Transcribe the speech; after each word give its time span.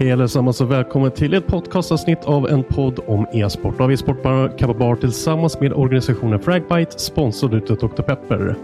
Hej 0.00 0.12
allesammans 0.12 0.60
och 0.60 0.70
välkommen 0.70 1.10
till 1.10 1.34
ett 1.34 1.46
podcastavsnitt 1.46 2.24
av 2.24 2.48
en 2.48 2.62
podd 2.62 3.00
om 3.06 3.26
e-sport. 3.32 3.80
Av 3.80 3.92
e-sportbara 3.92 4.48
Kappabar 4.48 4.96
tillsammans 4.96 5.60
med 5.60 5.72
organisationen 5.72 6.40
Fragbite, 6.40 6.98
sponsrad 6.98 7.54
utav 7.54 7.76
Dr. 7.76 8.02
Pepper. 8.02 8.54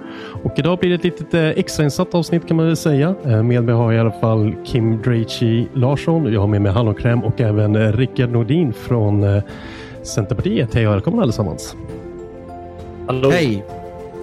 Och 0.43 0.53
idag 0.59 0.79
blir 0.79 0.91
det 0.91 0.97
ett 0.97 1.05
litet 1.05 1.35
eh, 1.35 1.49
extrainsatt 1.49 2.15
avsnitt 2.15 2.49
kan 2.49 2.57
man 2.57 2.67
väl 2.67 2.77
säga. 2.77 3.15
Eh, 3.25 3.43
Med 3.43 3.65
mig 3.65 3.75
har 3.75 3.93
jag 3.93 3.99
i 3.99 4.01
alla 4.01 4.21
fall 4.21 4.55
Kim 4.65 5.03
Dreichi 5.03 5.69
Larsson, 5.73 6.33
jag 6.33 6.41
har 6.41 6.49
med 6.49 6.63
mig 6.63 6.73
Hallonkräm 6.73 7.25
och 7.25 7.41
även 7.41 7.77
eh, 7.77 7.93
Rickard 7.93 8.31
Nordin 8.31 8.73
från 8.73 9.43
Centerpartiet. 10.03 10.75
Hej 10.75 10.87
och 10.89 10.95
välkomna 10.95 11.23
allesammans. 11.23 11.77
Hallå. 13.07 13.31
Hej! 13.31 13.65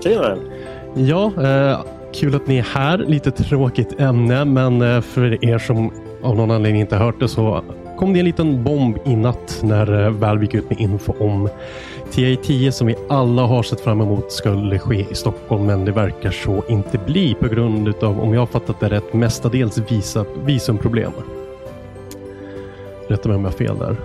Tjena! 0.04 0.36
Ja, 0.94 1.32
eh, 1.44 1.80
kul 2.14 2.36
att 2.36 2.48
ni 2.48 2.58
är 2.58 2.64
här. 2.76 2.98
Lite 2.98 3.32
tråkigt 3.32 4.00
ämne, 4.00 4.46
men 4.46 5.02
för 5.02 5.46
er 5.46 5.58
som 5.58 5.92
av 6.24 6.36
någon 6.36 6.52
anledning 6.52 6.82
inte 6.82 6.96
hört 6.96 7.20
det 7.20 7.28
så 7.28 7.64
kom 7.98 8.14
det 8.14 8.20
en 8.20 8.26
liten 8.26 8.64
bomb 8.64 8.98
i 9.06 9.16
natt 9.16 9.60
när 9.64 10.06
eh, 10.06 10.10
Valve 10.10 10.46
gick 10.46 10.54
ut 10.54 10.70
med 10.70 10.80
info 10.80 11.14
om 11.20 11.50
TA10 12.12 12.72
som 12.72 12.88
vi 12.88 12.96
alla 13.10 13.42
har 13.42 13.64
sett 13.64 13.82
fram 13.82 14.02
emot 14.02 14.32
skulle 14.32 14.80
ske 14.80 15.06
i 15.12 15.16
Stockholm, 15.16 15.66
men 15.66 15.86
det 15.86 15.92
verkar 15.92 16.32
så 16.32 16.64
inte 16.70 16.98
bli 16.98 17.34
på 17.34 17.48
grund 17.48 17.88
utav, 17.88 18.20
om 18.22 18.34
jag 18.34 18.42
har 18.42 18.46
fattat 18.46 18.80
det 18.80 18.90
rätt, 18.90 19.14
mestadels 19.14 19.78
visa, 19.78 20.26
visumproblem. 20.44 21.12
Rätta 23.08 23.30
mig 23.30 23.36
om 23.36 23.44
jag 23.44 23.52
har 23.52 23.58
fel 23.58 23.78
där. 23.78 23.96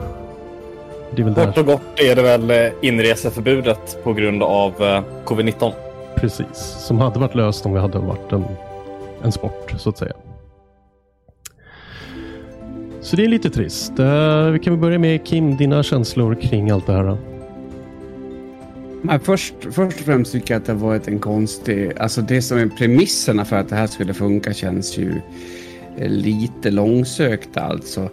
Det 1.10 1.22
är 1.22 1.34
Kort 1.34 1.58
och 1.58 1.66
gott 1.66 2.00
är 2.00 2.16
det 2.16 2.22
väl 2.22 2.50
eh, 2.50 2.72
inreseförbudet 2.82 4.04
på 4.04 4.12
grund 4.12 4.42
av 4.42 4.82
eh, 4.82 5.02
covid-19. 5.24 5.72
Precis, 6.16 6.76
som 6.78 6.98
hade 6.98 7.18
varit 7.18 7.34
löst 7.34 7.66
om 7.66 7.72
vi 7.72 7.80
hade 7.80 7.98
varit 7.98 8.32
en, 8.32 8.44
en 9.22 9.32
sport 9.32 9.74
så 9.78 9.90
att 9.90 9.98
säga. 9.98 10.12
Så 13.06 13.16
det 13.16 13.24
är 13.24 13.28
lite 13.28 13.50
trist. 13.50 13.98
Eh, 13.98 14.50
vi 14.50 14.58
kan 14.58 14.72
väl 14.72 14.80
börja 14.80 14.98
med 14.98 15.26
Kim, 15.26 15.56
dina 15.56 15.82
känslor 15.82 16.34
kring 16.34 16.70
allt 16.70 16.86
det 16.86 16.92
här. 16.92 17.18
Men 19.02 19.20
först, 19.20 19.54
först 19.60 20.00
och 20.00 20.04
främst 20.04 20.32
tycker 20.32 20.54
jag 20.54 20.60
att 20.60 20.66
det 20.66 20.72
har 20.72 20.80
varit 20.80 21.08
en 21.08 21.18
konstig... 21.18 21.92
Alltså 21.98 22.22
det 22.22 22.42
som 22.42 22.58
är 22.58 22.66
premisserna 22.66 23.44
för 23.44 23.56
att 23.56 23.68
det 23.68 23.76
här 23.76 23.86
skulle 23.86 24.14
funka 24.14 24.52
känns 24.52 24.98
ju 24.98 25.14
eh, 25.98 26.08
lite 26.08 26.70
långsökt 26.70 27.56
alltså. 27.56 28.08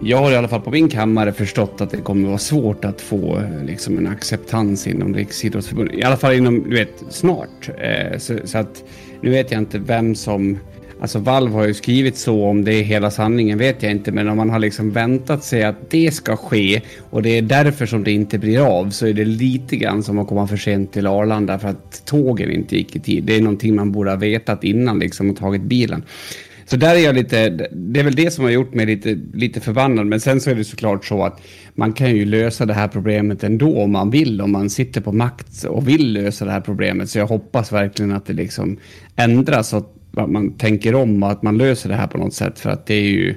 Jag 0.00 0.18
har 0.18 0.32
i 0.32 0.36
alla 0.36 0.48
fall 0.48 0.60
på 0.60 0.70
min 0.70 0.88
kammare 0.88 1.32
förstått 1.32 1.80
att 1.80 1.90
det 1.90 1.96
kommer 1.96 2.28
vara 2.28 2.38
svårt 2.38 2.84
att 2.84 3.00
få 3.00 3.38
eh, 3.38 3.64
liksom 3.64 3.98
en 3.98 4.06
acceptans 4.06 4.86
inom 4.86 5.14
Riksidrottsförbundet. 5.14 5.96
I 5.96 6.02
alla 6.02 6.16
fall 6.16 6.34
inom, 6.34 6.62
du 6.62 6.76
vet, 6.76 7.04
snart. 7.10 7.70
Eh, 7.78 8.18
så, 8.18 8.38
så 8.44 8.58
att 8.58 8.84
nu 9.20 9.30
vet 9.30 9.50
jag 9.50 9.60
inte 9.60 9.78
vem 9.78 10.14
som... 10.14 10.58
Alltså 11.02 11.18
Valve 11.18 11.54
har 11.54 11.66
ju 11.66 11.74
skrivit 11.74 12.16
så, 12.16 12.44
om 12.44 12.64
det 12.64 12.74
är 12.74 12.82
hela 12.82 13.10
sanningen 13.10 13.58
vet 13.58 13.82
jag 13.82 13.92
inte, 13.92 14.12
men 14.12 14.28
om 14.28 14.36
man 14.36 14.50
har 14.50 14.58
liksom 14.58 14.90
väntat 14.90 15.44
sig 15.44 15.64
att 15.64 15.90
det 15.90 16.14
ska 16.14 16.36
ske 16.36 16.80
och 17.10 17.22
det 17.22 17.38
är 17.38 17.42
därför 17.42 17.86
som 17.86 18.04
det 18.04 18.12
inte 18.12 18.38
blir 18.38 18.60
av 18.60 18.90
så 18.90 19.06
är 19.06 19.12
det 19.12 19.24
lite 19.24 19.76
grann 19.76 20.02
som 20.02 20.18
att 20.18 20.28
komma 20.28 20.46
för 20.46 20.56
sent 20.56 20.92
till 20.92 21.06
Arlanda 21.06 21.58
för 21.58 21.68
att 21.68 22.02
tågen 22.06 22.50
inte 22.50 22.76
gick 22.76 22.96
i 22.96 23.00
tid. 23.00 23.24
Det 23.24 23.36
är 23.36 23.40
någonting 23.40 23.74
man 23.74 23.92
borde 23.92 24.10
ha 24.10 24.16
vetat 24.16 24.64
innan 24.64 24.98
liksom 24.98 25.30
och 25.30 25.36
tagit 25.36 25.62
bilen. 25.62 26.02
Så 26.66 26.76
där 26.76 26.94
är 26.94 26.98
jag 26.98 27.14
lite, 27.14 27.48
det 27.72 28.00
är 28.00 28.04
väl 28.04 28.14
det 28.14 28.30
som 28.30 28.44
har 28.44 28.50
gjort 28.50 28.74
mig 28.74 28.86
lite, 28.86 29.18
lite 29.34 29.60
förbannad. 29.60 30.06
Men 30.06 30.20
sen 30.20 30.40
så 30.40 30.50
är 30.50 30.54
det 30.54 30.64
såklart 30.64 31.04
så 31.04 31.24
att 31.24 31.40
man 31.74 31.92
kan 31.92 32.16
ju 32.16 32.24
lösa 32.24 32.66
det 32.66 32.74
här 32.74 32.88
problemet 32.88 33.44
ändå 33.44 33.82
om 33.82 33.92
man 33.92 34.10
vill. 34.10 34.40
Om 34.40 34.52
man 34.52 34.70
sitter 34.70 35.00
på 35.00 35.12
makt 35.12 35.64
och 35.64 35.88
vill 35.88 36.12
lösa 36.12 36.44
det 36.44 36.50
här 36.50 36.60
problemet. 36.60 37.10
Så 37.10 37.18
jag 37.18 37.26
hoppas 37.26 37.72
verkligen 37.72 38.12
att 38.12 38.26
det 38.26 38.32
liksom 38.32 38.76
ändras 39.16 39.72
och 39.72 39.78
att 39.78 39.98
man 40.12 40.52
tänker 40.58 40.94
om 40.94 41.22
och 41.22 41.30
att 41.30 41.42
man 41.42 41.58
löser 41.58 41.88
det 41.88 41.94
här 41.94 42.06
på 42.06 42.18
något 42.18 42.34
sätt. 42.34 42.58
För 42.58 42.70
att 42.70 42.86
det 42.86 42.94
är 42.94 43.10
ju 43.10 43.34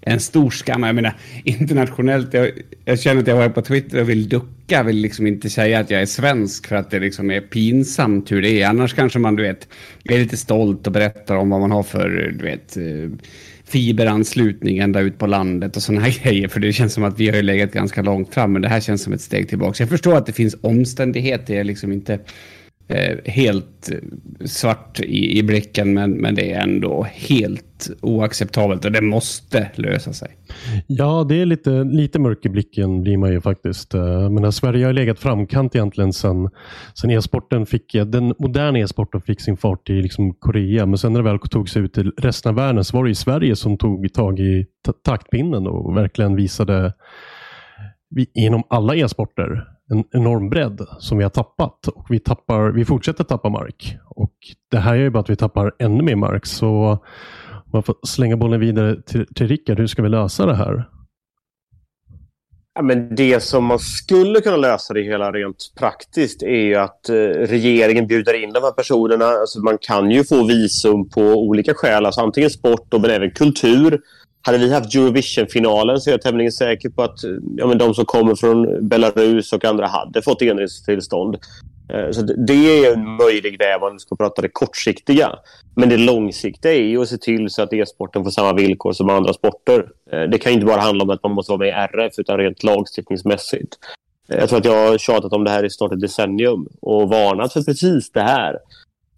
en 0.00 0.20
stor 0.20 0.50
skam. 0.50 0.82
Jag 0.82 0.94
menar 0.94 1.14
internationellt, 1.44 2.34
jag, 2.34 2.50
jag 2.84 3.00
känner 3.00 3.22
att 3.22 3.28
jag 3.28 3.36
var 3.36 3.48
på 3.48 3.62
Twitter 3.62 4.00
och 4.00 4.08
vill 4.08 4.28
ducka. 4.28 4.82
Vill 4.82 4.96
liksom 4.96 5.26
inte 5.26 5.50
säga 5.50 5.80
att 5.80 5.90
jag 5.90 6.02
är 6.02 6.06
svensk 6.06 6.66
för 6.66 6.76
att 6.76 6.90
det 6.90 6.98
liksom 6.98 7.30
är 7.30 7.40
pinsamt 7.40 8.32
hur 8.32 8.42
det 8.42 8.62
är. 8.62 8.68
Annars 8.68 8.94
kanske 8.94 9.18
man, 9.18 9.36
du 9.36 9.42
vet, 9.42 9.68
är 10.04 10.18
lite 10.18 10.36
stolt 10.36 10.86
och 10.86 10.92
berättar 10.92 11.36
om 11.36 11.50
vad 11.50 11.60
man 11.60 11.70
har 11.70 11.82
för, 11.82 12.34
du 12.38 12.44
vet, 12.44 12.76
eh, 12.76 13.10
fiberanslutning 13.64 14.78
ända 14.78 15.00
ut 15.00 15.18
på 15.18 15.26
landet 15.26 15.76
och 15.76 15.82
sådana 15.82 16.04
här 16.04 16.18
grejer. 16.24 16.48
För 16.48 16.60
det 16.60 16.72
känns 16.72 16.92
som 16.92 17.04
att 17.04 17.20
vi 17.20 17.28
har 17.28 17.36
ju 17.36 17.42
legat 17.42 17.72
ganska 17.72 18.02
långt 18.02 18.34
fram, 18.34 18.52
men 18.52 18.62
det 18.62 18.68
här 18.68 18.80
känns 18.80 19.02
som 19.02 19.12
ett 19.12 19.20
steg 19.20 19.48
tillbaka. 19.48 19.82
Jag 19.82 19.90
förstår 19.90 20.16
att 20.16 20.26
det 20.26 20.32
finns 20.32 20.56
omständigheter, 20.60 21.54
jag 21.54 21.60
är 21.60 21.64
liksom 21.64 21.92
inte 21.92 22.18
eh, 22.88 23.16
helt 23.24 23.90
eh, 23.92 23.98
svart 24.46 25.00
i, 25.00 25.38
i 25.38 25.42
blicken, 25.42 25.94
men, 25.94 26.10
men 26.12 26.34
det 26.34 26.52
är 26.52 26.62
ändå 26.62 27.06
helt 27.12 27.90
oacceptabelt 28.00 28.84
och 28.84 28.92
det 28.92 29.00
måste 29.00 29.70
lösa 29.74 30.12
sig. 30.12 30.36
Ja, 30.86 31.26
det 31.28 31.40
är 31.40 31.46
lite, 31.46 31.70
lite 31.84 32.18
mörk 32.18 32.46
i 32.46 32.48
blicken 32.48 33.02
blir 33.02 33.16
man 33.16 33.32
ju 33.32 33.40
faktiskt. 33.40 33.94
Eh, 33.94 34.30
men 34.30 34.52
Sverige 34.52 34.86
har 34.86 34.92
legat 34.92 35.18
framkant 35.18 35.74
egentligen 35.74 36.12
sen, 36.12 36.50
sen 36.94 37.10
e-sporten 37.10 37.66
fick, 37.66 37.94
eh, 37.94 38.06
den 38.06 38.34
moderna 38.38 38.78
e-sporten 38.78 39.20
fick 39.20 39.40
sin 39.40 39.56
fart 39.56 39.90
i 39.90 39.92
liksom 39.92 40.34
Korea. 40.34 40.86
Men 40.86 40.98
sen 40.98 41.12
när 41.12 41.22
det 41.22 41.30
väl 41.30 41.38
tog 41.38 41.68
sig 41.68 41.82
ut 41.82 41.94
till 41.94 42.12
resten 42.18 42.50
av 42.50 42.56
världen 42.56 42.84
så 42.84 42.96
var 42.96 43.04
det 43.04 43.10
ju 43.10 43.14
Sverige 43.14 43.56
som 43.56 43.78
tog 43.78 44.12
tag 44.12 44.40
i 44.40 44.66
taktpinnen 45.04 45.66
och 45.66 45.96
verkligen 45.96 46.36
visade 46.36 46.92
inom 48.34 48.62
alla 48.68 48.96
e-sporter 48.96 49.75
en 49.90 50.04
enorm 50.12 50.50
bredd 50.50 50.86
som 50.98 51.18
vi 51.18 51.24
har 51.24 51.30
tappat. 51.30 51.88
Och 51.88 52.06
vi, 52.08 52.18
tappar, 52.18 52.70
vi 52.70 52.84
fortsätter 52.84 53.24
tappa 53.24 53.48
mark. 53.48 53.96
Och 54.04 54.34
Det 54.70 54.78
här 54.78 54.94
gör 54.94 55.02
ju 55.02 55.10
bara 55.10 55.20
att 55.20 55.30
vi 55.30 55.36
tappar 55.36 55.72
ännu 55.78 56.02
mer 56.02 56.16
mark. 56.16 56.46
Så 56.46 56.98
man 57.72 57.82
får 57.82 57.96
slänga 58.06 58.36
bollen 58.36 58.60
vidare 58.60 59.02
till, 59.02 59.26
till 59.34 59.48
Rickard. 59.48 59.78
Hur 59.78 59.86
ska 59.86 60.02
vi 60.02 60.08
lösa 60.08 60.46
det 60.46 60.54
här? 60.54 60.88
Ja, 62.74 62.82
men 62.82 63.14
det 63.14 63.42
som 63.42 63.64
man 63.64 63.78
skulle 63.78 64.40
kunna 64.40 64.56
lösa 64.56 64.94
det 64.94 65.02
hela 65.02 65.32
rent 65.32 65.72
praktiskt 65.78 66.42
är 66.42 66.62
ju 66.62 66.74
att 66.74 67.08
eh, 67.08 67.14
regeringen 67.28 68.06
bjuder 68.06 68.42
in 68.42 68.52
de 68.52 68.62
här 68.62 68.72
personerna. 68.72 69.24
Alltså, 69.24 69.60
man 69.60 69.78
kan 69.80 70.10
ju 70.10 70.24
få 70.24 70.46
visum 70.46 71.08
på 71.08 71.22
olika 71.22 71.74
skäl, 71.74 72.06
alltså 72.06 72.20
antingen 72.20 72.50
sport 72.50 72.94
och 72.94 73.00
men 73.00 73.10
även 73.10 73.30
kultur. 73.30 74.00
Hade 74.46 74.58
vi 74.58 74.72
haft 74.72 74.94
Eurovision-finalen 74.94 76.00
så 76.00 76.10
är 76.10 76.12
jag 76.12 76.22
tämligen 76.22 76.52
säker 76.52 76.88
på 76.88 77.02
att 77.02 77.18
ja, 77.56 77.66
men 77.66 77.78
de 77.78 77.94
som 77.94 78.04
kommer 78.04 78.34
från 78.34 78.88
Belarus 78.88 79.52
och 79.52 79.64
andra 79.64 79.86
hade 79.86 80.22
fått 80.22 80.42
inresetillstånd. 80.42 81.36
Eh, 81.88 82.10
så 82.10 82.22
det 82.22 82.52
är 82.52 82.92
en 82.92 83.16
möjlig 83.16 83.58
väg 83.58 83.74
om 83.74 83.80
man 83.80 84.00
ska 84.00 84.16
prata 84.16 84.42
det 84.42 84.48
kortsiktiga. 84.48 85.38
Men 85.74 85.88
det 85.88 85.96
långsiktiga 85.96 86.72
är 86.72 86.82
ju 86.82 87.02
att 87.02 87.08
se 87.08 87.18
till 87.18 87.50
så 87.50 87.62
att 87.62 87.72
e-sporten 87.72 88.24
får 88.24 88.30
samma 88.30 88.52
villkor 88.52 88.92
som 88.92 89.10
andra 89.10 89.32
sporter. 89.32 89.88
Eh, 90.12 90.22
det 90.22 90.38
kan 90.38 90.52
inte 90.52 90.66
bara 90.66 90.80
handla 90.80 91.04
om 91.04 91.10
att 91.10 91.22
man 91.22 91.32
måste 91.32 91.52
vara 91.52 91.58
med 91.58 91.68
i 91.68 91.70
RF 91.70 92.12
utan 92.18 92.38
rent 92.38 92.62
lagstiftningsmässigt. 92.62 93.74
Eh, 94.28 94.38
jag 94.38 94.48
tror 94.48 94.58
att 94.58 94.64
jag 94.64 94.88
har 94.90 94.98
tjatat 94.98 95.32
om 95.32 95.44
det 95.44 95.50
här 95.50 95.64
i 95.64 95.70
snart 95.70 95.92
ett 95.92 96.00
decennium 96.00 96.68
och 96.80 97.08
varnat 97.08 97.52
för 97.52 97.62
precis 97.62 98.12
det 98.12 98.22
här. 98.22 98.56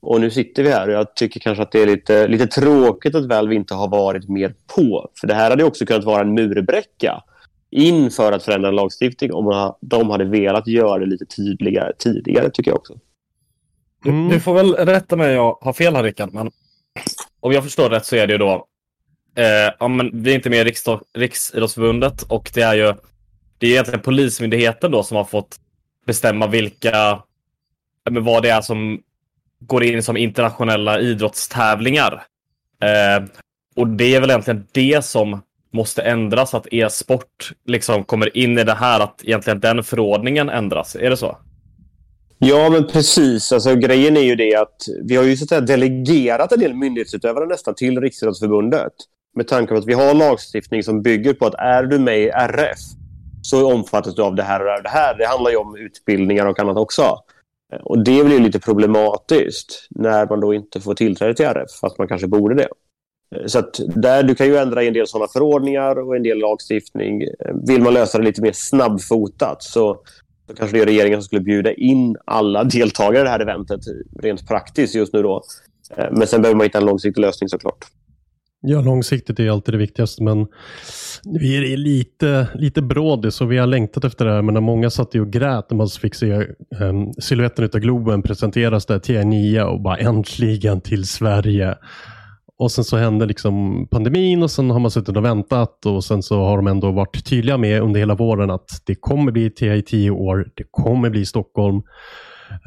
Och 0.00 0.21
nu 0.21 0.31
sitter 0.31 0.62
vi 0.62 0.71
här 0.71 0.89
och 0.89 0.95
jag 0.95 1.15
tycker 1.15 1.41
kanske 1.41 1.62
att 1.62 1.73
det 1.73 1.83
är 1.83 1.87
lite, 1.87 2.29
lite 2.29 2.47
tråkigt 2.47 3.15
att 3.15 3.27
väl 3.27 3.49
vi 3.49 3.56
inte 3.56 3.75
har 3.75 3.89
varit 3.89 4.29
mer 4.29 4.55
på. 4.77 5.11
För 5.21 5.27
det 5.27 5.35
här 5.35 5.50
hade 5.50 5.65
också 5.65 5.87
kunnat 5.87 6.05
vara 6.05 6.21
en 6.21 6.35
murbräcka 6.35 7.23
inför 7.71 8.33
att 8.33 8.43
förändra 8.43 8.69
en 8.69 8.77
lagstiftning 8.77 9.33
om 9.33 9.75
de 9.81 10.11
hade 10.11 10.25
velat 10.25 10.67
göra 10.67 10.99
det 10.99 11.06
lite 11.06 11.27
tydligare 11.27 11.93
tidigare, 11.99 12.50
tycker 12.50 12.71
jag 12.71 12.79
också. 12.79 12.99
Mm. 14.05 14.29
Du 14.29 14.41
får 14.41 14.55
väl 14.55 14.75
rätta 14.75 15.17
mig 15.17 15.29
om 15.29 15.45
jag 15.45 15.59
har 15.61 15.73
fel 15.73 15.97
här, 15.97 16.03
Rickard, 16.03 16.33
men 16.33 16.51
om 17.41 17.53
jag 17.53 17.65
förstår 17.65 17.91
rätt 17.91 18.06
så 18.06 18.17
är 18.17 18.27
det 18.27 18.33
ju 18.33 18.39
då 18.39 18.67
eh, 19.37 19.75
ja, 19.81 19.89
men 19.89 20.23
vi 20.23 20.31
är 20.31 20.35
inte 20.35 20.51
med 20.51 20.67
i 20.67 20.73
Riksidrottsförbundet 21.15 22.23
och 22.23 22.51
det 22.55 22.62
är 22.62 22.75
ju 22.75 22.94
det 23.59 23.67
är 23.67 23.71
egentligen 23.71 24.01
Polismyndigheten 24.01 24.91
då 24.91 25.03
som 25.03 25.17
har 25.17 25.25
fått 25.25 25.56
bestämma 26.06 26.47
vilka, 26.47 27.23
men 28.11 28.25
vad 28.25 28.43
det 28.43 28.49
är 28.49 28.61
som 28.61 29.03
går 29.60 29.84
in 29.84 30.02
som 30.02 30.16
internationella 30.16 31.00
idrottstävlingar. 31.00 32.22
Eh, 32.82 33.25
och 33.76 33.88
det 33.88 34.14
är 34.14 34.20
väl 34.20 34.31
egentligen 34.31 34.66
det 34.72 35.05
som 35.05 35.40
måste 35.72 36.02
ändras, 36.02 36.55
att 36.55 36.66
e-sport 36.70 37.52
liksom 37.66 38.05
kommer 38.05 38.37
in 38.37 38.58
i 38.58 38.64
det 38.64 38.75
här, 38.75 39.00
att 39.00 39.25
egentligen 39.25 39.60
den 39.60 39.84
förordningen 39.84 40.49
ändras. 40.49 40.96
Är 40.96 41.10
det 41.10 41.16
så? 41.16 41.38
Ja, 42.38 42.70
men 42.70 42.87
precis. 42.87 43.52
Alltså, 43.52 43.75
grejen 43.75 44.16
är 44.16 44.20
ju 44.20 44.34
det 44.34 44.55
att 44.55 44.76
vi 45.05 45.16
har 45.16 45.25
ju 45.25 45.37
så 45.37 45.44
att 45.44 45.49
säga 45.49 45.60
delegerat 45.60 46.52
en 46.52 46.60
del 46.60 46.75
myndighetsutövare 46.75 47.46
nästan 47.46 47.75
till 47.75 48.00
Riksidrottsförbundet. 48.00 48.93
Med 49.37 49.49
tanke 49.49 49.72
på 49.72 49.78
att 49.78 49.87
vi 49.87 49.93
har 49.93 50.14
lagstiftning 50.14 50.82
som 50.82 51.02
bygger 51.02 51.34
på 51.34 51.46
att 51.46 51.55
är 51.55 51.82
du 51.82 51.99
med 51.99 52.19
i 52.19 52.28
RF 52.28 52.78
så 53.43 53.72
omfattas 53.72 54.14
du 54.14 54.22
av 54.22 54.34
det 54.34 54.43
här 54.43 54.60
och 54.60 54.82
det 54.82 54.88
här. 54.88 55.19
Det 55.19 55.26
handlar 55.26 55.50
ju 55.50 55.56
om 55.56 55.76
utbildningar 55.76 56.46
och 56.46 56.60
annat 56.60 56.76
också. 56.76 57.02
Eh, 57.73 57.81
och 57.81 58.05
Det 58.05 58.25
blir 58.25 58.41
lite 58.41 58.61
problematiskt 58.61 59.87
när 59.91 60.26
man 60.26 60.41
då 60.41 60.55
inte 60.55 60.81
får 60.81 60.94
tillträde 60.94 61.35
till 61.35 61.47
RF, 61.47 61.70
fast 61.81 61.99
man 61.99 62.09
kanske 62.09 62.26
borde 62.26 62.55
det. 62.55 62.69
Eh, 63.37 63.47
så 63.47 63.59
att 63.59 63.81
där, 63.94 64.23
du 64.23 64.35
kan 64.35 64.47
ju 64.47 64.56
ändra 64.56 64.82
i 64.82 64.87
en 64.87 64.94
del 64.94 65.06
sådana 65.06 65.29
förordningar 65.29 65.99
och 65.99 66.17
en 66.17 66.23
del 66.23 66.38
lagstiftning. 66.38 67.23
Eh, 67.23 67.55
vill 67.69 67.82
man 67.82 67.94
lösa 67.94 68.19
det 68.19 68.25
lite 68.25 68.43
mer 68.43 68.53
snabbfotat 68.53 69.62
så, 69.62 70.00
så 70.47 70.55
kanske 70.55 70.76
det 70.76 70.82
är 70.82 70.87
regeringen 70.87 71.20
som 71.20 71.26
skulle 71.26 71.41
bjuda 71.41 71.73
in 71.73 72.17
alla 72.25 72.65
deltagare 72.65 73.20
i 73.20 73.25
det 73.25 73.31
här 73.31 73.41
eventet 73.41 73.81
rent 74.23 74.49
praktiskt 74.49 74.94
just 74.94 75.12
nu 75.12 75.23
då. 75.23 75.43
Men 76.11 76.26
sen 76.26 76.43
behöver 76.43 76.56
man 76.56 76.65
hitta 76.65 76.79
en 76.79 76.85
långsiktig 76.85 77.20
lösning 77.20 77.49
såklart. 77.49 77.85
Ja, 78.60 78.81
långsiktigt 78.81 79.40
är 79.40 79.50
alltid 79.50 79.75
det 79.75 79.78
viktigaste, 79.78 80.22
men 80.22 80.46
vi 81.40 81.72
är 81.72 81.76
lite, 81.76 82.49
lite 82.55 82.82
brådis 82.82 83.34
så 83.34 83.44
vi 83.44 83.58
har 83.58 83.66
längtat 83.66 84.05
efter 84.05 84.25
det 84.25 84.32
här. 84.32 84.43
Men 84.43 84.55
när 84.55 84.60
många 84.60 84.90
satt 84.90 85.14
och 85.14 85.32
grät 85.32 85.70
när 85.70 85.76
man 85.76 85.88
fick 85.88 86.14
se 86.14 86.46
um, 86.81 87.12
siluetten 87.19 87.64
av 87.64 87.81
Globen 87.81 88.22
presenteras 88.22 88.87
där 88.87 88.99
till 88.99 89.26
9 89.26 89.62
och 89.62 89.82
bara 89.82 89.96
äntligen 89.96 90.81
till 90.81 91.05
Sverige. 91.05 91.75
Och 92.58 92.72
sen 92.72 92.84
så 92.84 92.96
hände 92.96 93.26
liksom 93.26 93.87
pandemin 93.90 94.43
och 94.43 94.50
sen 94.50 94.70
har 94.70 94.81
man 94.81 94.90
suttit 94.90 95.16
och 95.16 95.25
väntat 95.25 95.87
och 95.87 96.05
sen 96.05 96.22
så 96.22 96.44
har 96.44 96.56
de 96.56 96.66
ändå 96.66 96.93
varit 96.93 97.25
tydliga 97.25 97.56
med 97.56 97.82
under 97.82 98.00
hela 98.00 98.14
våren 98.14 98.50
att 98.50 98.82
det 98.87 98.94
kommer 98.94 99.32
bli 99.32 99.50
TI 99.50 99.66
i 99.66 99.82
tio 99.82 100.10
år, 100.10 100.50
det 100.55 100.64
kommer 100.70 101.10
bli 101.10 101.26
Stockholm. 101.26 101.82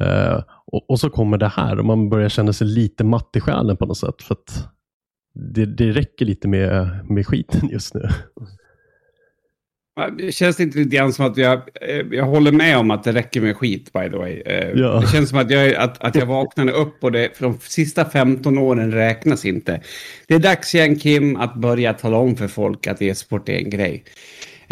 Uh, 0.00 0.42
och, 0.66 0.90
och, 0.90 1.00
så 1.00 1.10
kommer 1.10 1.38
det 1.38 1.48
här 1.48 1.78
och 1.78 1.84
man 1.84 2.08
börjar 2.08 2.28
känna 2.28 2.52
sig 2.52 2.66
lite 2.66 3.04
matt 3.04 3.30
i 3.36 3.40
själen 3.40 3.76
på 3.76 3.86
något 3.86 3.98
sätt. 3.98 4.22
För 4.22 4.34
att 4.34 4.68
det, 5.32 5.66
det 5.66 5.90
räcker 5.90 6.24
lite 6.24 6.48
med, 6.48 6.98
med 7.08 7.26
skiten 7.26 7.68
just 7.72 7.94
nu. 7.94 8.08
Det 10.18 10.32
känns 10.32 10.60
inte 10.60 10.78
lite 10.78 10.96
grann 10.96 11.12
som 11.12 11.26
att 11.26 11.36
jag, 11.36 11.62
eh, 11.80 12.06
jag 12.10 12.24
håller 12.24 12.52
med 12.52 12.78
om 12.78 12.90
att 12.90 13.04
det 13.04 13.12
räcker 13.12 13.40
med 13.40 13.56
skit 13.56 13.92
by 13.92 14.10
the 14.10 14.16
way. 14.16 14.42
Eh, 14.46 14.70
ja. 14.74 15.00
Det 15.00 15.06
känns 15.06 15.28
som 15.28 15.38
att 15.38 15.50
jag, 15.50 15.74
att, 15.74 16.04
att 16.04 16.14
jag 16.14 16.26
vaknade 16.26 16.72
upp 16.72 17.04
och 17.04 17.12
det, 17.12 17.36
för 17.36 17.44
de 17.44 17.58
sista 17.60 18.04
15 18.04 18.58
åren 18.58 18.92
räknas 18.92 19.44
inte. 19.44 19.80
Det 20.28 20.34
är 20.34 20.38
dags 20.38 20.74
igen 20.74 20.98
Kim 20.98 21.36
att 21.36 21.54
börja 21.54 21.92
tala 21.92 22.16
om 22.16 22.36
för 22.36 22.48
folk 22.48 22.86
att 22.86 23.02
e-sport 23.02 23.48
är 23.48 23.56
en 23.56 23.70
grej. 23.70 24.04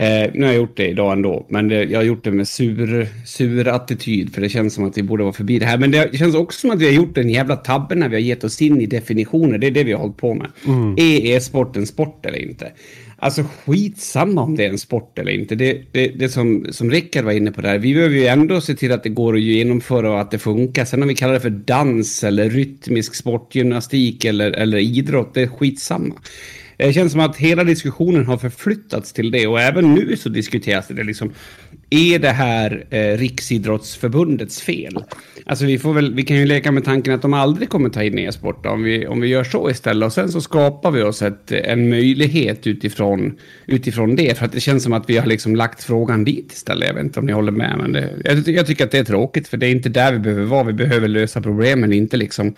Eh, 0.00 0.30
nu 0.34 0.40
har 0.40 0.52
jag 0.52 0.56
gjort 0.56 0.76
det 0.76 0.88
idag 0.88 1.12
ändå, 1.12 1.46
men 1.48 1.68
det, 1.68 1.84
jag 1.84 1.98
har 1.98 2.04
gjort 2.04 2.24
det 2.24 2.30
med 2.30 2.48
sur, 2.48 3.06
sur 3.26 3.68
attityd, 3.68 4.34
för 4.34 4.40
det 4.40 4.48
känns 4.48 4.74
som 4.74 4.84
att 4.84 4.98
vi 4.98 5.02
borde 5.02 5.22
vara 5.22 5.32
förbi 5.32 5.58
det 5.58 5.66
här. 5.66 5.78
Men 5.78 5.90
det 5.90 6.18
känns 6.18 6.34
också 6.34 6.60
som 6.60 6.70
att 6.70 6.80
vi 6.80 6.84
har 6.84 6.92
gjort 6.92 7.18
en 7.18 7.28
jävla 7.28 7.56
tabbe 7.56 7.94
när 7.94 8.08
vi 8.08 8.14
har 8.14 8.20
gett 8.20 8.44
oss 8.44 8.62
in 8.62 8.80
i 8.80 8.86
definitioner. 8.86 9.58
Det 9.58 9.66
är 9.66 9.70
det 9.70 9.84
vi 9.84 9.92
har 9.92 10.00
hållit 10.00 10.16
på 10.16 10.34
med. 10.34 10.46
Mm. 10.66 10.92
Är 10.92 11.36
e-sport 11.36 11.76
en 11.76 11.86
sport 11.86 12.26
eller 12.26 12.38
inte? 12.38 12.72
Alltså 13.16 13.42
skitsamma 13.42 14.42
om 14.42 14.56
det 14.56 14.64
är 14.64 14.68
en 14.68 14.78
sport 14.78 15.18
eller 15.18 15.32
inte. 15.32 15.54
Det, 15.54 15.82
det, 15.92 16.08
det 16.08 16.28
som, 16.28 16.66
som 16.70 16.90
Rickard 16.90 17.24
var 17.24 17.32
inne 17.32 17.52
på 17.52 17.60
där, 17.60 17.78
vi 17.78 17.94
behöver 17.94 18.16
ju 18.16 18.26
ändå 18.26 18.60
se 18.60 18.74
till 18.74 18.92
att 18.92 19.02
det 19.02 19.08
går 19.08 19.34
att 19.34 19.40
genomföra 19.40 20.12
och 20.12 20.20
att 20.20 20.30
det 20.30 20.38
funkar. 20.38 20.84
Sen 20.84 21.02
om 21.02 21.08
vi 21.08 21.14
kallar 21.14 21.34
det 21.34 21.40
för 21.40 21.50
dans 21.50 22.24
eller 22.24 22.50
rytmisk 22.50 23.14
sportgymnastik 23.14 24.24
eller, 24.24 24.50
eller 24.50 24.78
idrott, 24.78 25.34
det 25.34 25.42
är 25.42 25.46
skitsamma. 25.46 26.14
Det 26.80 26.92
känns 26.92 27.12
som 27.12 27.20
att 27.20 27.36
hela 27.36 27.64
diskussionen 27.64 28.26
har 28.26 28.36
förflyttats 28.36 29.12
till 29.12 29.30
det 29.30 29.46
och 29.46 29.60
även 29.60 29.94
nu 29.94 30.16
så 30.16 30.28
diskuteras 30.28 30.88
det 30.88 31.04
liksom. 31.04 31.32
Är 31.90 32.18
det 32.18 32.28
här 32.28 32.86
eh, 32.90 33.18
Riksidrottsförbundets 33.18 34.62
fel? 34.62 34.98
Alltså 35.46 35.64
vi, 35.64 35.78
får 35.78 35.92
väl, 35.92 36.14
vi 36.14 36.22
kan 36.22 36.36
ju 36.36 36.46
leka 36.46 36.72
med 36.72 36.84
tanken 36.84 37.14
att 37.14 37.22
de 37.22 37.34
aldrig 37.34 37.68
kommer 37.68 37.88
ta 37.88 38.02
in 38.02 38.18
e-sport 38.18 38.66
om 38.66 38.82
vi, 38.82 39.06
om 39.06 39.20
vi 39.20 39.28
gör 39.28 39.44
så 39.44 39.70
istället. 39.70 40.06
Och 40.06 40.12
sen 40.12 40.28
så 40.32 40.40
skapar 40.40 40.90
vi 40.90 41.02
oss 41.02 41.22
ett, 41.22 41.52
eh, 41.52 41.72
en 41.72 41.88
möjlighet 41.88 42.66
utifrån, 42.66 43.38
utifrån 43.66 44.16
det. 44.16 44.38
För 44.38 44.44
att 44.44 44.52
det 44.52 44.60
känns 44.60 44.82
som 44.82 44.92
att 44.92 45.10
vi 45.10 45.18
har 45.18 45.26
liksom 45.26 45.56
lagt 45.56 45.84
frågan 45.84 46.24
dit 46.24 46.52
istället. 46.52 46.88
Jag 46.88 46.94
vet 46.94 47.04
inte 47.04 47.20
om 47.20 47.26
ni 47.26 47.32
håller 47.32 47.52
med. 47.52 47.78
Men 47.78 47.92
det, 47.92 48.10
jag, 48.24 48.48
jag 48.48 48.66
tycker 48.66 48.84
att 48.84 48.90
det 48.90 48.98
är 48.98 49.04
tråkigt 49.04 49.48
för 49.48 49.56
det 49.56 49.66
är 49.66 49.70
inte 49.70 49.88
där 49.88 50.12
vi 50.12 50.18
behöver 50.18 50.44
vara. 50.44 50.64
Vi 50.64 50.72
behöver 50.72 51.08
lösa 51.08 51.40
problemen, 51.40 51.92
inte 51.92 52.16
liksom 52.16 52.54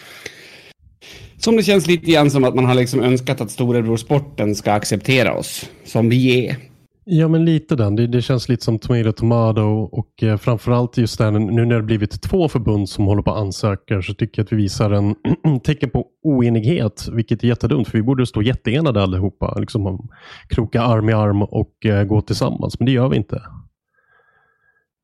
som 1.45 1.57
det 1.57 1.63
känns 1.63 1.87
lite 1.87 2.11
grann 2.11 2.31
som 2.31 2.45
att 2.45 2.55
man 2.55 2.65
har 2.65 2.75
liksom 2.75 3.01
önskat 3.01 3.41
att 3.41 3.51
storebrorsporten 3.51 4.55
ska 4.55 4.73
acceptera 4.73 5.35
oss 5.35 5.71
som 5.85 6.09
vi 6.09 6.47
är. 6.47 6.57
Ja, 7.05 7.29
men 7.29 7.45
lite 7.45 7.77
den. 7.77 7.97
Det, 7.97 8.07
det 8.07 8.23
känns 8.23 8.49
lite 8.49 8.65
som 8.65 8.79
Tomato 8.79 9.13
Tomato 9.13 9.89
och 9.93 10.23
eh, 10.23 10.37
framförallt 10.37 10.97
just 10.97 11.19
där 11.19 11.31
nu 11.31 11.65
när 11.65 11.77
det 11.77 11.83
blivit 11.83 12.23
två 12.23 12.49
förbund 12.49 12.89
som 12.89 13.05
håller 13.05 13.23
på 13.23 13.31
att 13.31 13.41
ansöka 13.41 14.03
så 14.03 14.15
tycker 14.15 14.41
jag 14.41 14.45
att 14.45 14.53
vi 14.53 14.57
visar 14.57 14.91
en 14.91 15.15
tecken 15.65 15.91
på 15.91 16.07
oenighet, 16.23 17.09
vilket 17.13 17.45
är 17.45 17.49
jättedumt 17.49 17.89
för 17.89 17.99
vi 17.99 18.03
borde 18.03 18.27
stå 18.27 18.43
jätteenade 18.43 19.03
allihopa, 19.03 19.57
liksom 19.59 20.09
kroka 20.49 20.83
arm 20.83 21.09
i 21.09 21.13
arm 21.13 21.43
och 21.43 21.87
eh, 21.87 22.05
gå 22.05 22.21
tillsammans, 22.21 22.79
men 22.79 22.87
det 22.87 22.93
gör 22.93 23.09
vi 23.09 23.17
inte. 23.17 23.43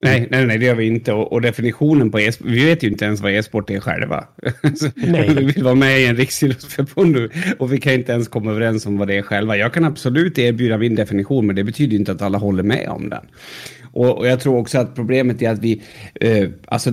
Nej, 0.00 0.28
nej, 0.30 0.46
nej, 0.46 0.58
det 0.58 0.64
gör 0.64 0.74
vi 0.74 0.86
inte. 0.86 1.12
Och, 1.12 1.32
och 1.32 1.40
definitionen 1.40 2.10
på 2.10 2.20
e-sport, 2.20 2.46
vi 2.46 2.64
vet 2.64 2.82
ju 2.82 2.88
inte 2.88 3.04
ens 3.04 3.20
vad 3.20 3.32
e-sport 3.32 3.70
är 3.70 3.80
själva. 3.80 4.24
Nej. 4.94 5.28
vi 5.34 5.44
vill 5.44 5.64
vara 5.64 5.74
med 5.74 6.00
i 6.00 6.06
en 6.06 6.16
riksidrottsförbund 6.16 7.30
och 7.58 7.72
vi 7.72 7.78
kan 7.78 7.92
inte 7.92 8.12
ens 8.12 8.28
komma 8.28 8.50
överens 8.50 8.86
om 8.86 8.98
vad 8.98 9.08
det 9.08 9.16
är 9.16 9.22
själva. 9.22 9.56
Jag 9.56 9.74
kan 9.74 9.84
absolut 9.84 10.38
erbjuda 10.38 10.78
min 10.78 10.94
definition, 10.94 11.46
men 11.46 11.56
det 11.56 11.64
betyder 11.64 11.96
inte 11.96 12.12
att 12.12 12.22
alla 12.22 12.38
håller 12.38 12.62
med 12.62 12.88
om 12.88 13.08
den. 13.08 13.26
Och, 13.92 14.18
och 14.18 14.26
jag 14.26 14.40
tror 14.40 14.56
också 14.56 14.78
att 14.78 14.94
problemet 14.94 15.42
är 15.42 15.50
att 15.50 15.58
vi, 15.58 15.82
eh, 16.14 16.48
alltså 16.66 16.92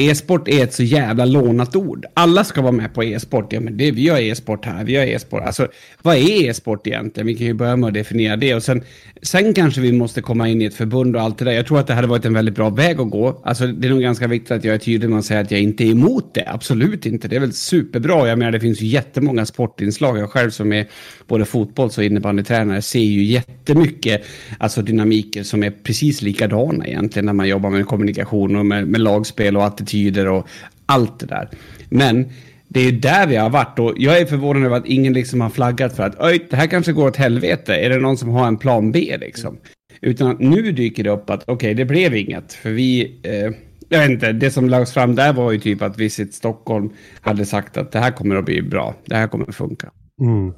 E-sport 0.00 0.48
är 0.48 0.62
ett 0.62 0.74
så 0.74 0.82
jävla 0.82 1.24
lånat 1.24 1.76
ord. 1.76 2.06
Alla 2.14 2.44
ska 2.44 2.62
vara 2.62 2.72
med 2.72 2.94
på 2.94 3.04
e-sport. 3.04 3.52
Ja, 3.52 3.60
men 3.60 3.76
det, 3.76 3.90
vi 3.90 4.08
har 4.08 4.18
e-sport 4.18 4.64
här, 4.64 4.84
vi 4.84 4.96
har 4.96 5.04
e-sport. 5.04 5.42
Alltså, 5.42 5.68
vad 6.02 6.16
är 6.16 6.48
e-sport 6.48 6.86
egentligen? 6.86 7.26
Vi 7.26 7.34
kan 7.34 7.46
ju 7.46 7.54
börja 7.54 7.76
med 7.76 7.88
att 7.88 7.94
definiera 7.94 8.36
det. 8.36 8.54
Och 8.54 8.62
sen, 8.62 8.82
sen 9.22 9.54
kanske 9.54 9.80
vi 9.80 9.92
måste 9.92 10.20
komma 10.20 10.48
in 10.48 10.62
i 10.62 10.64
ett 10.64 10.74
förbund 10.74 11.16
och 11.16 11.22
allt 11.22 11.38
det 11.38 11.44
där. 11.44 11.52
Jag 11.52 11.66
tror 11.66 11.80
att 11.80 11.86
det 11.86 11.94
hade 11.94 12.06
varit 12.08 12.24
en 12.24 12.34
väldigt 12.34 12.54
bra 12.54 12.70
väg 12.70 13.00
att 13.00 13.10
gå. 13.10 13.42
Alltså, 13.44 13.66
det 13.66 13.88
är 13.88 13.90
nog 13.90 14.00
ganska 14.00 14.26
viktigt 14.26 14.50
att 14.50 14.64
jag 14.64 14.74
är 14.74 14.78
tydlig 14.78 15.10
med 15.10 15.18
att 15.18 15.24
säga 15.24 15.40
att 15.40 15.50
jag 15.50 15.60
inte 15.60 15.84
är 15.84 15.90
emot 15.90 16.34
det. 16.34 16.44
Absolut 16.46 17.06
inte. 17.06 17.28
Det 17.28 17.36
är 17.36 17.40
väl 17.40 17.52
superbra. 17.52 18.28
Jag 18.28 18.38
menar, 18.38 18.52
det 18.52 18.60
finns 18.60 18.80
ju 18.80 18.86
jättemånga 18.86 19.46
sportinslag. 19.46 20.18
Jag 20.18 20.30
själv 20.30 20.50
som 20.50 20.72
är 20.72 20.86
både 21.26 21.44
fotbolls 21.44 21.98
och 21.98 22.04
innebandytränare 22.04 22.82
ser 22.82 22.98
ju 22.98 23.24
jättemycket 23.24 24.24
alltså, 24.58 24.82
dynamiker 24.82 25.42
som 25.42 25.62
är 25.62 25.70
precis 25.70 26.22
likadana 26.22 26.86
egentligen 26.86 27.26
när 27.26 27.32
man 27.32 27.48
jobbar 27.48 27.70
med 27.70 27.86
kommunikation 27.86 28.56
och 28.56 28.66
med, 28.66 28.88
med 28.88 29.00
lagspel 29.00 29.56
och 29.56 29.66
att 29.66 29.87
attityder 29.88 30.28
och 30.28 30.48
allt 30.86 31.20
det 31.20 31.26
där. 31.26 31.48
Men 31.90 32.28
det 32.68 32.80
är 32.80 32.92
där 32.92 33.26
vi 33.26 33.36
har 33.36 33.50
varit 33.50 33.78
och 33.78 33.94
jag 33.96 34.18
är 34.18 34.26
förvånad 34.26 34.64
över 34.64 34.76
att 34.76 34.86
ingen 34.86 35.12
liksom 35.12 35.40
har 35.40 35.50
flaggat 35.50 35.96
för 35.96 36.02
att 36.02 36.20
Öj, 36.20 36.46
det 36.50 36.56
här 36.56 36.66
kanske 36.66 36.92
går 36.92 37.08
åt 37.08 37.16
helvete. 37.16 37.74
Är 37.74 37.90
det 37.90 37.98
någon 37.98 38.16
som 38.16 38.28
har 38.28 38.46
en 38.46 38.56
plan 38.56 38.92
B 38.92 39.16
liksom? 39.20 39.58
Utan 40.00 40.30
att 40.30 40.40
nu 40.40 40.72
dyker 40.72 41.04
det 41.04 41.10
upp 41.10 41.30
att 41.30 41.42
okej, 41.42 41.54
okay, 41.54 41.74
det 41.74 41.84
blev 41.84 42.14
inget. 42.14 42.52
För 42.52 42.70
vi, 42.70 43.20
eh, 43.22 43.54
jag 43.88 44.00
vet 44.00 44.10
inte, 44.10 44.32
det 44.32 44.50
som 44.50 44.68
lades 44.68 44.92
fram 44.92 45.14
där 45.14 45.32
var 45.32 45.52
ju 45.52 45.58
typ 45.58 45.82
att 45.82 45.98
Visit 45.98 46.34
Stockholm 46.34 46.90
hade 47.20 47.44
sagt 47.44 47.76
att 47.76 47.92
det 47.92 47.98
här 47.98 48.10
kommer 48.10 48.36
att 48.36 48.44
bli 48.44 48.62
bra. 48.62 48.94
Det 49.04 49.16
här 49.16 49.28
kommer 49.28 49.48
att 49.48 49.54
funka. 49.54 49.90
Mm. 50.20 50.52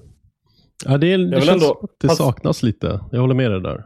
Ja, 0.85 0.99
det, 0.99 1.13
är, 1.13 1.19
det 1.19 1.41
känns 1.41 1.63
ändå, 1.63 1.81
att 1.83 1.91
det 2.01 2.09
saknas 2.09 2.63
lite. 2.63 3.01
Jag 3.13 3.21
håller 3.21 3.35
med 3.35 3.51
dig 3.51 3.61
där. 3.61 3.85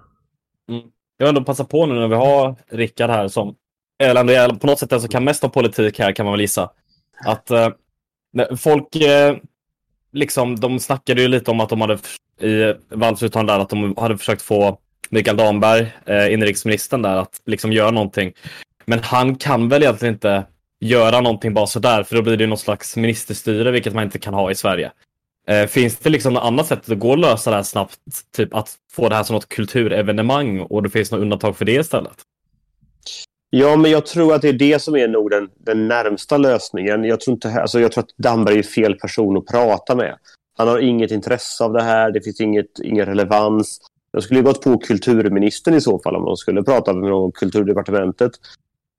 Mm. 0.70 0.82
Jag 1.18 1.26
vill 1.26 1.36
ändå 1.36 1.44
passa 1.44 1.64
på 1.64 1.86
nu 1.86 1.94
när 1.94 2.08
vi 2.08 2.14
har 2.14 2.56
Rickard 2.70 3.10
här 3.10 3.28
som 3.28 3.54
eller 3.98 4.48
på 4.54 4.66
något 4.66 4.78
sätt 4.78 4.90
den 4.90 5.00
som 5.00 5.08
kan 5.08 5.24
mest 5.24 5.44
om 5.44 5.50
politik 5.50 5.98
här 5.98 6.12
kan 6.12 6.26
man 6.26 6.32
väl 6.32 6.40
gissa. 6.40 6.70
Att 7.24 7.50
eh, 7.50 7.68
folk 8.58 8.96
eh, 8.96 9.36
liksom, 10.12 10.60
de 10.60 10.80
snackade 10.80 11.22
ju 11.22 11.28
lite 11.28 11.50
om 11.50 11.60
att 11.60 11.68
de 11.68 11.80
hade 11.80 11.98
i 12.40 12.74
Valls 12.88 13.20
där 13.20 13.58
att 13.58 13.68
de 13.68 13.94
hade 13.96 14.18
försökt 14.18 14.42
få 14.42 14.78
Mikael 15.10 15.36
Damberg, 15.36 15.92
eh, 16.06 16.32
inrikesministern 16.32 17.02
där, 17.02 17.16
att 17.16 17.40
liksom 17.46 17.72
göra 17.72 17.90
någonting. 17.90 18.32
Men 18.84 18.98
han 19.02 19.36
kan 19.36 19.68
väl 19.68 19.82
egentligen 19.82 20.14
inte 20.14 20.44
göra 20.80 21.20
någonting 21.20 21.54
bara 21.54 21.66
sådär, 21.66 22.02
för 22.02 22.16
då 22.16 22.22
blir 22.22 22.36
det 22.36 22.46
någon 22.46 22.58
slags 22.58 22.96
ministerstyre, 22.96 23.70
vilket 23.70 23.94
man 23.94 24.04
inte 24.04 24.18
kan 24.18 24.34
ha 24.34 24.50
i 24.50 24.54
Sverige. 24.54 24.92
Eh, 25.46 25.66
finns 25.66 25.96
det 25.96 26.10
liksom 26.10 26.32
något 26.32 26.42
annat 26.42 26.66
sätt 26.66 26.90
att 26.90 26.98
gå 26.98 27.10
och 27.10 27.18
lösa 27.18 27.50
det 27.50 27.56
här 27.56 27.62
snabbt? 27.62 27.98
Typ 28.36 28.54
att 28.54 28.74
få 28.92 29.08
det 29.08 29.14
här 29.14 29.22
som 29.22 29.34
något 29.34 29.48
kulturevenemang 29.48 30.60
och 30.60 30.82
det 30.82 30.90
finns 30.90 31.10
något 31.10 31.20
undantag 31.20 31.56
för 31.56 31.64
det 31.64 31.72
istället? 31.72 32.16
Ja, 33.56 33.76
men 33.76 33.90
jag 33.90 34.06
tror 34.06 34.34
att 34.34 34.42
det 34.42 34.48
är 34.48 34.52
det 34.52 34.82
som 34.82 34.96
är 34.96 35.08
nog 35.08 35.30
den, 35.30 35.50
den 35.56 35.88
närmsta 35.88 36.36
lösningen. 36.36 37.04
Jag 37.04 37.20
tror, 37.20 37.34
inte, 37.34 37.60
alltså 37.60 37.80
jag 37.80 37.92
tror 37.92 38.04
att 38.04 38.16
Damberg 38.16 38.58
är 38.58 38.62
fel 38.62 38.94
person 38.94 39.36
att 39.36 39.46
prata 39.46 39.94
med. 39.94 40.16
Han 40.58 40.68
har 40.68 40.78
inget 40.78 41.10
intresse 41.10 41.64
av 41.64 41.72
det 41.72 41.82
här, 41.82 42.10
det 42.10 42.20
finns 42.20 42.40
inget, 42.40 42.78
ingen 42.82 43.06
relevans. 43.06 43.80
Jag 44.12 44.22
skulle 44.22 44.42
gått 44.42 44.62
på 44.62 44.78
kulturministern 44.78 45.74
i 45.74 45.80
så 45.80 45.98
fall 45.98 46.16
om 46.16 46.24
de 46.24 46.36
skulle 46.36 46.62
prata 46.62 46.92
med 46.92 47.10
någon 47.10 47.32
kulturdepartementet. 47.32 48.32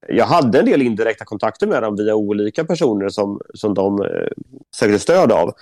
Jag 0.07 0.25
hade 0.25 0.59
en 0.59 0.65
del 0.65 0.81
indirekta 0.81 1.25
kontakter 1.25 1.67
med 1.67 1.83
dem 1.83 1.95
via 1.95 2.15
olika 2.15 2.65
personer 2.65 3.09
som, 3.09 3.41
som 3.53 3.73
de 3.73 4.01
eh, 4.01 4.27
sökte 4.75 4.99
stöd 4.99 5.31
av 5.31 5.53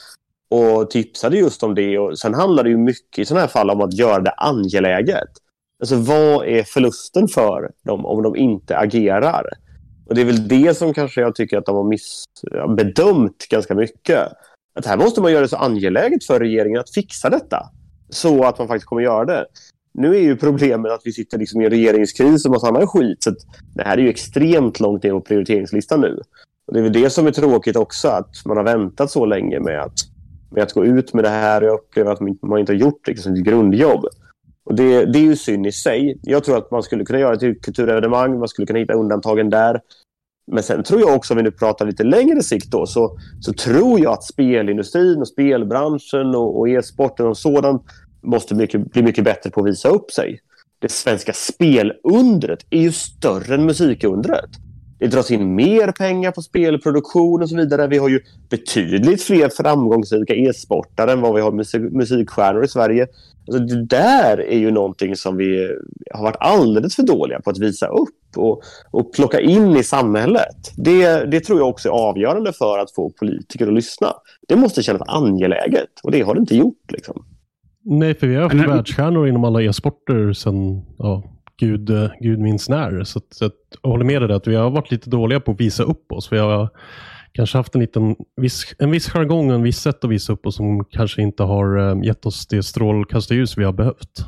och 0.49 0.89
tipsade 0.89 1.37
just 1.37 1.63
om 1.63 1.75
det. 1.75 1.99
Och 1.99 2.19
sen 2.19 2.33
handlar 2.33 2.63
det 2.63 2.69
ju 2.69 2.77
mycket 2.77 3.19
i 3.19 3.25
sådana 3.25 3.41
här 3.41 3.47
fall 3.47 3.69
om 3.69 3.81
att 3.81 3.93
göra 3.93 4.19
det 4.19 4.31
angeläget. 4.31 5.42
Alltså 5.83 5.95
vad 5.95 6.47
är 6.47 6.63
förlusten 6.63 7.27
för 7.27 7.71
dem 7.85 8.05
om 8.05 8.23
de 8.23 8.35
inte 8.35 8.77
agerar? 8.77 9.45
Och 10.05 10.15
det 10.15 10.21
är 10.21 10.25
väl 10.25 10.47
det 10.47 10.77
som 10.77 10.93
kanske 10.93 11.21
jag 11.21 11.35
tycker 11.35 11.57
att 11.57 11.65
de 11.65 11.75
har 11.75 12.75
bedömt 12.75 13.47
ganska 13.49 13.75
mycket. 13.75 14.19
Att 14.75 14.85
här 14.85 14.97
måste 14.97 15.21
man 15.21 15.31
göra 15.31 15.41
det 15.41 15.47
så 15.47 15.55
angeläget 15.55 16.23
för 16.23 16.39
regeringen 16.39 16.79
att 16.79 16.93
fixa 16.93 17.29
detta. 17.29 17.69
Så 18.09 18.43
att 18.43 18.59
man 18.59 18.67
faktiskt 18.67 18.85
kommer 18.85 19.01
göra 19.01 19.25
det. 19.25 19.45
Nu 19.93 20.15
är 20.15 20.19
ju 20.19 20.37
problemet 20.37 20.91
att 20.91 21.01
vi 21.03 21.11
sitter 21.11 21.37
liksom 21.37 21.61
i 21.61 21.65
en 21.65 21.71
regeringskris 21.71 22.45
och 22.45 22.51
massa 22.51 22.67
annan 22.67 22.87
skit. 22.87 23.23
Så 23.23 23.35
det 23.75 23.83
här 23.83 23.97
är 23.97 24.01
ju 24.01 24.09
extremt 24.09 24.79
långt 24.79 25.03
ner 25.03 25.11
på 25.11 25.21
prioriteringslistan 25.21 26.01
nu. 26.01 26.21
Och 26.67 26.73
det 26.73 26.79
är 26.79 26.83
väl 26.83 26.93
det 26.93 27.09
som 27.09 27.27
är 27.27 27.31
tråkigt 27.31 27.75
också, 27.75 28.07
att 28.07 28.45
man 28.45 28.57
har 28.57 28.63
väntat 28.63 29.11
så 29.11 29.25
länge 29.25 29.59
med 29.59 29.81
att, 29.81 29.99
med 30.51 30.63
att 30.63 30.73
gå 30.73 30.85
ut 30.85 31.13
med 31.13 31.23
det 31.23 31.29
här. 31.29 31.61
Och 31.61 31.67
jag 31.67 31.79
upplever 31.79 32.11
att 32.11 32.19
man 32.41 32.59
inte 32.59 32.71
har 32.73 32.77
gjort 32.77 33.07
liksom, 33.07 33.35
sitt 33.35 33.45
grundjobb. 33.45 34.05
Och 34.63 34.75
det, 34.75 35.05
det 35.05 35.19
är 35.19 35.23
ju 35.23 35.35
synd 35.35 35.67
i 35.67 35.71
sig. 35.71 36.19
Jag 36.21 36.43
tror 36.43 36.57
att 36.57 36.71
man 36.71 36.83
skulle 36.83 37.05
kunna 37.05 37.19
göra 37.19 37.33
ett 37.33 37.61
kulturevenemang, 37.61 38.39
man 38.39 38.47
skulle 38.47 38.65
kunna 38.65 38.79
hitta 38.79 38.93
undantagen 38.93 39.49
där. 39.49 39.81
Men 40.51 40.63
sen 40.63 40.83
tror 40.83 41.01
jag 41.01 41.15
också, 41.15 41.33
om 41.33 41.37
vi 41.37 41.43
nu 41.43 41.51
pratar 41.51 41.85
lite 41.85 42.03
längre 42.03 42.43
sikt 42.43 42.71
då, 42.71 42.85
så, 42.85 43.17
så 43.39 43.53
tror 43.53 43.99
jag 43.99 44.13
att 44.13 44.23
spelindustrin 44.23 45.21
och 45.21 45.27
spelbranschen 45.27 46.35
och, 46.35 46.59
och 46.59 46.69
e-sporten 46.69 47.27
och 47.27 47.37
sådant 47.37 47.83
måste 48.21 48.55
mycket, 48.55 48.91
bli 48.91 49.03
mycket 49.03 49.23
bättre 49.23 49.49
på 49.49 49.61
att 49.61 49.67
visa 49.67 49.89
upp 49.89 50.11
sig. 50.11 50.39
Det 50.79 50.91
svenska 50.91 51.33
spelundret 51.33 52.65
är 52.69 52.81
ju 52.81 52.91
större 52.91 53.55
än 53.55 53.65
musikundret. 53.65 54.49
Det 55.03 55.09
dras 55.09 55.31
in 55.31 55.55
mer 55.55 55.91
pengar 55.91 56.31
på 56.31 56.41
spelproduktion 56.41 57.41
och 57.41 57.49
så 57.49 57.55
vidare. 57.55 57.87
Vi 57.87 57.97
har 57.97 58.09
ju 58.09 58.19
betydligt 58.49 59.23
fler 59.23 59.49
framgångsrika 59.49 60.35
e-sportare 60.35 61.11
än 61.11 61.21
vad 61.21 61.35
vi 61.35 61.41
har 61.41 61.51
musikstjärnor 61.97 62.63
i 62.63 62.67
Sverige. 62.67 63.07
Alltså 63.47 63.63
det 63.63 63.85
där 63.85 64.37
är 64.37 64.57
ju 64.57 64.71
någonting 64.71 65.15
som 65.15 65.37
vi 65.37 65.69
har 66.13 66.23
varit 66.23 66.37
alldeles 66.39 66.95
för 66.95 67.03
dåliga 67.03 67.41
på 67.41 67.49
att 67.49 67.59
visa 67.59 67.87
upp 67.87 68.37
och, 68.37 68.61
och 68.91 69.13
plocka 69.13 69.39
in 69.39 69.77
i 69.77 69.83
samhället. 69.83 70.71
Det, 70.77 71.31
det 71.31 71.39
tror 71.39 71.59
jag 71.59 71.69
också 71.69 71.89
är 71.89 71.93
avgörande 71.93 72.53
för 72.53 72.79
att 72.79 72.91
få 72.91 73.09
politiker 73.09 73.67
att 73.67 73.73
lyssna. 73.73 74.13
Det 74.47 74.55
måste 74.55 74.83
kännas 74.83 75.01
angeläget 75.07 75.89
och 76.03 76.11
det 76.11 76.21
har 76.21 76.35
det 76.35 76.39
inte 76.39 76.55
gjort. 76.55 76.91
Liksom. 76.91 77.25
Nej, 77.85 78.15
för 78.15 78.27
vi 78.27 78.35
har 78.35 78.41
haft 78.41 78.55
världsstjärnor 78.55 79.27
inom 79.27 79.43
alla 79.43 79.61
e-sporter 79.61 80.33
sedan 80.33 80.81
ja, 80.97 81.23
Gud, 81.57 81.89
eh, 81.89 82.09
Gud 82.19 82.39
minns 82.39 82.69
när. 82.69 83.03
Så, 83.03 83.19
att, 83.19 83.33
så 83.33 83.45
att, 83.45 83.53
jag 83.81 83.89
håller 83.89 84.05
med 84.05 84.21
dig 84.21 84.33
att 84.33 84.47
vi 84.47 84.55
har 84.55 84.69
varit 84.69 84.91
lite 84.91 85.09
dåliga 85.09 85.39
på 85.39 85.51
att 85.51 85.59
visa 85.59 85.83
upp 85.83 86.11
oss. 86.11 86.31
Vi 86.31 86.37
har 86.37 86.69
kanske 87.31 87.57
haft 87.57 87.75
en, 87.75 87.81
liten, 87.81 88.15
viss, 88.35 88.75
en 88.79 88.91
viss 88.91 89.09
jargong 89.09 89.49
och 89.49 89.55
en 89.55 89.63
viss 89.63 89.79
sätt 89.79 90.03
att 90.03 90.09
visa 90.09 90.33
upp 90.33 90.45
oss 90.45 90.55
som 90.55 90.85
kanske 90.85 91.21
inte 91.21 91.43
har 91.43 91.77
eh, 91.77 92.03
gett 92.03 92.25
oss 92.25 92.47
det 92.47 92.63
strålkastarljus 92.63 93.57
vi 93.57 93.63
har 93.63 93.73
behövt. 93.73 94.25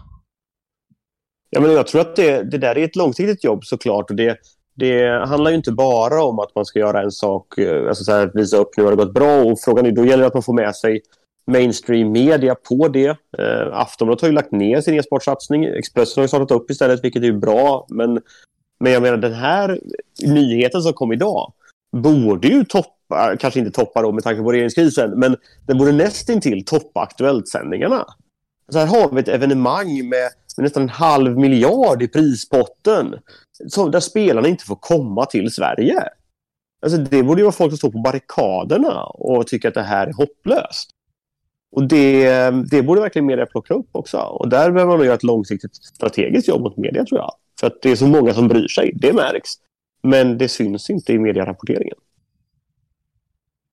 Ja, 1.50 1.62
men 1.62 1.72
jag 1.72 1.88
tror 1.88 2.02
att 2.02 2.16
det, 2.16 2.44
det 2.44 2.58
där 2.58 2.78
är 2.78 2.84
ett 2.84 2.96
långsiktigt 2.96 3.44
jobb 3.44 3.66
såklart. 3.66 4.10
Och 4.10 4.16
det, 4.16 4.38
det 4.76 5.28
handlar 5.28 5.52
ju 5.52 5.58
inte 5.58 5.72
bara 5.72 6.24
om 6.24 6.40
att 6.40 6.56
man 6.56 6.66
ska 6.66 6.80
göra 6.80 7.02
en 7.02 7.12
sak, 7.12 7.58
eh, 7.58 7.88
alltså 7.88 8.04
så 8.04 8.12
här, 8.12 8.32
visa 8.34 8.58
upp 8.58 8.78
nu 8.78 8.84
har 8.84 8.92
det 8.92 8.98
gått 8.98 9.14
bra. 9.14 9.44
Och 9.44 9.60
frågan 9.60 9.86
är, 9.86 9.92
då 9.92 10.06
gäller 10.06 10.22
det 10.22 10.28
att 10.28 10.34
man 10.34 10.44
får 10.44 10.54
med 10.54 10.76
sig 10.76 11.02
mainstream 11.52 12.12
media 12.12 12.56
på 12.56 12.88
det. 12.88 13.18
Eh, 13.38 13.68
Aftonbladet 13.74 14.22
har 14.22 14.28
ju 14.28 14.34
lagt 14.34 14.52
ner 14.52 14.82
sin 14.82 14.94
e-sportsatsning. 14.94 15.66
Expressen 15.66 16.22
har 16.22 16.24
ju 16.24 16.28
startat 16.28 16.52
upp 16.52 16.72
istället, 16.72 17.04
vilket 17.04 17.24
är 17.24 17.32
bra. 17.32 17.88
Men, 17.90 18.22
men 18.80 18.92
jag 18.92 19.02
menar, 19.02 19.18
den 19.18 19.34
här 19.34 19.80
nyheten 20.24 20.82
som 20.82 20.94
kom 20.94 21.14
idag 21.14 21.54
borde 21.98 22.48
ju 22.48 22.66
toppa, 22.66 23.38
kanske 23.40 23.60
inte 23.60 23.72
toppa 23.72 24.02
då 24.02 24.12
med 24.12 24.24
tanke 24.24 24.42
på 24.42 24.52
regeringskrisen, 24.52 25.20
men 25.20 25.38
den 25.68 25.78
borde 25.78 25.92
nästintill 25.92 26.66
toppa 26.66 27.00
Aktuellt-sändningarna. 27.00 28.06
Så 28.72 28.80
här 28.80 28.88
har 28.88 29.10
vi 29.12 29.20
ett 29.20 29.28
evenemang 29.28 30.10
med, 30.10 30.30
med 30.58 30.64
nästan 30.64 30.84
en 30.84 30.90
halv 30.90 31.38
miljard 31.38 32.04
i 32.04 32.08
prispotten, 32.08 33.16
så, 33.68 33.90
där 33.90 34.00
spelarna 34.00 34.48
inte 34.48 34.66
får 34.66 34.76
komma 34.76 35.26
till 35.26 35.52
Sverige. 35.52 36.04
Alltså 36.82 36.98
det 36.98 37.24
borde 37.24 37.42
ju 37.42 37.46
vara 37.46 37.54
folk 37.54 37.72
som 37.72 37.78
står 37.78 37.92
på 37.92 38.02
barrikaderna 38.02 39.04
och 39.04 39.48
tycker 39.48 39.68
att 39.68 39.74
det 39.74 39.84
här 39.84 40.08
är 40.08 40.14
hopplöst. 40.14 40.90
Och 41.76 41.88
det, 41.88 42.30
det 42.72 42.84
borde 42.84 43.02
verkligen 43.02 43.26
media 43.26 43.46
plocka 43.46 43.74
upp 43.74 43.88
också. 43.92 44.18
Och 44.18 44.50
där 44.50 44.72
behöver 44.72 44.98
man 44.98 45.06
göra 45.06 45.16
ett 45.16 45.24
långsiktigt 45.24 45.76
strategiskt 45.76 46.48
jobb 46.48 46.62
mot 46.62 46.78
media 46.78 47.06
tror 47.06 47.20
jag. 47.20 47.32
För 47.60 47.68
att 47.68 47.82
det 47.82 47.92
är 47.92 47.96
så 47.96 48.08
många 48.08 48.34
som 48.34 48.48
bryr 48.48 48.68
sig, 48.68 48.92
det 48.96 49.14
märks. 49.14 49.50
Men 50.04 50.38
det 50.38 50.48
syns 50.48 50.90
inte 50.90 51.14
i 51.14 51.20
medierapporteringen. 51.20 51.96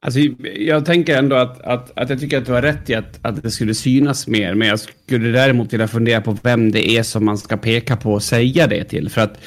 Alltså, 0.00 0.20
jag 0.56 0.84
tänker 0.84 1.18
ändå 1.18 1.36
att, 1.36 1.60
att, 1.60 1.98
att 1.98 2.10
jag 2.10 2.20
tycker 2.20 2.38
att 2.38 2.46
du 2.46 2.52
har 2.52 2.62
rätt 2.62 2.90
i 2.90 2.94
att, 2.94 3.18
att 3.22 3.42
det 3.42 3.50
skulle 3.50 3.74
synas 3.74 4.26
mer. 4.26 4.54
Men 4.54 4.68
jag 4.68 4.80
skulle 4.80 5.28
däremot 5.28 5.72
vilja 5.72 5.88
fundera 5.88 6.20
på 6.20 6.36
vem 6.42 6.72
det 6.72 6.90
är 6.90 7.02
som 7.02 7.24
man 7.24 7.38
ska 7.38 7.56
peka 7.56 7.96
på 7.96 8.12
och 8.12 8.22
säga 8.22 8.66
det 8.66 8.84
till. 8.84 9.08
För 9.10 9.20
att 9.20 9.38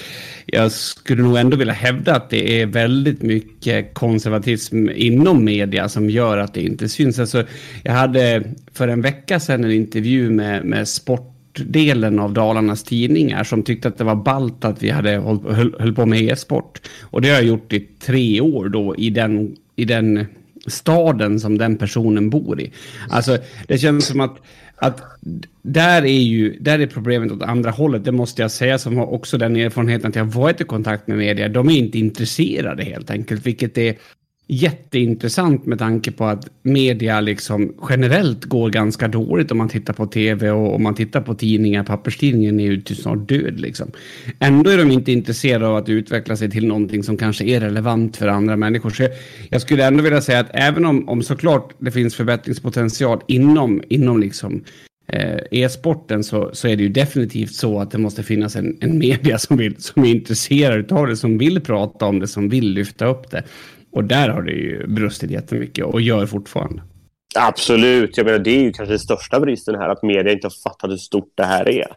jag 0.45 0.71
skulle 0.71 1.23
nog 1.23 1.37
ändå 1.37 1.57
vilja 1.57 1.73
hävda 1.73 2.15
att 2.15 2.29
det 2.29 2.61
är 2.61 2.65
väldigt 2.65 3.21
mycket 3.21 3.93
konservatism 3.93 4.89
inom 4.95 5.45
media 5.45 5.89
som 5.89 6.09
gör 6.09 6.37
att 6.37 6.53
det 6.53 6.61
inte 6.61 6.89
syns. 6.89 7.19
Alltså, 7.19 7.43
jag 7.83 7.93
hade 7.93 8.43
för 8.73 8.87
en 8.87 9.01
vecka 9.01 9.39
sedan 9.39 9.63
en 9.63 9.71
intervju 9.71 10.29
med, 10.29 10.65
med 10.65 10.87
sport 10.87 11.31
delen 11.57 12.19
av 12.19 12.33
Dalarnas 12.33 12.83
tidningar 12.83 13.43
som 13.43 13.63
tyckte 13.63 13.87
att 13.87 13.97
det 13.97 14.03
var 14.03 14.15
balt 14.15 14.65
att 14.65 14.83
vi 14.83 14.89
hade 14.89 15.17
håll, 15.17 15.53
höll, 15.53 15.75
höll 15.79 15.93
på 15.93 16.05
med 16.05 16.21
e-sport. 16.21 16.81
Och 17.01 17.21
det 17.21 17.29
har 17.29 17.35
jag 17.35 17.45
gjort 17.45 17.73
i 17.73 17.79
tre 17.79 18.41
år 18.41 18.69
då 18.69 18.95
i 18.95 19.09
den, 19.09 19.55
i 19.75 19.85
den 19.85 20.25
staden 20.67 21.39
som 21.39 21.57
den 21.57 21.77
personen 21.77 22.29
bor 22.29 22.61
i. 22.61 22.71
Alltså 23.09 23.37
det 23.67 23.77
känns 23.77 24.05
som 24.05 24.21
att, 24.21 24.37
att 24.75 25.01
där 25.62 26.01
är 26.01 26.22
ju 26.22 26.60
där 26.60 26.79
är 26.79 26.88
problemet 26.88 27.32
åt 27.32 27.41
andra 27.41 27.72
hållet. 27.72 28.05
Det 28.05 28.12
måste 28.12 28.41
jag 28.41 28.51
säga 28.51 28.77
som 28.77 28.98
har 28.98 29.05
också 29.05 29.38
den 29.38 29.55
erfarenheten 29.55 30.10
att 30.10 30.15
jag 30.15 30.25
varit 30.25 30.62
i 30.62 30.63
kontakt 30.63 31.08
med 31.08 31.17
media. 31.17 31.50
De 31.50 31.70
är 31.70 31.77
inte 31.77 32.00
intresserade 32.00 32.84
helt 32.84 33.12
enkelt, 33.12 33.46
vilket 33.46 33.77
är 33.77 33.96
jätteintressant 34.47 35.65
med 35.65 35.79
tanke 35.79 36.11
på 36.11 36.25
att 36.25 36.47
media 36.61 37.21
liksom 37.21 37.73
generellt 37.89 38.45
går 38.45 38.69
ganska 38.69 39.07
dåligt 39.07 39.51
om 39.51 39.57
man 39.57 39.69
tittar 39.69 39.93
på 39.93 40.07
tv 40.07 40.51
och 40.51 40.75
om 40.75 40.83
man 40.83 40.95
tittar 40.95 41.21
på 41.21 41.35
tidningar. 41.35 41.83
Papperstidningen 41.83 42.59
är 42.59 42.63
ju 42.63 42.81
till 42.81 42.95
snart 42.95 43.29
död 43.29 43.59
liksom. 43.59 43.91
Ändå 44.39 44.69
är 44.69 44.77
de 44.77 44.91
inte 44.91 45.11
intresserade 45.11 45.67
av 45.67 45.75
att 45.75 45.89
utveckla 45.89 46.35
sig 46.35 46.51
till 46.51 46.67
någonting 46.67 47.03
som 47.03 47.17
kanske 47.17 47.45
är 47.45 47.59
relevant 47.59 48.17
för 48.17 48.27
andra 48.27 48.55
människor. 48.57 48.89
Så 48.89 49.07
jag 49.49 49.61
skulle 49.61 49.85
ändå 49.85 50.03
vilja 50.03 50.21
säga 50.21 50.39
att 50.39 50.49
även 50.53 50.85
om, 50.85 51.09
om 51.09 51.23
såklart 51.23 51.73
det 51.79 51.91
finns 51.91 52.15
förbättringspotential 52.15 53.21
inom, 53.27 53.83
inom 53.89 54.19
liksom 54.19 54.63
eh, 55.07 55.39
e-sporten 55.51 56.23
så, 56.23 56.49
så 56.53 56.67
är 56.67 56.75
det 56.75 56.83
ju 56.83 56.89
definitivt 56.89 57.53
så 57.53 57.79
att 57.79 57.91
det 57.91 57.97
måste 57.97 58.23
finnas 58.23 58.55
en, 58.55 58.77
en 58.81 58.97
media 58.97 59.37
som, 59.37 59.57
vill, 59.57 59.75
som 59.77 60.03
är 60.03 60.09
intresserad 60.09 60.91
av 60.91 61.07
det, 61.07 61.17
som 61.17 61.37
vill 61.37 61.61
prata 61.61 62.05
om 62.05 62.19
det, 62.19 62.27
som 62.27 62.49
vill 62.49 62.73
lyfta 62.73 63.05
upp 63.05 63.31
det. 63.31 63.43
Och 63.95 64.03
där 64.03 64.29
har 64.29 64.41
det 64.41 64.51
ju 64.51 64.87
brustit 64.87 65.31
jättemycket 65.31 65.85
och 65.85 66.01
gör 66.01 66.25
fortfarande. 66.25 66.81
Absolut. 67.35 68.17
Jag 68.17 68.25
menar, 68.25 68.39
det 68.39 68.49
är 68.51 68.61
ju 68.61 68.71
kanske 68.71 68.91
den 68.91 68.99
största 68.99 69.39
bristen 69.39 69.75
här, 69.75 69.89
att 69.89 70.03
media 70.03 70.33
inte 70.33 70.47
har 70.47 70.53
fattat 70.63 70.91
hur 70.91 70.97
stort 70.97 71.31
det 71.35 71.43
här 71.43 71.69
är. 71.69 71.87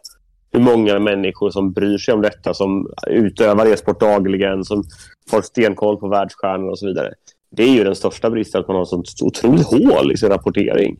hur 0.52 0.60
många 0.60 0.98
människor 0.98 1.50
som 1.50 1.72
bryr 1.72 1.98
sig 1.98 2.14
om 2.14 2.22
detta, 2.22 2.54
som 2.54 2.90
utövar 3.06 3.66
e-sport 3.66 4.00
dagligen, 4.00 4.64
som 4.64 4.84
får 5.30 5.42
stenkoll 5.42 5.96
på 5.96 6.08
världsstjärnor 6.08 6.70
och 6.70 6.78
så 6.78 6.86
vidare. 6.86 7.12
Det 7.50 7.62
är 7.62 7.68
ju 7.70 7.84
den 7.84 7.94
största 7.94 8.30
bristen, 8.30 8.60
att 8.60 8.68
man 8.68 8.76
har 8.76 8.82
ett 8.82 8.88
sånt 8.88 9.08
otroligt 9.22 9.66
hål 9.66 10.12
i 10.12 10.16
sin 10.16 10.28
rapportering. 10.28 10.98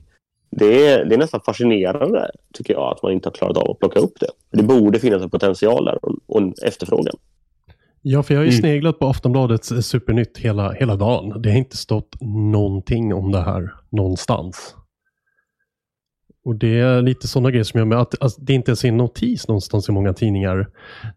Det 0.51 0.89
är, 0.89 1.05
det 1.05 1.15
är 1.15 1.19
nästan 1.19 1.41
fascinerande, 1.47 2.31
tycker 2.55 2.75
jag, 2.75 2.93
att 2.93 3.03
man 3.03 3.13
inte 3.13 3.29
har 3.29 3.35
klarat 3.35 3.57
av 3.57 3.71
att 3.71 3.79
plocka 3.79 4.01
upp 4.01 4.21
det. 4.21 4.29
Det 4.53 4.63
borde 4.63 4.99
finnas 4.99 5.23
en 5.23 5.31
potential 5.31 5.85
där 5.85 5.99
och 6.27 6.41
en 6.41 6.55
efterfrågan. 6.67 7.15
Ja, 8.03 8.23
för 8.23 8.35
jag 8.35 8.41
har 8.41 8.45
ju 8.45 8.51
mm. 8.51 8.61
sneglat 8.61 8.99
på 8.99 9.07
Aftonbladets 9.07 9.73
Supernytt 9.83 10.39
hela, 10.39 10.73
hela 10.73 10.97
dagen. 10.97 11.43
Det 11.43 11.51
har 11.51 11.59
inte 11.59 11.77
stått 11.77 12.17
någonting 12.21 13.15
om 13.15 13.33
det 13.33 13.41
här 13.41 13.73
någonstans. 13.91 14.75
Och 16.45 16.57
det 16.57 16.81
är 16.81 17.03
lite 17.03 17.29
sådana 17.29 17.51
grejer 17.51 17.65
som 17.65 17.79
gör 17.79 17.85
med 17.85 17.99
att 17.99 18.23
alltså, 18.23 18.41
det 18.41 18.53
inte 18.53 18.71
ens 18.71 18.85
är 18.85 18.89
en 18.89 18.97
notis 18.97 19.49
någonstans 19.49 19.89
i 19.89 19.93
många 19.93 20.13
tidningar. 20.13 20.69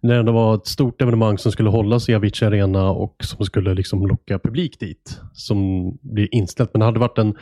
När 0.01 0.23
det 0.23 0.31
var 0.31 0.55
ett 0.55 0.67
stort 0.67 1.01
evenemang 1.01 1.37
som 1.37 1.51
skulle 1.51 1.69
hållas 1.69 2.09
i 2.09 2.15
Avicii 2.15 2.47
Arena 2.47 2.91
och 2.91 3.15
som 3.23 3.45
skulle 3.45 3.73
liksom 3.73 4.07
locka 4.07 4.39
publik 4.39 4.79
dit. 4.79 5.19
Som 5.33 5.91
blir 6.01 6.35
inställt. 6.35 6.73
Men 6.73 6.79
det 6.79 6.85
hade 6.85 6.99
varit 6.99 7.17
en, 7.17 7.37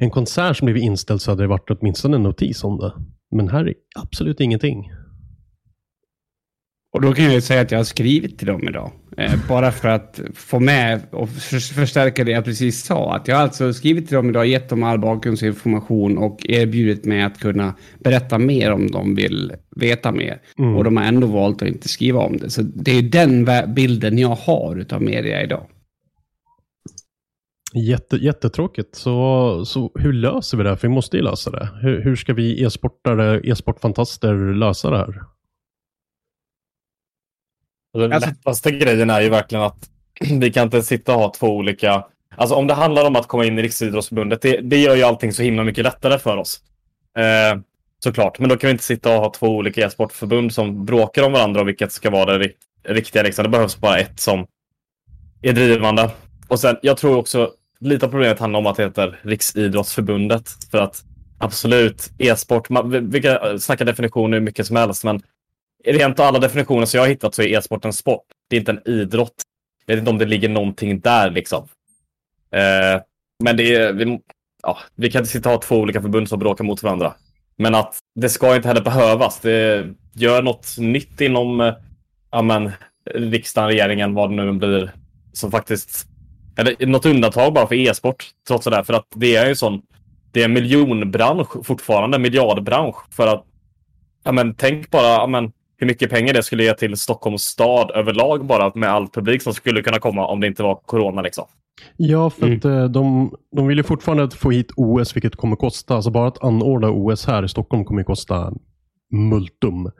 en 0.00 0.10
konsert 0.10 0.56
som 0.56 0.66
blivit 0.66 0.82
inställd 0.82 1.20
så 1.20 1.30
hade 1.30 1.42
det 1.42 1.46
varit 1.46 1.70
åtminstone 1.70 2.16
en 2.16 2.22
notis 2.22 2.64
om 2.64 2.78
det. 2.78 2.92
Men 3.30 3.48
här 3.48 3.68
är 3.68 3.74
absolut 4.02 4.40
ingenting. 4.40 4.92
Och 6.92 7.00
då 7.00 7.12
kan 7.12 7.32
jag 7.32 7.42
säga 7.42 7.60
att 7.60 7.70
jag 7.70 7.78
har 7.78 7.84
skrivit 7.84 8.38
till 8.38 8.46
dem 8.46 8.68
idag. 8.68 8.92
Eh, 9.16 9.32
bara 9.48 9.72
för 9.72 9.88
att 9.88 10.20
få 10.34 10.60
med 10.60 11.00
och 11.10 11.28
förstärka 11.28 12.24
det 12.24 12.30
jag 12.30 12.44
precis 12.44 12.84
sa. 12.84 13.14
Att 13.16 13.28
jag 13.28 13.36
har 13.36 13.42
alltså 13.42 13.72
skrivit 13.72 14.08
till 14.08 14.16
dem 14.16 14.30
idag, 14.30 14.46
gett 14.46 14.68
dem 14.68 14.82
all 14.82 14.98
bakgrundsinformation 14.98 16.18
och 16.18 16.46
erbjudit 16.48 17.04
mig 17.04 17.22
att 17.22 17.40
kunna 17.40 17.74
berätta 17.98 18.38
mer 18.38 18.72
om 18.72 18.90
de 18.90 19.14
vill 19.14 19.52
veta 19.76 20.12
mer. 20.12 20.40
Mm. 20.58 20.76
Och 20.76 20.84
de 20.84 20.96
har 20.96 21.04
ändå 21.04 21.26
valt 21.26 21.62
att 21.62 21.68
inte 21.68 21.88
skriva 21.88 22.20
om 22.20 22.36
det. 22.36 22.50
Så 22.50 22.62
det 22.62 22.98
är 22.98 23.02
den 23.02 23.48
bilden 23.74 24.18
jag 24.18 24.28
har 24.34 24.86
av 24.90 25.02
media 25.02 25.42
idag. 25.42 25.66
Jätte, 27.74 28.16
jättetråkigt. 28.16 28.94
Så, 28.94 29.64
så 29.64 29.90
hur 29.94 30.12
löser 30.12 30.58
vi 30.58 30.64
det? 30.64 30.76
För 30.76 30.88
vi 30.88 30.94
måste 30.94 31.16
ju 31.16 31.22
lösa 31.22 31.50
det. 31.50 31.68
Hur, 31.82 32.04
hur 32.04 32.16
ska 32.16 32.34
vi 32.34 32.64
e-sportare, 32.64 33.40
e-sportfantaster 33.44 34.54
lösa 34.54 34.90
det 34.90 34.98
här? 34.98 35.20
Den 37.92 38.12
alltså, 38.12 38.30
lättaste 38.30 38.70
grejen 38.70 39.10
är 39.10 39.20
ju 39.20 39.28
verkligen 39.28 39.64
att 39.64 39.90
vi 40.30 40.52
kan 40.52 40.64
inte 40.64 40.82
sitta 40.82 41.14
och 41.14 41.20
ha 41.20 41.32
två 41.32 41.56
olika... 41.56 42.04
Alltså 42.36 42.54
om 42.54 42.66
det 42.66 42.74
handlar 42.74 43.06
om 43.06 43.16
att 43.16 43.28
komma 43.28 43.44
in 43.44 43.58
i 43.58 43.62
Riksidrottsförbundet, 43.62 44.42
det, 44.42 44.60
det 44.60 44.78
gör 44.78 44.96
ju 44.96 45.02
allting 45.02 45.32
så 45.32 45.42
himla 45.42 45.64
mycket 45.64 45.84
lättare 45.84 46.18
för 46.18 46.36
oss. 46.36 46.60
Eh, 47.18 47.60
såklart, 48.04 48.38
men 48.38 48.48
då 48.48 48.56
kan 48.56 48.68
vi 48.68 48.72
inte 48.72 48.84
sitta 48.84 49.16
och 49.16 49.20
ha 49.20 49.32
två 49.32 49.46
olika 49.46 49.86
e-sportförbund 49.86 50.54
som 50.54 50.84
bråkar 50.84 51.22
om 51.22 51.32
varandra 51.32 51.60
och 51.60 51.68
vilket 51.68 51.92
ska 51.92 52.10
vara 52.10 52.38
det 52.38 52.52
riktiga. 52.84 53.22
Liksom. 53.22 53.42
Det 53.42 53.48
behövs 53.48 53.76
bara 53.76 53.98
ett 53.98 54.20
som 54.20 54.46
är 55.42 55.52
drivande. 55.52 56.10
Och 56.48 56.60
sen, 56.60 56.76
jag 56.82 56.96
tror 56.96 57.16
också 57.16 57.50
lite 57.80 58.06
av 58.06 58.10
problemet 58.10 58.38
handlar 58.38 58.60
om 58.60 58.66
att 58.66 58.76
det 58.76 58.82
heter 58.82 59.20
Riksidrottsförbundet. 59.22 60.50
För 60.70 60.78
att 60.78 61.02
absolut, 61.38 62.10
e-sport, 62.18 62.66
vi 63.02 63.22
kan 63.22 63.60
snacka 63.60 63.84
definitioner 63.84 64.38
hur 64.38 64.44
mycket 64.44 64.66
som 64.66 64.76
helst, 64.76 65.04
men 65.04 65.22
rent 65.84 66.20
alla 66.20 66.38
definitioner 66.38 66.86
som 66.86 66.98
jag 66.98 67.04
har 67.04 67.08
hittat 67.08 67.34
så 67.34 67.42
är 67.42 67.58
e-sport 67.58 67.84
en 67.84 67.92
sport. 67.92 68.24
Det 68.50 68.56
är 68.56 68.60
inte 68.60 68.72
en 68.72 68.88
idrott. 68.88 69.42
Jag 69.86 69.94
vet 69.94 70.00
inte 70.00 70.10
om 70.10 70.18
det 70.18 70.24
ligger 70.24 70.48
någonting 70.48 71.00
där 71.00 71.30
liksom. 71.30 71.68
Eh, 72.52 73.02
men 73.44 73.56
det 73.56 73.74
är, 73.74 73.92
vi, 73.92 74.20
ja, 74.62 74.78
vi 74.94 75.10
kan 75.10 75.18
inte 75.18 75.32
sitta 75.32 75.48
och 75.48 75.54
ha 75.54 75.62
två 75.62 75.76
olika 75.76 76.02
förbund 76.02 76.28
som 76.28 76.38
bråkar 76.38 76.64
mot 76.64 76.82
varandra. 76.82 77.14
Men 77.56 77.74
att 77.74 77.98
det 78.14 78.28
ska 78.28 78.56
inte 78.56 78.68
heller 78.68 78.82
behövas. 78.82 79.40
Det 79.40 79.86
gör 80.14 80.42
något 80.42 80.78
nytt 80.78 81.20
inom 81.20 81.60
eh, 81.60 81.74
ja, 82.30 82.42
men, 82.42 82.70
riksdagen, 83.14 83.68
regeringen, 83.68 84.14
vad 84.14 84.30
det 84.30 84.36
nu 84.36 84.52
blir, 84.52 84.92
som 85.32 85.50
faktiskt... 85.50 86.06
Eller 86.56 86.86
något 86.86 87.06
undantag 87.06 87.52
bara 87.52 87.66
för 87.66 87.74
e-sport, 87.74 88.24
trots 88.48 88.64
det. 88.64 88.70
där. 88.70 88.82
För 88.82 88.94
att 88.94 89.06
det 89.14 89.36
är 89.36 89.48
en 89.48 89.56
sån... 89.56 89.82
Det 90.32 90.40
är 90.40 90.44
en 90.44 90.52
miljonbransch 90.52 91.66
fortfarande, 91.66 92.16
en 92.16 92.22
miljardbransch. 92.22 92.96
För 93.10 93.26
att... 93.26 93.44
Ja, 94.24 94.32
men, 94.32 94.54
tänk 94.54 94.90
bara, 94.90 95.06
ja, 95.06 95.26
men, 95.26 95.52
hur 95.82 95.86
mycket 95.86 96.10
pengar 96.10 96.34
det 96.34 96.42
skulle 96.42 96.64
ge 96.64 96.74
till 96.74 96.96
Stockholms 96.96 97.42
stad 97.42 97.90
överlag 97.90 98.46
bara 98.46 98.72
med 98.74 98.90
all 98.90 99.08
publik 99.08 99.42
som 99.42 99.54
skulle 99.54 99.82
kunna 99.82 99.98
komma 99.98 100.26
om 100.26 100.40
det 100.40 100.46
inte 100.46 100.62
var 100.62 100.74
corona. 100.74 101.22
Liksom. 101.22 101.44
Ja, 101.96 102.30
för 102.30 102.46
mm. 102.46 102.58
att 102.58 102.64
mm. 102.64 102.92
de, 102.92 103.34
de 103.56 103.66
vill 103.66 103.78
ju 103.78 103.82
fortfarande 103.82 104.30
få 104.30 104.50
hit 104.50 104.72
OS, 104.76 105.16
vilket 105.16 105.36
kommer 105.36 105.56
kosta. 105.56 105.94
Alltså 105.94 106.10
bara 106.10 106.28
att 106.28 106.44
anordna 106.44 106.90
OS 106.90 107.26
här 107.26 107.44
i 107.44 107.48
Stockholm 107.48 107.84
kommer 107.84 108.02
kosta 108.02 108.52
multum. 109.10 109.90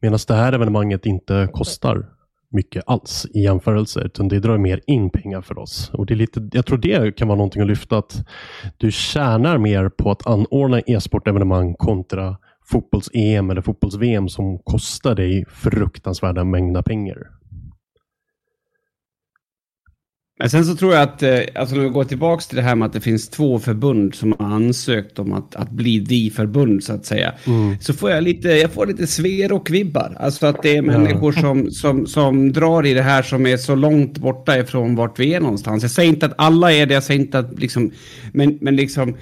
Medan 0.00 0.18
det 0.28 0.34
här 0.34 0.52
evenemanget 0.52 1.06
inte 1.06 1.48
kostar 1.52 2.06
mycket 2.50 2.84
alls 2.86 3.26
i 3.34 3.40
jämförelse, 3.40 4.00
utan 4.00 4.28
det 4.28 4.40
drar 4.40 4.58
mer 4.58 4.80
in 4.86 5.10
pengar 5.10 5.40
för 5.40 5.58
oss. 5.58 5.90
Och 5.94 6.06
det 6.06 6.14
är 6.14 6.16
lite, 6.16 6.48
jag 6.52 6.66
tror 6.66 6.78
det 6.78 7.16
kan 7.16 7.28
vara 7.28 7.36
någonting 7.36 7.62
att 7.62 7.68
lyfta, 7.68 7.98
att 7.98 8.26
du 8.76 8.90
tjänar 8.90 9.58
mer 9.58 9.88
på 9.88 10.10
att 10.10 10.26
anordna 10.26 10.80
e-sportevenemang 10.80 11.74
kontra 11.74 12.36
fotbolls-EM 12.64 13.50
eller 13.50 13.62
fotbolls-VM 13.62 14.28
som 14.28 14.58
kostar 14.58 15.14
dig 15.14 15.44
fruktansvärda 15.48 16.44
mängder 16.44 16.82
pengar. 16.82 17.18
Men 20.38 20.50
sen 20.50 20.64
så 20.64 20.74
tror 20.76 20.94
jag 20.94 21.02
att, 21.02 21.22
eh, 21.22 21.40
alltså 21.54 21.76
när 21.76 21.82
vi 21.82 21.88
går 21.88 22.04
tillbaka 22.04 22.40
till 22.40 22.56
det 22.56 22.62
här 22.62 22.74
med 22.74 22.86
att 22.86 22.92
det 22.92 23.00
finns 23.00 23.28
två 23.28 23.58
förbund 23.58 24.14
som 24.14 24.34
har 24.38 24.46
ansökt 24.46 25.18
om 25.18 25.32
att, 25.32 25.56
att 25.56 25.70
bli 25.70 25.98
DI-förbund 25.98 26.84
så 26.84 26.92
att 26.92 27.06
säga. 27.06 27.32
Mm. 27.46 27.76
Så 27.80 27.92
får 27.92 28.10
jag 28.10 28.24
lite, 28.24 28.48
jag 28.48 28.72
får 28.72 28.86
lite 28.86 29.06
Sverok-vibbar. 29.06 30.16
Alltså 30.20 30.46
att 30.46 30.62
det 30.62 30.76
är 30.76 30.82
människor 30.82 31.32
som, 31.32 31.70
som, 31.70 32.06
som 32.06 32.52
drar 32.52 32.86
i 32.86 32.94
det 32.94 33.02
här 33.02 33.22
som 33.22 33.46
är 33.46 33.56
så 33.56 33.74
långt 33.74 34.18
borta 34.18 34.58
ifrån 34.58 34.94
vart 34.94 35.18
vi 35.18 35.34
är 35.34 35.40
någonstans. 35.40 35.82
Jag 35.82 35.90
säger 35.90 36.08
inte 36.08 36.26
att 36.26 36.34
alla 36.36 36.72
är 36.72 36.86
det, 36.86 36.94
jag 36.94 37.02
säger 37.02 37.20
inte 37.20 37.38
att 37.38 37.58
liksom, 37.58 37.92
men, 38.32 38.58
men 38.60 38.76
liksom 38.76 39.16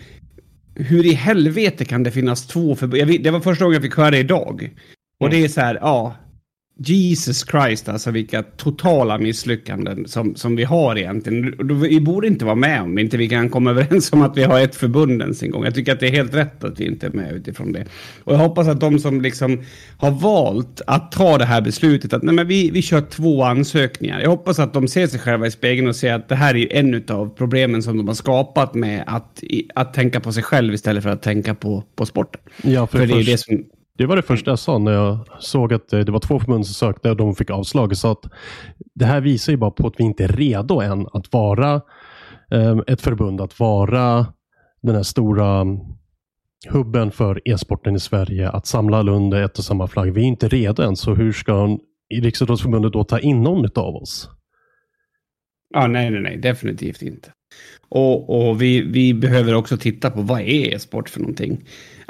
hur 0.75 1.07
i 1.07 1.13
helvete 1.13 1.85
kan 1.85 2.03
det 2.03 2.11
finnas 2.11 2.47
två 2.47 2.77
förbund? 2.77 3.23
Det 3.23 3.31
var 3.31 3.41
första 3.41 3.65
gången 3.65 3.75
jag 3.75 3.83
fick 3.83 3.97
höra 3.97 4.11
det 4.11 4.19
idag. 4.19 4.71
Och 5.21 5.27
mm. 5.27 5.39
det 5.39 5.45
är 5.45 5.49
så 5.49 5.61
här, 5.61 5.79
ja, 5.81 6.17
Jesus 6.77 7.45
Christ, 7.51 7.89
alltså 7.89 8.11
vilka 8.11 8.43
totala 8.43 9.19
misslyckanden 9.19 10.09
som, 10.09 10.35
som 10.35 10.57
vi 10.57 10.65
har 10.65 10.99
egentligen. 10.99 11.55
Vi 11.81 12.01
borde 12.01 12.27
inte 12.27 12.45
vara 12.45 12.55
med 12.55 12.83
om 12.83 12.99
inte 12.99 13.17
vi 13.17 13.29
kan 13.29 13.51
komma 13.51 13.71
överens 13.81 14.13
om 14.13 14.23
att 14.23 14.37
vi 14.37 14.43
har 14.43 14.61
ett 14.61 14.75
förbund 14.75 15.23
ens 15.23 15.43
en 15.43 15.51
gång. 15.51 15.65
Jag 15.65 15.75
tycker 15.75 15.93
att 15.93 16.01
det 16.01 16.07
är 16.07 16.11
helt 16.13 16.35
rätt 16.35 16.65
att 16.65 16.81
vi 16.81 16.85
inte 16.85 17.07
är 17.07 17.11
med 17.11 17.33
utifrån 17.33 17.73
det. 17.73 17.87
Och 18.25 18.35
jag 18.35 18.39
hoppas 18.39 18.69
att 18.69 18.81
de 18.81 18.99
som 18.99 19.21
liksom 19.21 19.63
har 19.97 20.11
valt 20.11 20.81
att 20.87 21.13
ta 21.13 21.39
det 21.39 21.45
här 21.45 21.61
beslutet, 21.61 22.13
att 22.13 22.23
nej 22.23 22.35
men 22.35 22.47
vi, 22.47 22.71
vi 22.71 22.83
kör 22.83 23.01
två 23.01 23.43
ansökningar. 23.43 24.21
Jag 24.21 24.31
hoppas 24.31 24.59
att 24.59 24.75
de 24.75 24.89
ser 24.89 25.07
sig 25.07 25.21
själva 25.21 25.47
i 25.47 25.51
spegeln 25.51 25.89
och 25.89 25.97
ser 25.97 26.15
att 26.15 26.29
det 26.29 26.37
här 26.37 26.57
är 26.57 26.73
en 26.73 27.05
av 27.09 27.35
problemen 27.37 27.83
som 27.83 27.97
de 27.97 28.09
har 28.09 28.15
skapat 28.15 28.75
med 28.75 29.05
att, 29.07 29.43
att 29.75 29.95
tänka 29.95 30.21
på 30.21 30.33
sig 30.33 30.43
själv 30.43 30.75
istället 30.75 31.03
för 31.03 31.11
att 31.11 31.23
tänka 31.23 31.55
på, 31.55 31.85
på 31.95 32.07
sporten. 32.07 32.41
Ja, 32.63 32.87
för, 32.87 32.99
för 32.99 33.07
det 33.07 33.15
är 33.15 33.25
det 33.25 33.39
som 33.39 33.65
det 33.99 34.07
var 34.07 34.17
det 34.17 34.23
första 34.23 34.51
jag 34.51 34.59
sa 34.59 34.79
när 34.79 34.93
jag 34.93 35.19
såg 35.39 35.73
att 35.73 35.93
eh, 35.93 36.01
det 36.01 36.13
var 36.13 36.19
två 36.19 36.39
förbund 36.39 36.67
som 36.67 36.75
sökte 36.75 37.11
och 37.11 37.17
de 37.17 37.35
fick 37.35 37.51
avslag. 37.51 37.97
Så 37.97 38.11
att 38.11 38.25
det 38.95 39.05
här 39.05 39.21
visar 39.21 39.53
ju 39.53 39.57
bara 39.57 39.71
på 39.71 39.87
att 39.87 39.95
vi 39.99 40.05
inte 40.05 40.25
är 40.25 40.29
redo 40.29 40.81
än 40.81 41.07
att 41.13 41.33
vara 41.33 41.81
ehm, 42.51 42.83
ett 42.87 43.01
förbund, 43.01 43.41
att 43.41 43.61
vara 43.61 44.27
den 44.83 44.95
här 44.95 45.03
stora 45.03 45.61
mm, 45.61 45.79
hubben 46.69 47.11
för 47.11 47.41
e-sporten 47.45 47.97
i 47.97 48.01
Sverige, 48.01 48.51
att 48.51 48.67
samla 48.67 48.99
alla 48.99 49.13
under 49.13 49.43
ett 49.43 49.59
och 49.59 49.65
samma 49.65 49.87
flagg. 49.87 50.13
Vi 50.13 50.21
är 50.21 50.25
inte 50.25 50.49
redo 50.49 50.83
än, 50.83 50.97
så 50.97 51.15
hur 51.15 51.33
ska 51.33 51.79
Riksidrottsförbundet 52.15 52.93
då 52.93 53.05
ta 53.05 53.19
in 53.19 53.43
någon 53.43 53.67
av 53.75 53.97
oss? 53.97 54.31
Ja, 55.75 55.87
nej, 55.87 56.11
nej, 56.11 56.21
nej, 56.21 56.37
definitivt 56.37 57.03
inte. 57.03 57.33
Och, 57.95 58.49
och 58.49 58.63
vi, 58.63 58.81
vi 58.81 59.15
behöver 59.15 59.55
också 59.55 59.77
titta 59.77 60.11
på 60.11 60.23
vad 60.23 60.41
är 60.41 60.75
e-sport 60.75 61.09
för 61.09 61.21
någonting? 61.21 61.65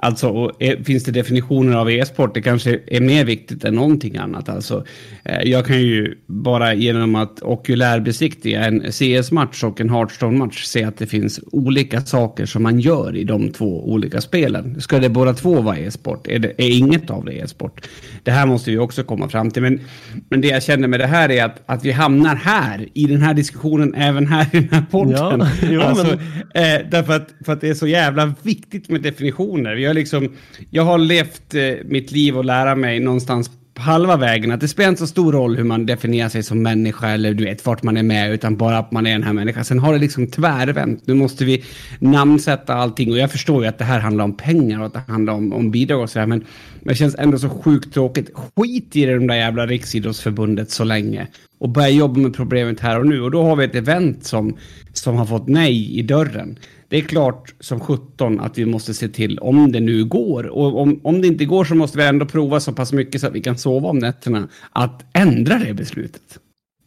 Alltså, 0.04 0.52
eh, 0.58 0.78
finns 0.78 1.04
det 1.04 1.12
definitioner 1.12 1.76
av 1.76 1.90
e-sport? 1.90 2.34
Det 2.34 2.42
kanske 2.42 2.78
är 2.86 3.00
mer 3.00 3.24
viktigt 3.24 3.64
än 3.64 3.74
någonting 3.74 4.16
annat. 4.16 4.48
Alltså, 4.48 4.84
eh, 5.24 5.42
jag 5.44 5.66
kan 5.66 5.82
ju 5.82 6.18
bara 6.26 6.74
genom 6.74 7.14
att 7.14 7.42
okulärbesiktiga 7.42 8.64
en 8.64 8.92
CS-match 8.92 9.64
och 9.64 9.80
en 9.80 9.90
Hearthstone-match 9.90 10.64
se 10.64 10.84
att 10.84 10.98
det 10.98 11.06
finns 11.06 11.40
olika 11.52 12.00
saker 12.00 12.46
som 12.46 12.62
man 12.62 12.80
gör 12.80 13.16
i 13.16 13.24
de 13.24 13.50
två 13.50 13.92
olika 13.92 14.20
spelen. 14.20 14.80
Ska 14.80 14.98
det 14.98 15.08
båda 15.08 15.34
två 15.34 15.60
vara 15.60 15.78
e-sport? 15.78 16.26
Är, 16.26 16.38
det, 16.38 16.48
är 16.48 16.70
inget 16.78 17.10
av 17.10 17.24
det 17.24 17.32
e-sport? 17.32 17.88
Det 18.22 18.30
här 18.30 18.46
måste 18.46 18.70
vi 18.70 18.78
också 18.78 19.04
komma 19.04 19.28
fram 19.28 19.50
till. 19.50 19.62
Men, 19.62 19.80
men 20.28 20.40
det 20.40 20.48
jag 20.48 20.62
känner 20.62 20.88
med 20.88 21.00
det 21.00 21.06
här 21.06 21.30
är 21.30 21.44
att, 21.44 21.62
att 21.66 21.84
vi 21.84 21.92
hamnar 21.92 22.36
här, 22.36 22.88
i 22.94 23.06
den 23.06 23.22
här 23.22 23.34
diskussionen, 23.34 23.94
även 23.94 24.26
här 24.26 24.46
i 24.52 24.60
den 24.60 24.68
här 24.70 24.84
podden. 24.90 25.46
Ja, 25.62 25.70
jo, 25.74 25.80
alltså, 25.80 26.06
men... 26.06 26.18
eh, 26.64 26.90
därför 26.90 27.12
att, 27.12 27.28
för 27.44 27.52
att 27.52 27.60
det 27.60 27.68
är 27.68 27.74
så 27.74 27.86
jävla 27.86 28.34
viktigt 28.42 28.88
med 28.88 29.02
definitioner. 29.02 29.76
Jag, 29.76 29.94
liksom, 29.94 30.32
jag 30.70 30.82
har 30.82 30.98
levt 30.98 31.54
eh, 31.54 31.62
mitt 31.84 32.12
liv 32.12 32.38
och 32.38 32.44
lära 32.44 32.74
mig 32.74 33.00
någonstans 33.00 33.50
halva 33.74 34.16
vägen. 34.16 34.50
Att 34.50 34.60
det 34.60 34.68
spelar 34.68 34.88
inte 34.88 35.00
så 35.00 35.06
stor 35.06 35.32
roll 35.32 35.56
hur 35.56 35.64
man 35.64 35.86
definierar 35.86 36.28
sig 36.28 36.42
som 36.42 36.62
människa 36.62 37.08
eller 37.08 37.34
du 37.34 37.44
vet 37.44 37.66
vart 37.66 37.82
man 37.82 37.96
är 37.96 38.02
med, 38.02 38.32
utan 38.32 38.56
bara 38.56 38.78
att 38.78 38.92
man 38.92 39.06
är 39.06 39.12
den 39.12 39.22
här 39.22 39.32
människan. 39.32 39.64
Sen 39.64 39.78
har 39.78 39.92
det 39.92 39.98
liksom 39.98 40.26
tvärvänt. 40.26 41.06
Nu 41.06 41.14
måste 41.14 41.44
vi 41.44 41.64
namnsätta 41.98 42.74
allting 42.74 43.12
och 43.12 43.18
jag 43.18 43.30
förstår 43.30 43.62
ju 43.62 43.68
att 43.68 43.78
det 43.78 43.84
här 43.84 44.00
handlar 44.00 44.24
om 44.24 44.36
pengar 44.36 44.80
och 44.80 44.86
att 44.86 44.92
det 44.92 45.02
handlar 45.08 45.32
om, 45.32 45.52
om 45.52 45.70
bidrag 45.70 46.00
och 46.00 46.10
sådär, 46.10 46.26
men, 46.26 46.38
men 46.80 46.88
det 46.88 46.94
känns 46.94 47.14
ändå 47.18 47.38
så 47.38 47.48
sjukt 47.48 47.94
tråkigt. 47.94 48.30
Skit 48.34 48.96
i 48.96 49.04
det 49.04 49.14
de 49.14 49.26
där 49.26 49.34
jävla 49.34 49.66
Riksidrottsförbundet 49.66 50.70
så 50.70 50.84
länge 50.84 51.26
och 51.62 51.68
börja 51.68 51.88
jobba 51.88 52.20
med 52.20 52.34
problemet 52.34 52.80
här 52.80 52.98
och 52.98 53.06
nu. 53.06 53.20
Och 53.20 53.30
då 53.30 53.42
har 53.42 53.56
vi 53.56 53.64
ett 53.64 53.74
event 53.74 54.24
som, 54.24 54.56
som 54.92 55.16
har 55.16 55.26
fått 55.26 55.48
nej 55.48 55.98
i 55.98 56.02
dörren. 56.02 56.58
Det 56.88 56.96
är 56.96 57.00
klart 57.00 57.54
som 57.60 57.80
17 57.80 58.40
att 58.40 58.58
vi 58.58 58.66
måste 58.66 58.94
se 58.94 59.08
till 59.08 59.38
om 59.38 59.72
det 59.72 59.80
nu 59.80 60.04
går. 60.04 60.46
Och 60.46 60.80
om, 60.80 61.00
om 61.02 61.20
det 61.20 61.26
inte 61.26 61.44
går 61.44 61.64
så 61.64 61.74
måste 61.74 61.98
vi 61.98 62.04
ändå 62.04 62.26
prova 62.26 62.60
så 62.60 62.72
pass 62.72 62.92
mycket 62.92 63.20
så 63.20 63.26
att 63.26 63.32
vi 63.32 63.40
kan 63.40 63.58
sova 63.58 63.88
om 63.88 63.98
nätterna. 63.98 64.48
Att 64.72 65.04
ändra 65.14 65.58
det 65.58 65.74
beslutet. 65.74 66.38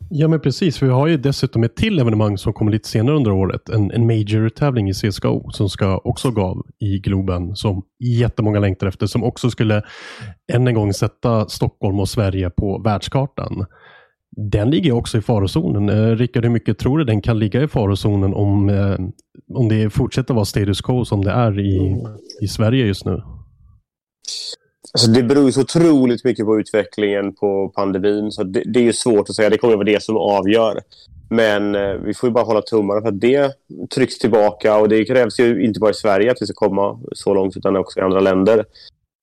Ja 0.09 0.27
men 0.27 0.39
precis, 0.39 0.77
för 0.77 0.85
vi 0.85 0.91
har 0.91 1.07
ju 1.07 1.17
dessutom 1.17 1.63
ett 1.63 1.75
till 1.75 1.99
evenemang 1.99 2.37
som 2.37 2.53
kommer 2.53 2.71
lite 2.71 2.89
senare 2.89 3.15
under 3.15 3.31
året. 3.31 3.69
En, 3.69 3.91
en 3.91 4.07
major-tävling 4.07 4.89
i 4.89 4.93
CSGO 4.93 5.51
som 5.51 5.69
ska 5.69 5.97
också 5.97 6.31
gå 6.31 6.41
av 6.41 6.65
i 6.79 6.99
Globen 6.99 7.55
som 7.55 7.81
jättemånga 7.99 8.59
längtar 8.59 8.87
efter. 8.87 9.07
Som 9.07 9.23
också 9.23 9.49
skulle 9.49 9.83
än 10.53 10.67
en 10.67 10.73
gång 10.73 10.93
sätta 10.93 11.49
Stockholm 11.49 11.99
och 11.99 12.09
Sverige 12.09 12.49
på 12.49 12.81
världskartan. 12.85 13.65
Den 14.37 14.69
ligger 14.69 14.91
också 14.91 15.17
i 15.17 15.21
farozonen. 15.21 15.89
Eh, 15.89 16.15
Rickard, 16.15 16.43
hur 16.43 16.51
mycket 16.51 16.77
tror 16.77 16.97
du 16.97 17.03
den 17.03 17.21
kan 17.21 17.39
ligga 17.39 17.63
i 17.63 17.67
farozonen 17.67 18.33
om, 18.33 18.69
eh, 18.69 18.97
om 19.53 19.69
det 19.69 19.89
fortsätter 19.89 20.33
vara 20.33 20.45
status 20.45 20.81
quo 20.81 21.05
som 21.05 21.23
det 21.23 21.31
är 21.31 21.59
i, 21.59 22.03
i 22.41 22.47
Sverige 22.47 22.85
just 22.85 23.05
nu? 23.05 23.21
Alltså 24.93 25.11
det 25.11 25.23
beror 25.23 25.51
så 25.51 25.61
otroligt 25.61 26.23
mycket 26.23 26.45
på 26.45 26.59
utvecklingen 26.59 27.33
på 27.33 27.71
pandemin. 27.75 28.31
Så 28.31 28.43
det, 28.43 28.63
det 28.65 28.79
är 28.79 28.83
ju 28.83 28.93
svårt 28.93 29.29
att 29.29 29.35
säga. 29.35 29.49
Det 29.49 29.57
kommer 29.57 29.73
att 29.73 29.77
vara 29.77 29.85
det 29.85 30.03
som 30.03 30.17
avgör. 30.17 30.79
Men 31.29 31.75
eh, 31.75 31.93
vi 31.93 32.13
får 32.13 32.29
ju 32.29 32.33
bara 32.33 32.43
hålla 32.43 32.61
tummarna 32.61 33.01
för 33.01 33.07
att 33.07 33.21
det 33.21 33.51
trycks 33.95 34.17
tillbaka. 34.17 34.77
Och 34.77 34.89
det 34.89 35.05
krävs 35.05 35.39
ju 35.39 35.65
inte 35.65 35.79
bara 35.79 35.91
i 35.91 35.93
Sverige 35.93 36.31
att 36.31 36.41
vi 36.41 36.45
ska 36.45 36.53
komma 36.53 36.99
så 37.11 37.33
långt 37.33 37.57
utan 37.57 37.75
också 37.75 37.99
i 37.99 38.03
andra 38.03 38.19
länder. 38.19 38.65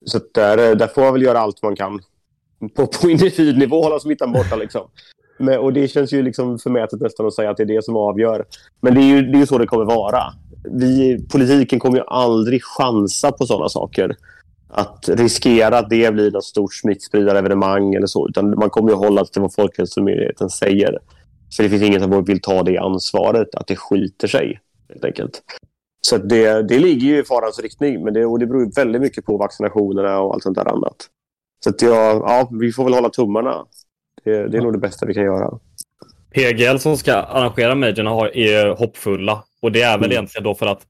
Så 0.05 0.19
där, 0.33 0.75
där 0.75 0.87
får 0.87 1.01
man 1.01 1.13
väl 1.13 1.21
göra 1.21 1.39
allt 1.39 1.63
man 1.63 1.75
kan 1.75 2.01
på, 2.69 2.87
på 2.87 3.09
individnivå 3.09 3.83
hålla 3.83 3.99
smittan 3.99 4.31
borta. 4.31 4.55
Liksom. 4.55 4.81
Men, 5.37 5.59
och 5.59 5.73
det 5.73 5.87
känns 5.87 6.13
ju 6.13 6.21
liksom 6.21 6.59
förmätet 6.59 7.01
nästan 7.01 7.25
att 7.25 7.33
säga 7.33 7.49
att 7.49 7.57
det 7.57 7.63
är 7.63 7.67
det 7.67 7.85
som 7.85 7.95
avgör. 7.95 8.45
Men 8.81 8.93
det 8.93 9.01
är 9.01 9.15
ju, 9.15 9.21
det 9.21 9.37
är 9.37 9.39
ju 9.39 9.45
så 9.45 9.57
det 9.57 9.67
kommer 9.67 9.85
vara. 9.85 10.23
Vi, 10.71 11.25
politiken 11.31 11.79
kommer 11.79 11.97
ju 11.97 12.03
aldrig 12.07 12.63
chansa 12.63 13.31
på 13.31 13.45
sådana 13.45 13.69
saker. 13.69 14.15
Att 14.69 15.09
riskera 15.09 15.77
att 15.77 15.89
det 15.89 16.13
blir 16.13 16.31
något 16.31 16.43
stort 16.43 16.73
smittspridarevenemang 16.73 17.93
eller 17.93 18.07
så. 18.07 18.27
Utan 18.27 18.49
man 18.49 18.69
kommer 18.69 18.89
ju 18.89 18.95
hålla 18.95 19.25
till 19.25 19.41
vad 19.41 19.53
Folkhälsomyndigheten 19.53 20.49
säger. 20.49 20.99
För 21.55 21.63
det 21.63 21.69
finns 21.69 21.83
ingen 21.83 22.01
som 22.01 22.23
vill 22.23 22.41
ta 22.41 22.63
det 22.63 22.77
ansvaret, 22.77 23.55
att 23.55 23.67
det 23.67 23.75
skiter 23.75 24.27
sig. 24.27 24.59
Helt 24.89 25.05
enkelt. 25.05 25.41
Så 26.01 26.17
det, 26.17 26.67
det 26.67 26.79
ligger 26.79 27.07
ju 27.07 27.19
i 27.19 27.23
farans 27.23 27.59
riktning. 27.59 28.03
Men 28.03 28.13
det, 28.13 28.25
och 28.25 28.39
det 28.39 28.45
beror 28.45 28.75
väldigt 28.75 29.01
mycket 29.01 29.25
på 29.25 29.37
vaccinationerna 29.37 30.19
och 30.19 30.33
allt 30.33 30.43
sånt 30.43 30.57
där 30.57 30.71
annat. 30.71 30.95
Så 31.63 31.69
att 31.69 31.81
jag, 31.81 32.17
ja, 32.17 32.49
vi 32.51 32.71
får 32.71 32.83
väl 32.83 32.93
hålla 32.93 33.09
tummarna. 33.09 33.65
Det, 34.23 34.47
det 34.47 34.57
är 34.57 34.61
nog 34.61 34.73
det 34.73 34.79
bästa 34.79 35.05
vi 35.05 35.13
kan 35.13 35.23
göra. 35.23 35.59
PGL 36.33 36.77
som 36.79 36.97
ska 36.97 37.13
arrangera 37.13 37.75
majorna 37.75 38.29
är 38.29 38.75
hoppfulla. 38.75 39.43
Och 39.61 39.71
det 39.71 39.81
är 39.81 39.97
väl 39.97 40.05
mm. 40.05 40.11
egentligen 40.11 40.43
då 40.43 40.55
för 40.55 40.65
att 40.65 40.81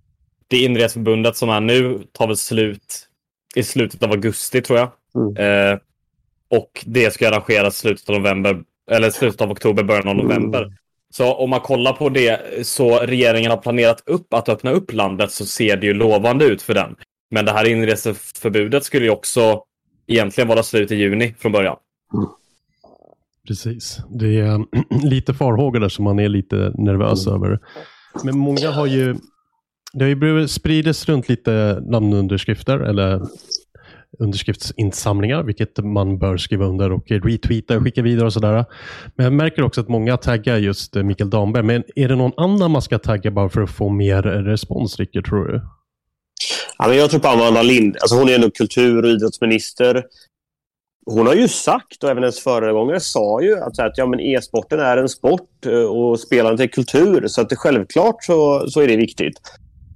det 0.48 0.58
inreseförbundet 0.58 1.38
som 1.38 1.50
är 1.50 1.62
nu 1.62 2.00
tar 2.12 2.28
väl 2.28 2.38
slut 2.38 3.08
i 3.56 3.64
slutet 3.64 4.04
av 4.04 4.12
augusti 4.12 4.62
tror 4.62 4.80
jag. 4.80 4.90
Mm. 5.16 5.72
Eh, 5.72 5.80
och 6.50 6.84
det 6.86 7.14
ska 7.14 7.28
arrangeras 7.28 7.78
slutet 7.78 8.10
av 8.10 8.16
november, 8.16 8.64
eller 8.92 9.10
slutet 9.10 9.42
av 9.42 9.52
oktober, 9.52 9.84
början 9.84 10.08
av 10.08 10.16
november. 10.16 10.62
Mm. 10.64 10.74
Så 11.14 11.34
om 11.34 11.50
man 11.50 11.60
kollar 11.60 11.94
på 11.94 12.10
det 12.10 12.40
så 12.68 13.00
regeringen 13.00 13.52
har 13.52 13.58
planerat 13.58 14.04
upp 14.06 14.34
att 14.34 14.50
öppna 14.50 14.72
upp 14.72 14.94
landet 14.94 15.32
så 15.32 15.46
ser 15.46 15.78
det 15.78 15.88
ju 15.88 15.94
lovande 15.94 16.46
ut 16.46 16.62
för 16.62 16.74
den. 16.74 16.96
Men 17.32 17.46
det 17.46 17.52
här 17.52 17.68
inreseförbudet 17.68 18.84
skulle 18.84 19.06
ju 19.06 19.12
också 19.12 19.64
egentligen 20.08 20.48
vara 20.48 20.64
slut 20.64 20.92
i 20.92 20.96
juni 20.96 21.36
från 21.40 21.52
början. 21.52 21.78
Mm. 22.14 22.26
Precis. 23.48 24.00
Det 24.10 24.40
är 24.40 24.66
lite 25.10 25.34
farhågor 25.34 25.80
där 25.80 25.90
som 25.90 26.04
man 26.04 26.20
är 26.20 26.30
lite 26.30 26.56
nervös 26.76 27.28
mm. 27.28 27.44
över. 27.44 27.60
Men 28.24 28.38
många 28.38 28.72
har 28.72 28.86
ju 28.86 29.16
det 29.94 30.06
har 30.06 30.10
ju 30.10 30.48
spridits 30.48 31.10
runt 31.10 31.30
lite 31.30 31.84
namnunderskrifter 31.88 32.80
eller 32.80 33.22
underskriftsinsamlingar, 34.20 35.44
vilket 35.44 35.78
man 35.78 36.20
bör 36.20 36.38
skriva 36.38 36.66
under 36.66 36.92
och 36.92 37.12
retweeta 37.12 37.78
och 37.78 37.84
skicka 37.84 38.02
vidare 38.02 38.26
och 38.26 38.34
sådär. 38.34 38.66
Men 39.16 39.24
jag 39.24 39.34
märker 39.34 39.64
också 39.64 39.82
att 39.82 39.90
många 39.90 40.18
taggar 40.18 40.58
just 40.58 40.96
Mikael 40.96 41.30
Damberg. 41.30 41.64
Men 41.64 41.84
är 41.96 42.08
det 42.08 42.16
någon 42.16 42.32
annan 42.38 42.72
man 42.72 42.82
ska 42.82 43.00
tagga 43.00 43.32
bara 43.32 43.50
för 43.50 43.62
att 43.62 43.70
få 43.70 43.90
mer 43.90 44.22
respons, 44.22 45.00
Rickard, 45.00 45.26
tror 45.26 45.48
du? 45.48 45.62
Ja, 46.84 46.90
men 46.90 46.98
jag 46.98 47.10
tror 47.10 47.20
på 47.20 47.28
Amanda 47.28 47.62
Lind. 47.62 47.98
Alltså 48.02 48.16
hon 48.16 48.30
är 48.30 48.36
ändå 48.36 48.50
kultur 48.50 49.04
och 49.04 49.10
idrottsminister. 49.10 50.06
Hon 51.06 51.28
har 51.28 51.34
ju 51.34 51.48
sagt, 51.48 52.04
och 52.04 52.10
även 52.10 52.24
hennes 52.24 52.40
föregångare 52.40 53.00
sa 53.00 53.42
ju, 53.42 53.60
att, 53.60 53.80
att 53.80 53.98
ja, 53.98 54.20
e-sporten 54.20 54.80
är 54.80 54.98
en 54.98 55.10
sport 55.10 55.66
eh, 55.66 55.84
och 55.84 56.20
spelandet 56.20 56.60
är 56.60 56.68
kultur. 56.68 57.28
Så 57.28 57.42
att 57.42 57.50
det, 57.50 57.56
självklart 57.56 58.24
så, 58.24 58.70
så 58.70 58.82
är 58.82 58.88
det 58.88 58.98
viktigt. 58.98 59.42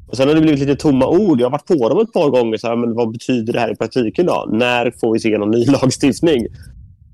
Och 0.08 0.17
sen 0.17 0.28
har 0.28 0.36
det 0.36 0.41
blivit 0.41 0.60
lite 0.60 0.76
tomma 0.76 1.08
ord. 1.08 1.41
Jag 1.41 1.45
har 1.45 1.52
varit 1.52 1.67
på 1.67 1.89
dem 1.89 2.00
ett 2.00 2.13
par 2.13 2.30
gånger. 2.30 2.58
Så 2.58 2.67
här, 2.67 2.76
men 2.76 2.93
vad 2.93 3.12
betyder 3.12 3.54
det 3.54 3.60
här 3.60 3.71
i 3.71 3.76
praktiken? 3.76 4.26
då? 4.26 4.50
När 4.52 4.91
får 4.91 5.13
vi 5.13 5.19
se 5.19 5.38
någon 5.38 5.52
ny 5.52 5.65
lagstiftning? 5.82 6.45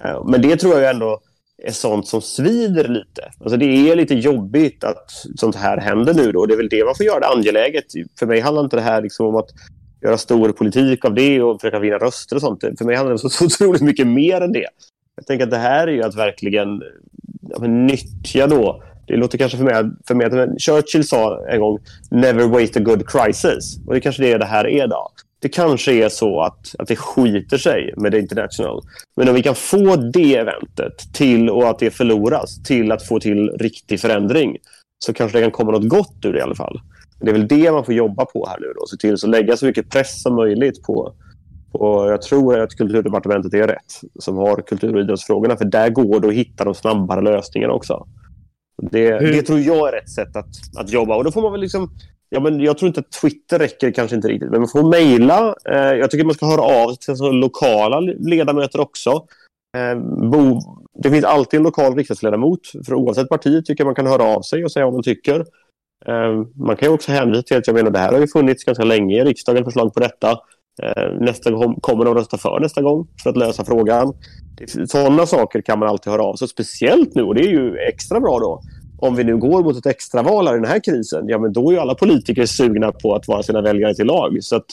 Eh, 0.06 0.26
men 0.26 0.42
det 0.42 0.58
tror 0.58 0.80
jag 0.80 0.92
ändå 0.92 1.20
är 1.64 1.72
sånt 1.72 2.08
som 2.08 2.22
svider 2.22 2.88
lite. 2.88 3.32
Alltså 3.40 3.58
det 3.58 3.66
är 3.66 3.96
lite 3.96 4.16
jobbigt 4.16 4.84
att 4.84 5.12
sånt 5.36 5.56
här 5.56 5.78
händer 5.78 6.14
nu. 6.14 6.32
Då. 6.32 6.46
Det 6.46 6.54
är 6.54 6.58
väl 6.58 6.70
det 6.70 6.86
man 6.86 6.96
får 6.96 7.06
göra 7.06 7.20
det 7.20 7.28
angeläget. 7.28 7.86
För 8.20 8.26
mig 8.26 8.40
handlar 8.40 8.64
inte 8.64 8.76
det 8.76 8.82
här 8.82 9.02
liksom 9.02 9.26
om 9.26 9.36
att 9.36 9.50
göra 10.02 10.18
stor 10.18 10.52
politik 10.52 11.06
av 11.06 11.14
det 11.14 11.42
och 11.42 11.62
försöka 11.62 11.80
vinna 11.80 11.98
röster 11.98 12.36
och 12.36 12.42
sånt. 12.42 12.60
För 12.78 12.86
mig 12.86 12.96
handlar 12.96 13.10
det 13.10 13.14
om 13.14 13.30
så, 13.30 13.30
så 13.30 13.46
otroligt 13.46 13.82
mycket 13.82 14.08
mer 14.08 14.42
än 14.42 14.52
det. 14.52 14.68
Jag 15.16 15.26
tänker 15.26 15.44
att 15.44 15.52
det 15.52 15.58
här 15.58 15.88
är 15.88 15.92
ju 15.92 16.04
att 16.04 16.16
verkligen 16.16 16.82
ja, 17.50 17.68
nyttja 17.68 18.48
då 18.48 18.84
det 19.08 19.16
låter 19.16 19.38
kanske 19.38 19.58
för 19.58 19.66
mig, 19.66 19.84
för 20.08 20.16
mig 20.16 20.30
men 20.32 20.60
Churchill 20.60 21.08
sa 21.08 21.48
en 21.48 21.60
gång 21.60 21.80
“Never 22.12 22.48
wait 22.48 22.78
a 22.78 22.80
good 22.80 23.10
crisis”. 23.10 23.78
Och 23.88 23.94
det 23.94 24.02
kanske 24.02 24.24
det 24.24 24.32
är 24.32 24.40
det 24.40 24.46
här 24.46 24.68
är 24.68 24.88
då. 24.88 25.12
Det 25.44 25.50
kanske 25.50 25.94
är 25.94 26.10
så 26.10 26.42
att, 26.42 26.76
att 26.80 26.88
det 26.88 26.96
skiter 26.96 27.58
sig 27.58 27.94
med 27.98 28.12
det 28.12 28.20
International. 28.20 28.82
Men 29.16 29.30
om 29.30 29.36
vi 29.36 29.44
kan 29.44 29.56
få 29.56 29.96
det 29.96 30.36
eventet 30.36 31.14
till 31.14 31.50
och 31.50 31.70
att 31.70 31.80
det 31.80 31.92
förloras 31.92 32.64
till 32.64 32.92
att 32.92 33.08
få 33.08 33.20
till 33.20 33.50
riktig 33.50 34.00
förändring 34.00 34.58
så 35.06 35.14
kanske 35.14 35.38
det 35.38 35.42
kan 35.42 35.52
komma 35.52 35.72
något 35.72 35.90
gott 35.90 36.26
ur 36.26 36.34
det 36.34 36.40
i 36.40 36.42
alla 36.42 36.56
fall. 36.56 36.82
Det 37.20 37.30
är 37.30 37.34
väl 37.34 37.48
det 37.48 37.72
man 37.72 37.86
får 37.86 37.94
jobba 37.94 38.26
på 38.26 38.48
här 38.50 38.60
nu. 38.60 38.74
Då. 38.76 38.88
Se 38.88 38.98
till 38.98 39.14
att 39.14 39.24
lägga 39.24 39.58
så 39.58 39.66
mycket 39.66 39.90
press 39.90 40.22
som 40.22 40.36
möjligt 40.36 40.84
på, 40.84 41.14
och 41.72 42.12
jag 42.12 42.22
tror 42.22 42.60
att 42.60 42.76
kulturdepartementet 42.76 43.54
är 43.54 43.68
rätt 43.68 44.02
som 44.20 44.38
har 44.38 44.62
kultur 44.62 44.96
och 44.96 45.02
idrottsfrågorna. 45.02 45.58
För 45.58 45.66
där 45.66 45.90
går 45.90 46.20
det 46.20 46.28
att 46.28 46.34
hitta 46.34 46.64
de 46.64 46.74
snabbare 46.74 47.22
lösningarna 47.22 47.74
också. 47.74 48.08
Det, 48.92 49.20
det, 49.20 49.42
tror 49.42 49.60
jag 49.60 49.88
är 49.88 49.92
rätt 49.92 50.10
sätt 50.10 50.36
att, 50.36 50.78
att 50.78 50.90
jobba. 50.90 51.16
Och 51.16 51.24
då 51.24 51.32
får 51.32 51.42
man 51.42 51.52
väl 51.52 51.62
liksom... 51.62 51.90
Ja, 52.34 52.40
men 52.40 52.60
jag 52.60 52.78
tror 52.78 52.88
inte 52.88 53.00
att 53.00 53.12
Twitter 53.12 53.60
räcker 53.60 53.92
kanske 53.92 54.16
inte 54.16 54.28
riktigt. 54.28 54.52
Men 54.52 54.60
man 54.60 54.70
får 54.70 54.90
mejla. 54.90 55.56
Eh, 55.70 55.76
jag 55.76 56.12
tycker 56.12 56.26
man 56.26 56.34
ska 56.34 56.46
höra 56.46 56.62
av 56.62 56.88
sig 56.90 56.98
till 56.98 57.12
alltså, 57.12 57.32
lokala 57.32 58.00
ledamöter 58.00 58.80
också. 58.80 59.10
Eh, 59.78 59.96
bo, 60.32 60.60
det 61.04 61.10
finns 61.10 61.26
alltid 61.26 61.58
en 61.58 61.64
lokal 61.64 61.96
riksdagsledamot. 61.96 62.60
För 62.86 62.94
oavsett 62.94 63.30
parti 63.30 63.66
tycker 63.66 63.84
jag 63.84 63.86
man 63.86 63.96
kan 63.96 64.08
höra 64.08 64.24
av 64.24 64.42
sig 64.42 64.66
och 64.66 64.72
säga 64.72 64.86
vad 64.86 64.94
man 64.94 65.04
tycker. 65.04 65.40
Eh, 66.06 66.46
man 66.56 66.76
kan 66.76 66.94
också 66.94 67.12
hänvisa 67.12 67.42
till 67.42 67.58
att 67.58 67.68
jag 67.68 67.74
menar, 67.74 67.92
det 67.92 68.00
här 68.00 68.12
har 68.12 68.20
ju 68.20 68.28
funnits 68.28 68.64
ganska 68.64 68.84
länge 68.84 69.22
i 69.22 69.24
riksdagen, 69.24 69.64
förslag 69.64 69.94
på 69.94 70.00
detta. 70.00 70.32
Eh, 70.84 71.12
nästa 71.20 71.52
gång 71.52 71.80
kommer 71.82 72.06
de 72.06 72.16
rösta 72.16 72.38
för 72.38 72.60
nästa 72.60 72.82
gång 72.82 73.08
för 73.24 73.30
att 73.30 73.38
lösa 73.38 73.66
frågan. 73.66 74.14
Sådana 74.88 75.26
saker 75.26 75.62
kan 75.62 75.80
man 75.80 75.90
alltid 75.90 76.12
höra 76.12 76.24
av 76.24 76.36
sig. 76.36 76.48
Speciellt 76.48 77.16
nu, 77.16 77.24
och 77.24 77.36
det 77.36 77.42
är 77.42 77.52
ju 77.52 77.78
extra 77.78 78.20
bra 78.20 78.40
då, 78.40 78.62
om 79.04 79.16
vi 79.16 79.24
nu 79.24 79.38
går 79.38 79.64
mot 79.64 79.78
ett 79.78 79.86
extraval 79.86 80.48
i 80.48 80.52
den 80.52 80.66
här 80.66 80.80
krisen, 80.80 81.28
ja 81.28 81.40
men 81.40 81.54
då 81.54 81.70
är 81.70 81.74
ju 81.74 81.80
alla 81.80 81.96
politiker 81.96 82.46
sugna 82.46 82.92
på 82.92 83.16
att 83.16 83.28
vara 83.28 83.44
sina 83.44 83.62
väljare 83.62 83.96
till 83.96 84.06
lag. 84.06 84.38
Så 84.42 84.56
att, 84.56 84.66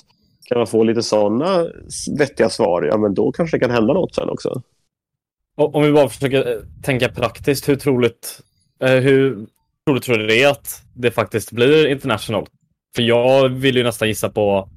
kan 0.45 0.59
man 0.59 0.67
få 0.67 0.85
lite 0.85 1.03
sådana 1.03 1.67
vettiga 2.19 2.51
svar, 2.51 2.83
ja 2.83 2.99
men 2.99 3.15
då 3.15 3.33
kanske 3.33 3.57
det 3.57 3.61
kan 3.61 3.71
hända 3.71 3.95
något 3.95 4.15
sen 4.15 4.31
också. 4.31 4.63
Om 5.57 5.83
vi 5.83 5.93
bara 5.93 6.09
försöker 6.09 6.51
eh, 6.51 6.63
tänka 6.83 7.09
praktiskt, 7.09 7.69
hur 7.69 7.77
troligt, 7.77 8.41
eh, 8.83 8.95
hur 8.95 9.47
troligt 9.87 10.05
tror 10.05 10.19
du 10.19 10.27
det 10.27 10.43
är 10.43 10.49
att 10.49 10.83
det 10.95 11.11
faktiskt 11.11 11.53
blir 11.53 11.87
international? 11.87 12.47
För 12.97 13.03
jag 13.03 13.49
vill 13.49 13.77
ju 13.77 13.83
nästan 13.83 14.09
gissa 14.09 14.29
på, 14.29 14.69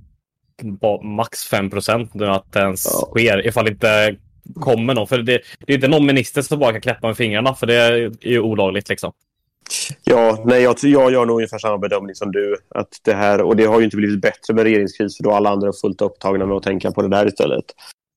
på 0.81 1.01
max 1.01 1.43
5 1.43 1.69
procent 1.69 2.13
nu 2.13 2.25
att 2.25 2.53
det 2.53 2.59
ens 2.59 2.85
ja. 2.85 3.07
sker, 3.11 3.47
ifall 3.47 3.67
inte 3.67 4.15
kommer 4.55 4.93
någon. 4.93 5.07
För 5.07 5.17
det, 5.17 5.41
det 5.65 5.73
är 5.73 5.75
inte 5.75 5.87
någon 5.87 6.05
minister 6.05 6.41
som 6.41 6.59
bara 6.59 6.71
kan 6.71 6.81
knäppa 6.81 7.07
med 7.07 7.17
fingrarna, 7.17 7.53
för 7.55 7.67
det 7.67 7.75
är 7.75 8.11
ju 8.21 8.39
olagligt 8.39 8.89
liksom. 8.89 9.11
Ja, 10.03 10.43
nej, 10.45 10.61
jag, 10.61 10.75
jag 10.81 11.11
gör 11.11 11.25
nog 11.25 11.35
ungefär 11.35 11.57
samma 11.57 11.77
bedömning 11.77 12.15
som 12.15 12.31
du. 12.31 12.57
Att 12.75 12.99
det 13.03 13.13
här, 13.13 13.41
och 13.41 13.55
det 13.55 13.65
har 13.65 13.79
ju 13.79 13.85
inte 13.85 13.97
blivit 13.97 14.21
bättre 14.21 14.53
med 14.53 14.63
regeringskris 14.63 15.17
för 15.17 15.23
då 15.23 15.31
alla 15.31 15.49
andra 15.49 15.67
är 15.67 15.81
fullt 15.81 16.01
upptagna 16.01 16.45
med 16.45 16.57
att 16.57 16.63
tänka 16.63 16.91
på 16.91 17.01
det 17.01 17.09
där 17.09 17.27
istället. 17.27 17.65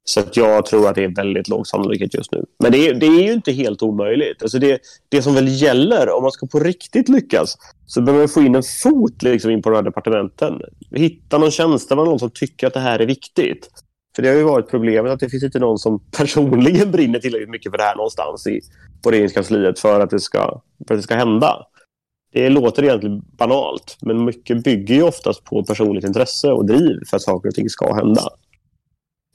Så 0.08 0.20
att 0.20 0.36
jag 0.36 0.66
tror 0.66 0.88
att 0.88 0.94
det 0.94 1.04
är 1.04 1.14
väldigt 1.14 1.48
låg 1.48 1.66
sannolikhet 1.66 2.14
just 2.14 2.32
nu. 2.32 2.44
Men 2.62 2.72
det 2.72 2.88
är, 2.88 2.94
det 2.94 3.06
är 3.06 3.22
ju 3.22 3.32
inte 3.32 3.52
helt 3.52 3.82
omöjligt. 3.82 4.42
Alltså 4.42 4.58
det, 4.58 4.80
det 5.08 5.22
som 5.22 5.34
väl 5.34 5.62
gäller, 5.62 6.10
om 6.10 6.22
man 6.22 6.32
ska 6.32 6.46
på 6.46 6.60
riktigt 6.60 7.08
lyckas, 7.08 7.58
så 7.86 8.00
behöver 8.00 8.22
man 8.22 8.28
få 8.28 8.42
in 8.42 8.54
en 8.54 8.62
fot 8.62 9.22
liksom 9.22 9.50
in 9.50 9.62
på 9.62 9.70
de 9.70 9.76
här 9.76 9.82
departementen. 9.82 10.60
Hitta 10.90 11.38
någon 11.38 11.50
tjänsteman, 11.50 12.04
någon 12.04 12.18
som 12.18 12.30
tycker 12.30 12.66
att 12.66 12.74
det 12.74 12.80
här 12.80 12.98
är 12.98 13.06
viktigt. 13.06 13.68
För 14.16 14.22
det 14.22 14.28
har 14.28 14.36
ju 14.36 14.42
varit 14.42 14.70
problemet 14.70 15.12
att 15.12 15.20
det 15.20 15.28
finns 15.28 15.44
inte 15.44 15.58
någon 15.58 15.78
som 15.78 16.00
personligen 16.16 16.90
brinner 16.92 17.18
tillräckligt 17.18 17.50
mycket 17.50 17.72
för 17.72 17.78
det 17.78 17.84
här 17.84 17.96
någonstans 17.96 18.46
i, 18.46 18.60
på 19.02 19.10
regeringskansliet 19.10 19.78
för 19.78 20.00
att, 20.00 20.10
det 20.10 20.20
ska, 20.20 20.60
för 20.88 20.94
att 20.94 20.98
det 20.98 21.02
ska 21.02 21.14
hända. 21.14 21.66
Det 22.32 22.48
låter 22.48 22.82
egentligen 22.82 23.22
banalt, 23.38 23.98
men 24.00 24.24
mycket 24.24 24.64
bygger 24.64 24.94
ju 24.94 25.02
oftast 25.02 25.44
på 25.44 25.64
personligt 25.64 26.04
intresse 26.04 26.52
och 26.52 26.66
driv 26.66 27.00
för 27.10 27.16
att 27.16 27.22
saker 27.22 27.48
och 27.48 27.54
ting 27.54 27.68
ska 27.68 27.94
hända. 27.94 28.22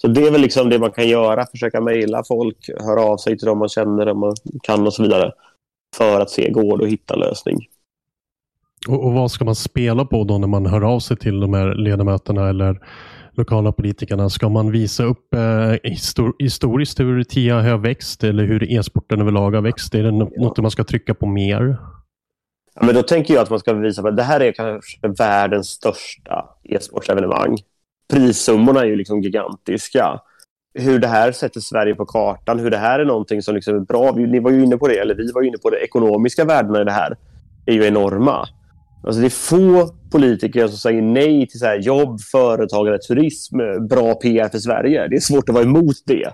Så 0.02 0.08
det 0.08 0.28
är 0.28 0.32
väl 0.32 0.42
liksom 0.42 0.70
det 0.70 0.80
man 0.80 0.92
kan 0.92 1.08
göra. 1.08 1.46
Försöka 1.46 1.82
mejla 1.82 2.24
folk, 2.28 2.70
höra 2.80 3.02
av 3.02 3.18
sig 3.18 3.38
till 3.38 3.48
dem 3.48 3.58
man 3.58 3.70
känner, 3.70 4.06
dem 4.06 4.20
man 4.20 4.36
kan 4.64 4.88
och 4.88 4.94
så 4.94 5.04
vidare. 5.04 5.32
För 5.98 6.20
att 6.20 6.30
se, 6.30 6.50
går 6.50 6.78
det 6.78 6.84
att 6.84 6.92
hitta 6.92 7.14
en 7.14 7.20
lösning? 7.20 7.58
Och, 8.88 9.06
och, 9.06 9.14
vad 9.14 9.32
ska 9.32 9.46
man 9.46 9.56
spela 9.56 10.06
på 10.06 10.24
då 10.24 10.38
när 10.38 10.48
man 10.48 10.66
hör 10.66 10.82
av 10.82 11.00
sig 11.00 11.18
till 11.18 11.40
de 11.40 11.54
här 11.54 11.76
ledamöterna 11.76 12.50
eller 12.50 12.80
lokala 13.34 13.72
politikerna? 13.72 14.30
Ska 14.30 14.50
man 14.50 14.72
visa 14.72 15.04
upp 15.04 15.34
eh, 15.34 15.92
histor 15.92 16.34
historiskt 16.40 17.00
hur 17.00 17.24
TIA 17.24 17.62
har 17.62 17.78
växt 17.78 18.24
eller 18.24 18.44
hur 18.44 18.72
e-sporten 18.72 19.22
överlag 19.22 19.52
har 19.52 19.62
växt? 19.62 19.96
Är 19.96 20.04
det 20.04 20.12
något 20.12 20.54
ja. 20.56 20.62
man 20.62 20.72
ska 20.72 20.84
trycka 20.84 21.14
på 21.14 21.26
mer? 21.26 21.78
Ja, 22.76 22.86
men 22.86 22.96
då 22.96 23.04
tänker 23.04 23.34
jag 23.34 23.44
att 23.44 23.50
man 23.50 23.60
ska 23.60 23.74
visa 23.74 24.08
att 24.08 24.18
det 24.18 24.24
här 24.24 24.40
är 24.40 24.52
kanske 24.52 25.08
världens 25.08 25.68
största 25.68 26.46
e-sportsevenemang 26.64 27.58
prissummorna 28.12 28.80
är 28.80 28.86
ju 28.86 28.96
liksom 28.96 29.22
gigantiska. 29.22 30.20
Hur 30.74 31.00
det 31.00 31.08
här 31.08 31.32
sätter 31.32 31.60
Sverige 31.60 31.96
på 31.96 32.06
kartan, 32.06 32.60
hur 32.60 32.70
det 32.70 32.78
här 32.78 33.00
är 33.00 33.06
någonting 33.06 33.42
som 33.42 33.56
liksom 33.56 33.76
är 33.76 33.80
bra. 33.80 34.12
Ni 34.12 34.40
var 34.40 34.52
ju 34.52 34.64
inne 34.64 34.78
på 34.78 34.88
det, 34.88 35.00
eller 35.00 35.16
vi 35.16 35.32
var 35.32 35.42
inne 35.42 35.58
på 35.58 35.70
det. 35.70 35.78
Ekonomiska 35.78 36.46
värdena 36.46 36.82
i 36.82 36.84
det 36.84 36.92
här 36.92 37.18
är 37.66 37.74
ju 37.74 37.86
enorma. 37.86 38.48
Alltså 39.04 39.22
det 39.22 39.28
är 39.28 39.30
få 39.30 39.90
politiker 40.12 40.68
som 40.68 40.78
säger 40.78 41.02
nej 41.02 41.48
till 41.48 41.60
så 41.60 41.66
här 41.66 41.80
jobb, 41.80 42.22
företagande, 42.22 43.00
turism, 43.00 43.58
bra 43.90 44.14
PR 44.14 44.50
för 44.50 44.60
Sverige. 44.60 45.08
Det 45.08 45.16
är 45.16 45.20
svårt 45.20 45.50
att 45.50 45.56
vara 45.56 45.66
emot 45.66 45.96
det. 46.06 46.32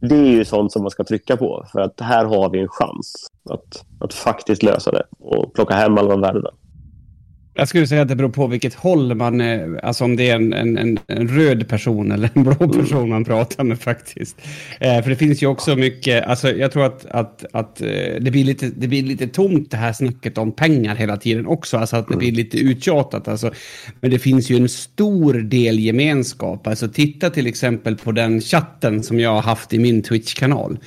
Det 0.00 0.14
är 0.14 0.30
ju 0.30 0.44
sånt 0.44 0.72
som 0.72 0.82
man 0.82 0.90
ska 0.90 1.04
trycka 1.04 1.36
på 1.36 1.66
för 1.72 1.80
att 1.80 2.00
här 2.00 2.24
har 2.24 2.50
vi 2.50 2.60
en 2.60 2.68
chans 2.68 3.14
att, 3.50 3.84
att 4.00 4.14
faktiskt 4.14 4.62
lösa 4.62 4.90
det 4.90 5.02
och 5.18 5.54
plocka 5.54 5.74
hem 5.74 5.98
alla 5.98 6.08
de 6.10 6.20
värdena. 6.20 6.50
Jag 7.58 7.68
skulle 7.68 7.86
säga 7.86 8.02
att 8.02 8.08
det 8.08 8.16
beror 8.16 8.28
på 8.28 8.46
vilket 8.46 8.74
håll 8.74 9.14
man 9.14 9.40
är, 9.40 9.84
alltså 9.84 10.04
om 10.04 10.16
det 10.16 10.30
är 10.30 10.36
en, 10.36 10.52
en, 10.52 10.98
en 11.06 11.28
röd 11.28 11.68
person 11.68 12.12
eller 12.12 12.30
en 12.34 12.42
blå 12.42 12.68
person 12.68 13.08
man 13.08 13.24
pratar 13.24 13.64
med 13.64 13.80
faktiskt. 13.80 14.36
Eh, 14.80 15.02
för 15.02 15.10
det 15.10 15.16
finns 15.16 15.42
ju 15.42 15.46
också 15.46 15.76
mycket, 15.76 16.24
alltså 16.26 16.50
jag 16.50 16.72
tror 16.72 16.84
att, 16.84 17.06
att, 17.06 17.44
att 17.52 17.80
eh, 17.80 17.86
det, 18.20 18.30
blir 18.30 18.44
lite, 18.44 18.66
det 18.76 18.88
blir 18.88 19.02
lite 19.02 19.26
tomt 19.26 19.70
det 19.70 19.76
här 19.76 19.92
snacket 19.92 20.38
om 20.38 20.52
pengar 20.52 20.96
hela 20.96 21.16
tiden 21.16 21.46
också, 21.46 21.76
alltså 21.76 21.96
att 21.96 22.08
det 22.08 22.16
blir 22.16 22.32
lite 22.32 22.58
uttjatat. 22.58 23.28
Alltså. 23.28 23.50
Men 24.00 24.10
det 24.10 24.18
finns 24.18 24.50
ju 24.50 24.56
en 24.56 24.68
stor 24.68 25.34
del 25.34 25.78
gemenskap, 25.78 26.66
alltså 26.66 26.88
titta 26.88 27.30
till 27.30 27.46
exempel 27.46 27.96
på 27.96 28.12
den 28.12 28.40
chatten 28.40 29.02
som 29.02 29.20
jag 29.20 29.30
har 29.30 29.42
haft 29.42 29.72
i 29.72 29.78
min 29.78 30.02
Twitch-kanal 30.02 30.78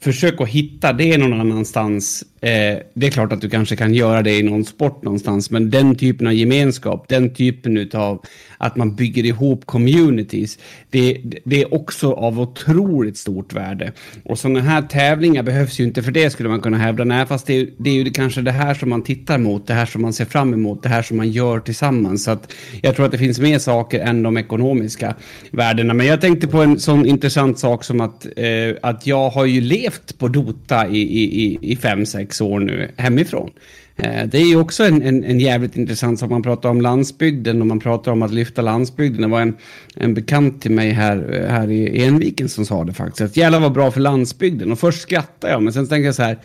försök 0.00 0.40
att 0.40 0.48
hitta 0.48 0.92
det 0.92 1.18
någon 1.18 1.40
annanstans. 1.40 2.24
Eh, 2.46 2.78
det 2.94 3.06
är 3.06 3.10
klart 3.10 3.32
att 3.32 3.40
du 3.40 3.50
kanske 3.50 3.76
kan 3.76 3.94
göra 3.94 4.22
det 4.22 4.38
i 4.38 4.42
någon 4.42 4.64
sport 4.64 5.02
någonstans, 5.02 5.50
men 5.50 5.70
den 5.70 5.94
typen 5.94 6.26
av 6.26 6.32
gemenskap, 6.32 7.08
den 7.08 7.34
typen 7.34 7.90
av 7.94 8.24
att 8.58 8.76
man 8.76 8.94
bygger 8.94 9.24
ihop 9.24 9.66
communities, 9.66 10.58
det, 10.90 11.20
det 11.44 11.62
är 11.62 11.74
också 11.74 12.12
av 12.12 12.40
otroligt 12.40 13.16
stort 13.16 13.52
värde. 13.52 13.92
Och 14.24 14.38
sådana 14.38 14.60
här 14.60 14.82
tävlingar 14.82 15.42
behövs 15.42 15.80
ju 15.80 15.84
inte 15.84 16.02
för 16.02 16.12
det 16.12 16.30
skulle 16.30 16.48
man 16.48 16.60
kunna 16.60 16.78
hävda. 16.78 17.04
Nej, 17.04 17.26
fast 17.26 17.46
det, 17.46 17.68
det 17.78 17.90
är 17.90 17.94
ju 17.94 18.10
kanske 18.10 18.40
det 18.40 18.52
här 18.52 18.74
som 18.74 18.88
man 18.88 19.02
tittar 19.02 19.38
mot, 19.38 19.66
det 19.66 19.74
här 19.74 19.86
som 19.86 20.02
man 20.02 20.12
ser 20.12 20.24
fram 20.24 20.54
emot, 20.54 20.82
det 20.82 20.88
här 20.88 21.02
som 21.02 21.16
man 21.16 21.30
gör 21.30 21.60
tillsammans. 21.60 22.24
Så 22.24 22.30
att 22.30 22.52
jag 22.82 22.96
tror 22.96 23.06
att 23.06 23.12
det 23.12 23.18
finns 23.18 23.38
mer 23.38 23.58
saker 23.58 24.00
än 24.00 24.22
de 24.22 24.36
ekonomiska 24.36 25.14
värdena. 25.50 25.94
Men 25.94 26.06
jag 26.06 26.20
tänkte 26.20 26.48
på 26.48 26.62
en 26.62 26.80
sån 26.80 27.06
intressant 27.06 27.58
sak 27.58 27.84
som 27.84 28.00
att, 28.00 28.26
eh, 28.36 28.76
att 28.82 29.06
jag 29.06 29.30
har 29.30 29.44
ju 29.44 29.60
levt 29.60 30.18
på 30.18 30.28
Dota 30.28 30.88
i, 30.88 31.00
i, 31.00 31.58
i 31.60 31.76
fem, 31.76 32.06
sex 32.06 32.35
år 32.40 32.60
nu 32.60 32.90
hemifrån. 32.96 33.50
Eh, 33.96 34.26
det 34.26 34.38
är 34.38 34.46
ju 34.46 34.56
också 34.56 34.84
en, 34.84 35.02
en, 35.02 35.24
en 35.24 35.40
jävligt 35.40 35.76
intressant 35.76 36.20
sak. 36.20 36.30
Man 36.30 36.42
pratar 36.42 36.68
om 36.68 36.80
landsbygden 36.80 37.60
och 37.60 37.66
man 37.66 37.80
pratar 37.80 38.12
om 38.12 38.22
att 38.22 38.32
lyfta 38.32 38.62
landsbygden. 38.62 39.22
Det 39.22 39.28
var 39.28 39.40
en, 39.40 39.56
en 39.96 40.14
bekant 40.14 40.62
till 40.62 40.70
mig 40.70 40.90
här, 40.90 41.42
eh, 41.42 41.50
här 41.50 41.70
i 41.70 42.04
Enviken 42.04 42.48
som 42.48 42.66
sa 42.66 42.84
det 42.84 42.92
faktiskt. 42.92 43.20
Att 43.20 43.36
jävlar 43.36 43.60
vad 43.60 43.72
bra 43.72 43.90
för 43.90 44.00
landsbygden. 44.00 44.72
Och 44.72 44.78
först 44.78 45.00
skrattade 45.00 45.52
jag, 45.52 45.62
men 45.62 45.72
sen 45.72 45.88
tänkte 45.88 46.06
jag 46.06 46.14
så 46.14 46.22
här. 46.22 46.38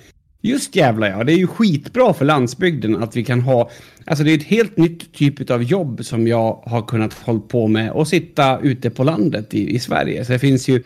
Just 0.44 0.76
jävlar 0.76 1.10
ja, 1.10 1.24
det 1.24 1.34
är 1.34 1.38
ju 1.38 1.48
skitbra 1.48 2.14
för 2.14 2.26
landsbygden 2.26 3.04
att 3.04 3.16
vi 3.16 3.24
kan 3.24 3.42
ha, 3.42 3.70
alltså 4.06 4.24
det 4.24 4.32
är 4.32 4.38
ett 4.38 4.44
helt 4.44 4.78
nytt 4.78 5.14
typ 5.14 5.50
av 5.50 5.64
jobb 5.64 6.06
som 6.06 6.28
jag 6.28 6.64
har 6.66 6.82
kunnat 6.82 7.14
hålla 7.14 7.40
på 7.40 7.68
med 7.68 7.92
och 7.92 8.08
sitta 8.08 8.60
ute 8.60 8.90
på 8.90 9.04
landet 9.04 9.54
i, 9.54 9.76
i 9.76 9.80
Sverige. 9.80 10.26
Så 10.26 10.32
det 10.32 10.40
finns 10.40 10.68
ju 10.68 10.84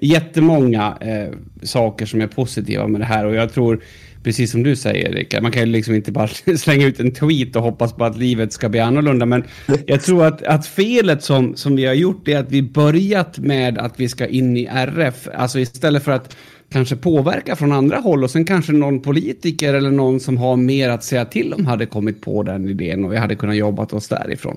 jättemånga 0.00 0.98
eh, 1.00 1.38
saker 1.62 2.06
som 2.06 2.20
är 2.20 2.26
positiva 2.26 2.86
med 2.86 3.00
det 3.00 3.04
här 3.04 3.24
och 3.26 3.34
jag 3.34 3.52
tror 3.52 3.82
precis 4.24 4.50
som 4.50 4.62
du 4.62 4.76
säger 4.76 5.12
Rickard, 5.12 5.42
man 5.42 5.52
kan 5.52 5.62
ju 5.62 5.72
liksom 5.72 5.94
inte 5.94 6.12
bara 6.12 6.28
slänga 6.58 6.86
ut 6.86 7.00
en 7.00 7.12
tweet 7.12 7.56
och 7.56 7.62
hoppas 7.62 7.92
på 7.92 8.04
att 8.04 8.18
livet 8.18 8.52
ska 8.52 8.68
bli 8.68 8.80
annorlunda. 8.80 9.26
Men 9.26 9.44
jag 9.86 10.02
tror 10.02 10.24
att, 10.24 10.42
att 10.42 10.66
felet 10.66 11.22
som, 11.22 11.56
som 11.56 11.76
vi 11.76 11.86
har 11.86 11.94
gjort 11.94 12.28
är 12.28 12.38
att 12.38 12.52
vi 12.52 12.62
börjat 12.62 13.38
med 13.38 13.78
att 13.78 14.00
vi 14.00 14.08
ska 14.08 14.26
in 14.26 14.56
i 14.56 14.64
RF. 14.70 15.28
Alltså 15.34 15.58
istället 15.58 16.04
för 16.04 16.12
att 16.12 16.36
kanske 16.72 16.96
påverka 16.96 17.56
från 17.56 17.72
andra 17.72 17.96
håll 17.96 18.24
och 18.24 18.30
sen 18.30 18.44
kanske 18.44 18.72
någon 18.72 19.02
politiker 19.02 19.74
eller 19.74 19.90
någon 19.90 20.20
som 20.20 20.36
har 20.36 20.56
mer 20.56 20.88
att 20.88 21.04
säga 21.04 21.24
till 21.24 21.54
om 21.54 21.66
hade 21.66 21.86
kommit 21.86 22.20
på 22.20 22.42
den 22.42 22.68
idén 22.68 23.04
och 23.04 23.12
vi 23.12 23.16
hade 23.16 23.34
kunnat 23.34 23.56
jobba 23.56 23.84
oss 23.84 24.08
därifrån. 24.08 24.56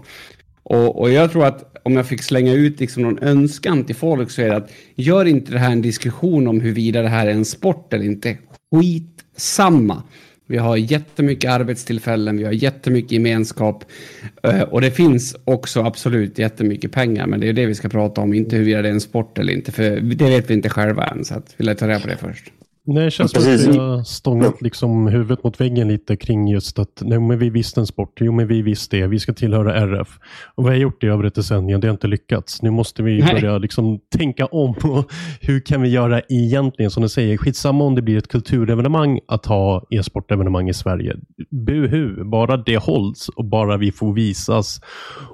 Och, 0.63 0.99
och, 0.99 1.11
jag 1.11 1.31
tror 1.31 1.45
att 1.45 1.77
om 1.83 1.95
jag 1.95 2.07
fick 2.07 2.23
slänga 2.23 2.53
ut 2.53 2.79
liksom 2.79 3.03
någon 3.03 3.19
önskan 3.19 3.83
till 3.83 3.95
folk 3.95 4.31
så 4.31 4.41
är 4.41 4.49
det 4.49 4.55
att 4.55 4.71
gör 4.95 5.25
inte 5.25 5.51
det 5.51 5.59
här 5.59 5.71
en 5.71 5.81
diskussion 5.81 6.47
om 6.47 6.61
huruvida 6.61 7.01
det 7.01 7.07
här 7.07 7.27
är 7.27 7.31
en 7.31 7.45
sport 7.45 7.93
eller 7.93 8.05
inte. 8.05 8.37
Skit 8.75 9.16
samma. 9.37 10.03
Vi 10.49 10.57
har 10.57 10.77
jättemycket 10.77 11.51
arbetstillfällen, 11.51 12.37
vi 12.37 12.43
har 12.43 12.51
jättemycket 12.51 13.11
gemenskap 13.11 13.85
eh, 14.43 14.61
och 14.61 14.81
det 14.81 14.91
finns 14.91 15.35
också 15.43 15.83
absolut 15.83 16.39
jättemycket 16.39 16.91
pengar. 16.91 17.27
Men 17.27 17.39
det 17.39 17.49
är 17.49 17.53
det 17.53 17.65
vi 17.65 17.75
ska 17.75 17.89
prata 17.89 18.21
om, 18.21 18.33
inte 18.33 18.55
huruvida 18.55 18.81
det 18.81 18.87
är 18.87 18.93
en 18.93 19.01
sport 19.01 19.39
eller 19.39 19.53
inte. 19.53 19.71
För 19.71 19.99
det 19.99 20.29
vet 20.29 20.49
vi 20.49 20.53
inte 20.53 20.69
själva 20.69 21.05
än, 21.05 21.25
så 21.25 21.33
att 21.33 21.53
vi 21.57 21.65
lär 21.65 21.73
ta 21.73 21.87
reda 21.87 21.99
på 21.99 22.07
det 22.07 22.17
först. 22.17 22.51
Nej, 22.89 23.05
det 23.05 23.11
känns 23.11 23.31
som 23.31 23.41
att 23.41 23.75
vi 23.75 23.77
har 23.77 24.03
stångat 24.03 24.61
liksom 24.61 25.07
huvudet 25.07 25.43
mot 25.43 25.61
väggen 25.61 25.87
lite 25.87 26.15
kring 26.15 26.47
just 26.47 26.79
att 26.79 27.01
nej, 27.01 27.19
men 27.19 27.39
vi 27.39 27.49
visste 27.49 27.79
en 27.79 27.87
sport. 27.87 28.17
Jo, 28.19 28.31
men 28.31 28.47
vi 28.47 28.61
visste 28.61 28.97
det. 28.97 29.07
Vi 29.07 29.19
ska 29.19 29.33
tillhöra 29.33 29.75
RF. 29.75 30.19
Och 30.55 30.65
vi 30.65 30.69
har 30.69 30.75
gjort 30.75 31.01
det 31.01 31.07
över 31.07 31.23
ett 31.23 31.35
decennium. 31.35 31.81
Det 31.81 31.87
har 31.87 31.91
inte 31.91 32.07
lyckats. 32.07 32.61
Nu 32.61 32.69
måste 32.69 33.03
vi 33.03 33.21
nej. 33.21 33.33
börja 33.33 33.57
liksom 33.57 33.99
tänka 34.17 34.45
om. 34.45 34.75
Och 34.83 35.11
hur 35.41 35.59
kan 35.59 35.81
vi 35.81 35.89
göra 35.89 36.21
egentligen? 36.29 36.91
Som 36.91 37.03
du 37.03 37.09
säger, 37.09 37.37
skitsamma 37.37 37.83
om 37.83 37.95
det 37.95 38.01
blir 38.01 38.17
ett 38.17 38.27
kulturevenemang 38.27 39.19
att 39.27 39.45
ha 39.45 39.85
e-sportevenemang 39.89 40.69
i 40.69 40.73
Sverige. 40.73 41.15
Buhu, 41.51 42.23
bara 42.23 42.57
det 42.57 42.77
hålls 42.77 43.29
och 43.29 43.45
bara 43.45 43.77
vi 43.77 43.91
får 43.91 44.13
visas 44.13 44.81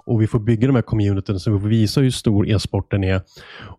och 0.06 0.22
vi 0.22 0.28
får 0.28 0.40
bygga 0.40 0.68
de 0.68 0.76
här 0.76 0.82
communityn 0.82 1.40
så 1.40 1.52
vi 1.52 1.60
får 1.60 1.68
visa 1.68 2.02
hur 2.02 2.12
stor 2.12 2.50
e-sporten 2.50 3.04
är 3.04 3.22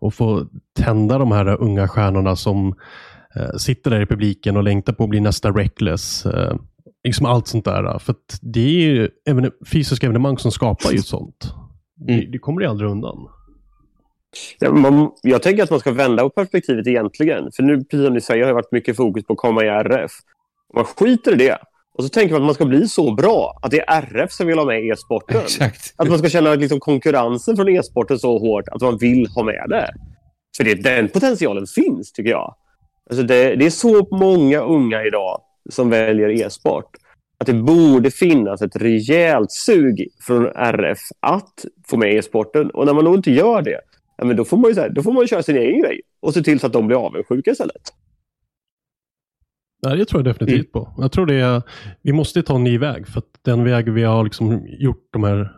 och 0.00 0.14
få 0.14 0.46
tända 0.78 1.18
de 1.18 1.32
här 1.32 1.62
unga 1.62 1.88
stjärnorna 1.88 2.36
som 2.36 2.74
sitter 3.58 3.90
där 3.90 4.00
i 4.00 4.06
publiken 4.06 4.56
och 4.56 4.62
längtar 4.62 4.92
på 4.92 5.04
att 5.04 5.10
bli 5.10 5.20
nästa 5.20 5.50
Reckless. 5.50 6.26
Eh, 6.26 6.56
liksom 7.04 7.26
allt 7.26 7.46
sånt 7.46 7.64
där. 7.64 7.98
För 7.98 8.14
det 8.42 8.60
är 8.60 8.82
ju 8.82 9.08
även 9.26 9.50
fysiska 9.72 10.06
evenemang 10.06 10.38
som 10.38 10.50
skapar 10.50 10.92
ju 10.92 10.98
sånt. 10.98 11.54
Mm. 12.08 12.20
Det, 12.20 12.26
det 12.26 12.38
kommer 12.38 12.60
du 12.60 12.66
aldrig 12.66 12.90
undan. 12.90 13.28
Ja, 14.58 14.72
man, 14.72 15.10
jag 15.22 15.42
tänker 15.42 15.62
att 15.62 15.70
man 15.70 15.80
ska 15.80 15.92
vända 15.92 16.22
på 16.22 16.30
perspektivet 16.30 16.86
egentligen. 16.86 17.52
För 17.52 17.62
nu, 17.62 17.84
precis 17.84 18.04
som 18.04 18.14
ni 18.14 18.20
säger, 18.20 18.42
har 18.42 18.48
det 18.48 18.54
varit 18.54 18.72
mycket 18.72 18.96
fokus 18.96 19.24
på 19.24 19.32
att 19.32 19.38
komma 19.38 19.64
i 19.64 19.68
RF. 19.68 20.12
Man 20.74 20.84
skiter 20.84 21.32
i 21.32 21.36
det. 21.36 21.58
Och 21.98 22.04
så 22.04 22.08
tänker 22.08 22.32
man 22.32 22.42
att 22.42 22.46
man 22.46 22.54
ska 22.54 22.64
bli 22.64 22.88
så 22.88 23.14
bra 23.14 23.58
att 23.62 23.70
det 23.70 23.80
är 23.80 24.02
RF 24.02 24.32
som 24.32 24.46
vill 24.46 24.58
ha 24.58 24.64
med 24.64 24.84
e-sporten. 24.84 25.42
Att 25.96 26.08
man 26.08 26.18
ska 26.18 26.28
känna 26.28 26.54
liksom 26.54 26.80
konkurrensen 26.80 27.56
från 27.56 27.68
e-sporten 27.68 28.18
så 28.18 28.38
hårt 28.38 28.68
att 28.68 28.82
man 28.82 28.98
vill 28.98 29.26
ha 29.26 29.44
med 29.44 29.66
det. 29.68 29.90
För 30.56 30.64
det, 30.64 30.74
den 30.74 31.08
potentialen 31.08 31.66
finns, 31.66 32.12
tycker 32.12 32.30
jag. 32.30 32.54
Alltså 33.10 33.26
det, 33.26 33.56
det 33.56 33.66
är 33.66 33.70
så 33.70 34.08
många 34.10 34.60
unga 34.60 35.04
idag 35.04 35.40
som 35.70 35.90
väljer 35.90 36.28
e-sport 36.28 36.96
att 37.38 37.46
det 37.46 37.54
borde 37.54 38.10
finnas 38.10 38.62
ett 38.62 38.76
rejält 38.76 39.52
sug 39.52 40.08
från 40.20 40.46
RF 40.46 40.98
att 41.20 41.64
få 41.86 41.96
med 41.96 42.14
e-sporten. 42.14 42.70
Och 42.70 42.86
när 42.86 42.94
man 42.94 43.04
då 43.04 43.14
inte 43.14 43.30
gör 43.30 43.62
det, 43.62 43.80
ja, 44.16 44.24
men 44.24 44.36
då, 44.36 44.44
får 44.44 44.56
man 44.56 44.70
ju, 44.70 44.80
här, 44.80 44.88
då 44.88 45.02
får 45.02 45.12
man 45.12 45.26
köra 45.26 45.42
sin 45.42 45.56
egen 45.56 45.80
grej 45.80 46.00
och 46.20 46.34
se 46.34 46.42
till 46.42 46.60
så 46.60 46.66
att 46.66 46.72
de 46.72 46.86
blir 46.86 47.06
avundsjuka 47.06 47.50
istället. 47.50 47.82
Nej, 49.82 49.96
det 49.96 50.04
tror 50.04 50.18
jag 50.18 50.34
definitivt 50.34 50.74
mm. 50.74 50.84
på. 50.84 50.94
Jag 50.98 51.12
tror 51.12 51.26
det 51.26 51.34
är, 51.34 51.62
vi 52.02 52.12
måste 52.12 52.42
ta 52.42 52.54
en 52.54 52.64
ny 52.64 52.78
väg 52.78 53.08
för 53.08 53.18
att 53.18 53.30
den 53.42 53.64
väg 53.64 53.92
vi 53.92 54.02
har 54.02 54.24
liksom 54.24 54.66
gjort 54.66 55.08
de 55.12 55.24
här 55.24 55.50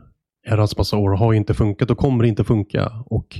herrans 0.47 0.77
massa 0.77 0.97
år 0.97 1.11
har 1.11 1.33
inte 1.35 1.55
funkat 1.55 1.91
och 1.91 1.99
kommer 1.99 2.25
inte 2.25 2.45
funka. 2.45 2.93
Och 3.07 3.39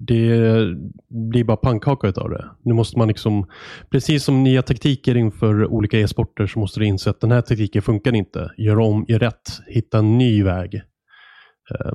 det 0.00 0.76
blir 1.08 1.44
bara 1.44 1.56
pannkaka 1.56 2.08
av 2.08 2.30
det. 2.30 2.44
Nu 2.62 2.74
måste 2.74 2.98
man 2.98 3.08
liksom, 3.08 3.46
precis 3.90 4.24
som 4.24 4.44
nya 4.44 4.62
taktiker 4.62 5.16
inför 5.16 5.66
olika 5.66 6.00
e-sporter 6.00 6.46
så 6.46 6.58
måste 6.58 6.80
du 6.80 6.86
inse 6.86 7.10
att 7.10 7.20
den 7.20 7.30
här 7.30 7.40
taktiken 7.40 7.82
funkar 7.82 8.14
inte. 8.14 8.50
Gör 8.56 8.78
om, 8.78 9.04
gör 9.08 9.18
rätt, 9.18 9.60
hitta 9.66 9.98
en 9.98 10.18
ny 10.18 10.42
väg. 10.42 10.74
Eh, 11.70 11.92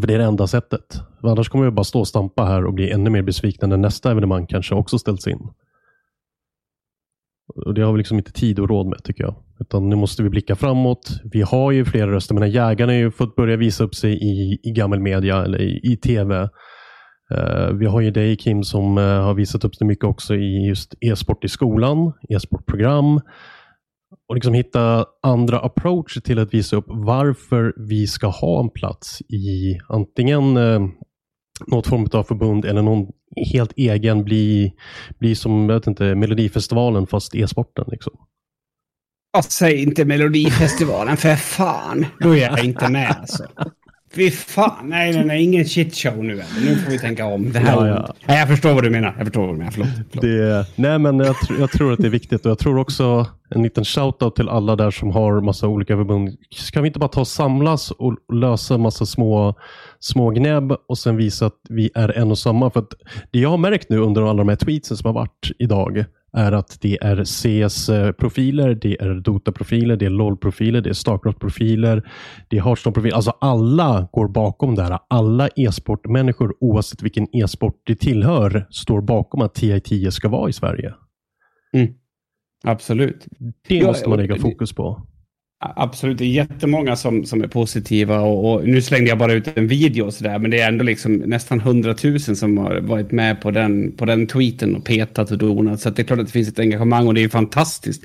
för 0.00 0.06
det 0.06 0.14
är 0.14 0.18
det 0.18 0.24
enda 0.24 0.46
sättet. 0.46 1.00
Annars 1.22 1.48
kommer 1.48 1.64
vi 1.64 1.70
bara 1.70 1.84
stå 1.84 2.00
och 2.00 2.08
stampa 2.08 2.44
här 2.44 2.64
och 2.64 2.74
bli 2.74 2.90
ännu 2.90 3.10
mer 3.10 3.22
besvikna 3.22 3.68
när 3.68 3.76
nästa 3.76 4.10
evenemang 4.10 4.46
kanske 4.46 4.74
också 4.74 4.98
ställs 4.98 5.26
in. 5.26 5.48
Och 7.66 7.74
Det 7.74 7.82
har 7.82 7.92
vi 7.92 7.98
liksom 7.98 8.18
inte 8.18 8.32
tid 8.32 8.58
och 8.58 8.68
råd 8.68 8.86
med 8.86 9.04
tycker 9.04 9.24
jag. 9.24 9.34
Utan 9.60 9.88
nu 9.88 9.96
måste 9.96 10.22
vi 10.22 10.30
blicka 10.30 10.56
framåt. 10.56 11.20
Vi 11.24 11.42
har 11.42 11.72
ju 11.72 11.84
flera 11.84 12.12
röster, 12.12 12.34
men 12.34 12.50
jägarna 12.50 12.92
har 12.92 12.98
ju 12.98 13.10
fått 13.10 13.36
börja 13.36 13.56
visa 13.56 13.84
upp 13.84 13.94
sig 13.94 14.12
i, 14.12 14.58
i 14.62 14.70
gammal 14.70 15.00
media 15.00 15.44
eller 15.44 15.60
i, 15.60 15.80
i 15.82 15.96
tv. 15.96 16.48
Uh, 17.34 17.72
vi 17.72 17.86
har 17.86 18.00
ju 18.00 18.10
dig 18.10 18.36
Kim 18.36 18.64
som 18.64 18.98
uh, 18.98 19.04
har 19.04 19.34
visat 19.34 19.64
upp 19.64 19.76
sig 19.76 19.86
mycket 19.86 20.04
också 20.04 20.34
i 20.34 20.66
just 20.66 20.94
e-sport 21.00 21.44
i 21.44 21.48
skolan, 21.48 22.12
e-sportprogram. 22.28 23.20
Och 24.28 24.34
liksom 24.34 24.54
hitta 24.54 25.06
andra 25.22 25.60
approacher 25.60 26.20
till 26.20 26.38
att 26.38 26.54
visa 26.54 26.76
upp 26.76 26.84
varför 26.88 27.74
vi 27.76 28.06
ska 28.06 28.26
ha 28.26 28.60
en 28.60 28.70
plats 28.70 29.20
i 29.20 29.78
antingen 29.88 30.56
uh, 30.56 30.88
något 31.66 31.86
form 31.86 32.08
av 32.12 32.22
förbund 32.22 32.64
eller 32.64 32.82
någon 32.82 33.06
helt 33.52 33.72
egen, 33.76 34.24
bli, 34.24 34.72
bli 35.18 35.34
som 35.34 35.68
jag 35.68 35.76
vet 35.76 35.86
inte, 35.86 36.14
Melodifestivalen 36.14 37.06
fast 37.06 37.34
e-sporten. 37.34 37.84
Liksom. 37.88 38.12
Säg 39.48 39.82
inte 39.82 40.04
Melodifestivalen 40.04 41.16
för 41.16 41.36
fan. 41.36 42.06
Då 42.20 42.36
är 42.36 42.40
jag 42.40 42.64
inte 42.64 42.90
med 42.90 43.16
alltså. 43.20 43.46
Fy 44.16 44.30
fan, 44.30 44.88
nej, 44.88 45.12
nej, 45.12 45.24
nej, 45.24 45.42
ingen 45.42 45.64
shitshow 45.64 46.24
nu 46.24 46.40
än. 46.40 46.46
Nu 46.64 46.76
får 46.76 46.90
vi 46.90 46.98
tänka 46.98 47.26
om. 47.26 47.52
Det 47.52 47.58
här, 47.58 47.86
ja, 47.86 47.88
ja. 47.88 48.14
Nej, 48.26 48.38
jag 48.38 48.48
förstår 48.48 48.74
vad 48.74 48.82
du 48.82 48.90
menar. 48.90 49.14
Jag 49.16 49.26
förstår 49.26 49.46
vad 49.46 49.54
du 49.54 49.58
menar. 49.58 49.70
Förlåt. 49.70 49.88
förlåt. 50.10 50.22
Det, 50.22 50.66
nej, 50.76 50.98
men 50.98 51.18
jag, 51.18 51.36
jag, 51.58 51.70
tror 51.70 51.92
att 51.92 51.98
det 51.98 52.06
är 52.06 52.10
viktigt 52.10 52.44
och 52.44 52.50
jag 52.50 52.58
tror 52.58 52.78
också 52.78 53.26
en 53.50 53.62
liten 53.62 53.84
shoutout 53.84 54.36
till 54.36 54.48
alla 54.48 54.76
där 54.76 54.90
som 54.90 55.10
har 55.10 55.40
massa 55.40 55.68
olika 55.68 55.96
förbund. 55.96 56.36
Ska 56.50 56.80
vi 56.80 56.86
inte 56.86 56.98
bara 56.98 57.08
ta 57.08 57.20
och 57.20 57.28
samlas 57.28 57.90
och 57.90 58.16
lösa 58.32 58.78
massa 58.78 59.06
små, 59.06 59.54
små 60.00 60.30
gnäbb 60.30 60.72
och 60.88 60.98
sen 60.98 61.16
visa 61.16 61.46
att 61.46 61.60
vi 61.68 61.90
är 61.94 62.18
en 62.18 62.30
och 62.30 62.38
samma? 62.38 62.70
För 62.70 62.84
det 63.30 63.38
jag 63.38 63.50
har 63.50 63.58
märkt 63.58 63.90
nu 63.90 63.98
under 63.98 64.22
alla 64.22 64.38
de 64.38 64.48
här 64.48 64.56
tweetsen 64.56 64.96
som 64.96 65.06
har 65.06 65.14
varit 65.14 65.50
idag 65.58 66.04
är 66.36 66.52
att 66.52 66.78
det 66.80 66.98
är 67.02 67.24
CS-profiler, 67.24 68.74
det 68.74 69.02
är 69.02 69.14
Dota-profiler, 69.14 69.96
det 69.96 70.06
är 70.06 70.10
LOL-profiler, 70.10 70.80
det 70.80 70.90
är 70.90 70.94
Starcraft-profiler, 70.94 72.02
det 72.48 72.56
är 72.56 72.62
Hearthstone-profiler. 72.62 73.14
Alltså 73.14 73.30
alla 73.40 74.08
går 74.12 74.28
bakom 74.28 74.74
det 74.74 74.82
här. 74.82 74.98
Alla 75.08 75.48
e-sportmänniskor, 75.56 76.54
oavsett 76.60 77.02
vilken 77.02 77.36
e-sport 77.36 77.82
de 77.84 77.94
tillhör, 77.94 78.66
står 78.70 79.00
bakom 79.00 79.42
att 79.42 79.58
TI10 79.58 80.10
ska 80.10 80.28
vara 80.28 80.48
i 80.48 80.52
Sverige. 80.52 80.94
Mm. 81.72 81.94
Absolut. 82.64 83.26
Det 83.68 83.86
måste 83.86 84.08
man 84.08 84.18
lägga 84.18 84.36
fokus 84.36 84.72
på. 84.72 85.06
Absolut, 85.76 86.18
det 86.18 86.24
är 86.24 86.28
jättemånga 86.28 86.96
som, 86.96 87.24
som 87.24 87.42
är 87.42 87.48
positiva 87.48 88.20
och, 88.20 88.52
och, 88.52 88.68
nu 88.68 88.82
slängde 88.82 89.08
jag 89.08 89.18
bara 89.18 89.32
ut 89.32 89.58
en 89.58 89.68
video 89.68 90.04
och 90.04 90.14
sådär, 90.14 90.38
men 90.38 90.50
det 90.50 90.60
är 90.60 90.68
ändå 90.68 90.84
liksom 90.84 91.14
nästan 91.14 91.60
hundratusen 91.60 92.36
som 92.36 92.58
har 92.58 92.80
varit 92.80 93.12
med 93.12 93.40
på 93.40 93.50
den, 93.50 93.92
på 93.92 94.04
den 94.04 94.26
tweeten 94.26 94.76
och 94.76 94.84
petat 94.84 95.30
och 95.30 95.38
donat. 95.38 95.80
Så 95.80 95.90
det 95.90 96.02
är 96.02 96.04
klart 96.04 96.18
att 96.18 96.26
det 96.26 96.32
finns 96.32 96.48
ett 96.48 96.58
engagemang 96.58 97.06
och 97.06 97.14
det 97.14 97.24
är 97.24 97.28
fantastiskt. 97.28 98.04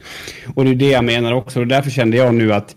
Och 0.55 0.65
det 0.65 0.71
är 0.71 0.75
det 0.75 0.89
jag 0.89 1.03
menar 1.03 1.33
också 1.33 1.59
och 1.59 1.67
därför 1.67 1.89
kände 1.89 2.17
jag 2.17 2.35
nu 2.35 2.53
att 2.53 2.75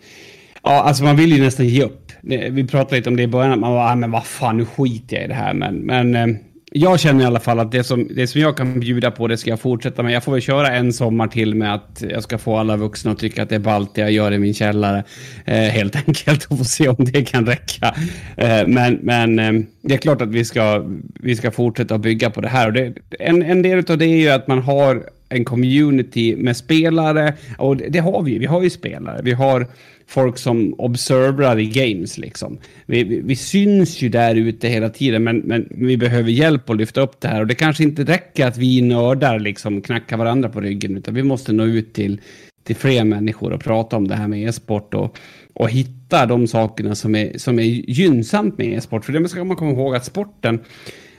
ja, 0.62 0.82
alltså 0.82 1.04
man 1.04 1.16
vill 1.16 1.32
ju 1.32 1.42
nästan 1.42 1.66
ge 1.66 1.82
upp. 1.82 2.12
Vi 2.50 2.66
pratade 2.66 2.96
lite 2.96 3.08
om 3.08 3.16
det 3.16 3.22
i 3.22 3.26
början, 3.26 3.52
att 3.52 3.58
man 3.58 3.72
var, 3.72 3.92
ah, 3.92 3.96
men 3.96 4.10
vad 4.10 4.24
fan, 4.24 4.56
nu 4.56 4.64
skiter 4.64 5.16
jag 5.16 5.24
i 5.24 5.28
det 5.28 5.34
här, 5.34 5.54
men, 5.54 5.76
men 5.76 6.14
eh, 6.14 6.36
jag 6.76 7.00
känner 7.00 7.24
i 7.24 7.26
alla 7.26 7.40
fall 7.40 7.60
att 7.60 7.72
det 7.72 7.84
som, 7.84 8.08
det 8.14 8.26
som 8.26 8.40
jag 8.40 8.56
kan 8.56 8.80
bjuda 8.80 9.10
på, 9.10 9.28
det 9.28 9.36
ska 9.36 9.50
jag 9.50 9.60
fortsätta 9.60 10.02
med. 10.02 10.12
Jag 10.12 10.24
får 10.24 10.32
väl 10.32 10.40
köra 10.40 10.70
en 10.70 10.92
sommar 10.92 11.28
till 11.28 11.54
med 11.54 11.74
att 11.74 12.04
jag 12.10 12.22
ska 12.22 12.38
få 12.38 12.56
alla 12.56 12.76
vuxna 12.76 13.10
att 13.10 13.18
tycka 13.18 13.42
att 13.42 13.48
det 13.48 13.54
är 13.54 13.58
ballt 13.58 13.94
det 13.94 14.00
jag 14.00 14.12
gör 14.12 14.32
i 14.32 14.38
min 14.38 14.54
källare. 14.54 15.04
Eh, 15.44 15.54
helt 15.54 15.96
enkelt, 16.08 16.44
och 16.44 16.58
få 16.58 16.64
se 16.64 16.88
om 16.88 16.96
det 16.98 17.24
kan 17.24 17.46
räcka. 17.46 17.94
Eh, 18.36 18.66
men 18.66 18.98
men 19.02 19.38
eh, 19.38 19.52
det 19.82 19.94
är 19.94 19.98
klart 19.98 20.22
att 20.22 20.28
vi 20.28 20.44
ska, 20.44 20.84
vi 21.20 21.36
ska 21.36 21.50
fortsätta 21.50 21.94
att 21.94 22.00
bygga 22.00 22.30
på 22.30 22.40
det 22.40 22.48
här. 22.48 22.66
Och 22.66 22.72
det, 22.72 22.94
en, 23.18 23.42
en 23.42 23.62
del 23.62 23.90
av 23.90 23.98
det 23.98 24.06
är 24.06 24.20
ju 24.20 24.28
att 24.28 24.46
man 24.46 24.62
har 24.62 25.02
en 25.28 25.44
community 25.44 26.36
med 26.36 26.56
spelare. 26.56 27.34
Och 27.58 27.76
det, 27.76 27.88
det 27.88 27.98
har 27.98 28.22
vi 28.22 28.32
ju. 28.32 28.38
Vi 28.38 28.46
har 28.46 28.62
ju 28.62 28.70
spelare. 28.70 29.20
Vi 29.22 29.32
har 29.32 29.66
folk 30.06 30.38
som 30.38 30.74
observerar 30.78 31.58
i 31.58 31.66
games 31.66 32.18
liksom. 32.18 32.58
Vi, 32.86 33.04
vi, 33.04 33.20
vi 33.20 33.36
syns 33.36 34.02
ju 34.02 34.08
där 34.08 34.34
ute 34.34 34.68
hela 34.68 34.88
tiden, 34.88 35.24
men, 35.24 35.38
men 35.38 35.68
vi 35.70 35.96
behöver 35.96 36.30
hjälp 36.30 36.70
att 36.70 36.76
lyfta 36.76 37.00
upp 37.00 37.20
det 37.20 37.28
här. 37.28 37.40
Och 37.40 37.46
det 37.46 37.54
kanske 37.54 37.84
inte 37.84 38.04
räcker 38.04 38.46
att 38.46 38.56
vi 38.56 38.80
nördar 38.80 39.38
liksom 39.38 39.80
knackar 39.82 40.16
varandra 40.16 40.48
på 40.48 40.60
ryggen, 40.60 40.96
utan 40.96 41.14
vi 41.14 41.22
måste 41.22 41.52
nå 41.52 41.64
ut 41.64 41.94
till, 41.94 42.20
till 42.64 42.76
fler 42.76 43.04
människor 43.04 43.52
och 43.52 43.64
prata 43.64 43.96
om 43.96 44.08
det 44.08 44.14
här 44.14 44.28
med 44.28 44.48
e-sport 44.48 44.94
och, 44.94 45.18
och 45.54 45.70
hitta 45.70 46.26
de 46.26 46.46
sakerna 46.46 46.94
som 46.94 47.14
är, 47.14 47.38
som 47.38 47.58
är 47.58 47.62
gynnsamt 47.90 48.58
med 48.58 48.66
e-sport. 48.66 49.04
För 49.04 49.12
det 49.12 49.28
ska 49.28 49.44
man 49.44 49.56
komma 49.56 49.70
ihåg 49.70 49.94
att 49.94 50.04
sporten, 50.04 50.60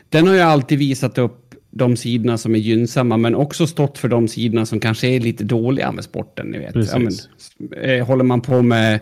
den 0.10 0.28
har 0.28 0.34
ju 0.34 0.41
alltid 0.41 0.80
visat 0.80 1.17
upp 1.17 1.44
de 1.77 1.95
sidorna 1.95 2.38
som 2.38 2.55
är 2.55 2.59
gynnsamma, 2.59 3.17
men 3.17 3.35
också 3.35 3.67
stått 3.67 3.97
för 3.97 4.07
de 4.07 4.27
sidorna 4.27 4.65
som 4.65 4.79
kanske 4.79 5.07
är 5.07 5.19
lite 5.19 5.43
dåliga 5.43 5.91
med 5.91 6.03
sporten. 6.03 6.47
Ni 6.47 6.57
vet. 6.57 6.75
Ja, 6.75 6.99
men, 6.99 7.13
eh, 7.83 8.07
håller 8.07 8.23
man 8.23 8.41
på 8.41 8.61
med 8.61 8.99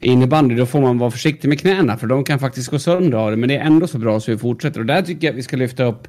innebandy, 0.00 0.54
då 0.54 0.66
får 0.66 0.80
man 0.80 0.98
vara 0.98 1.10
försiktig 1.10 1.48
med 1.48 1.60
knäna, 1.60 1.96
för 1.96 2.06
de 2.06 2.24
kan 2.24 2.38
faktiskt 2.38 2.70
gå 2.70 2.78
sönder 2.78 3.18
av 3.18 3.30
det, 3.30 3.36
men 3.36 3.48
det 3.48 3.56
är 3.56 3.64
ändå 3.64 3.86
så 3.86 3.98
bra 3.98 4.20
så 4.20 4.30
vi 4.30 4.38
fortsätter. 4.38 4.80
Och 4.80 4.86
där 4.86 5.02
tycker 5.02 5.26
jag 5.26 5.32
att 5.32 5.38
vi 5.38 5.42
ska 5.42 5.56
lyfta 5.56 5.84
upp 5.84 6.08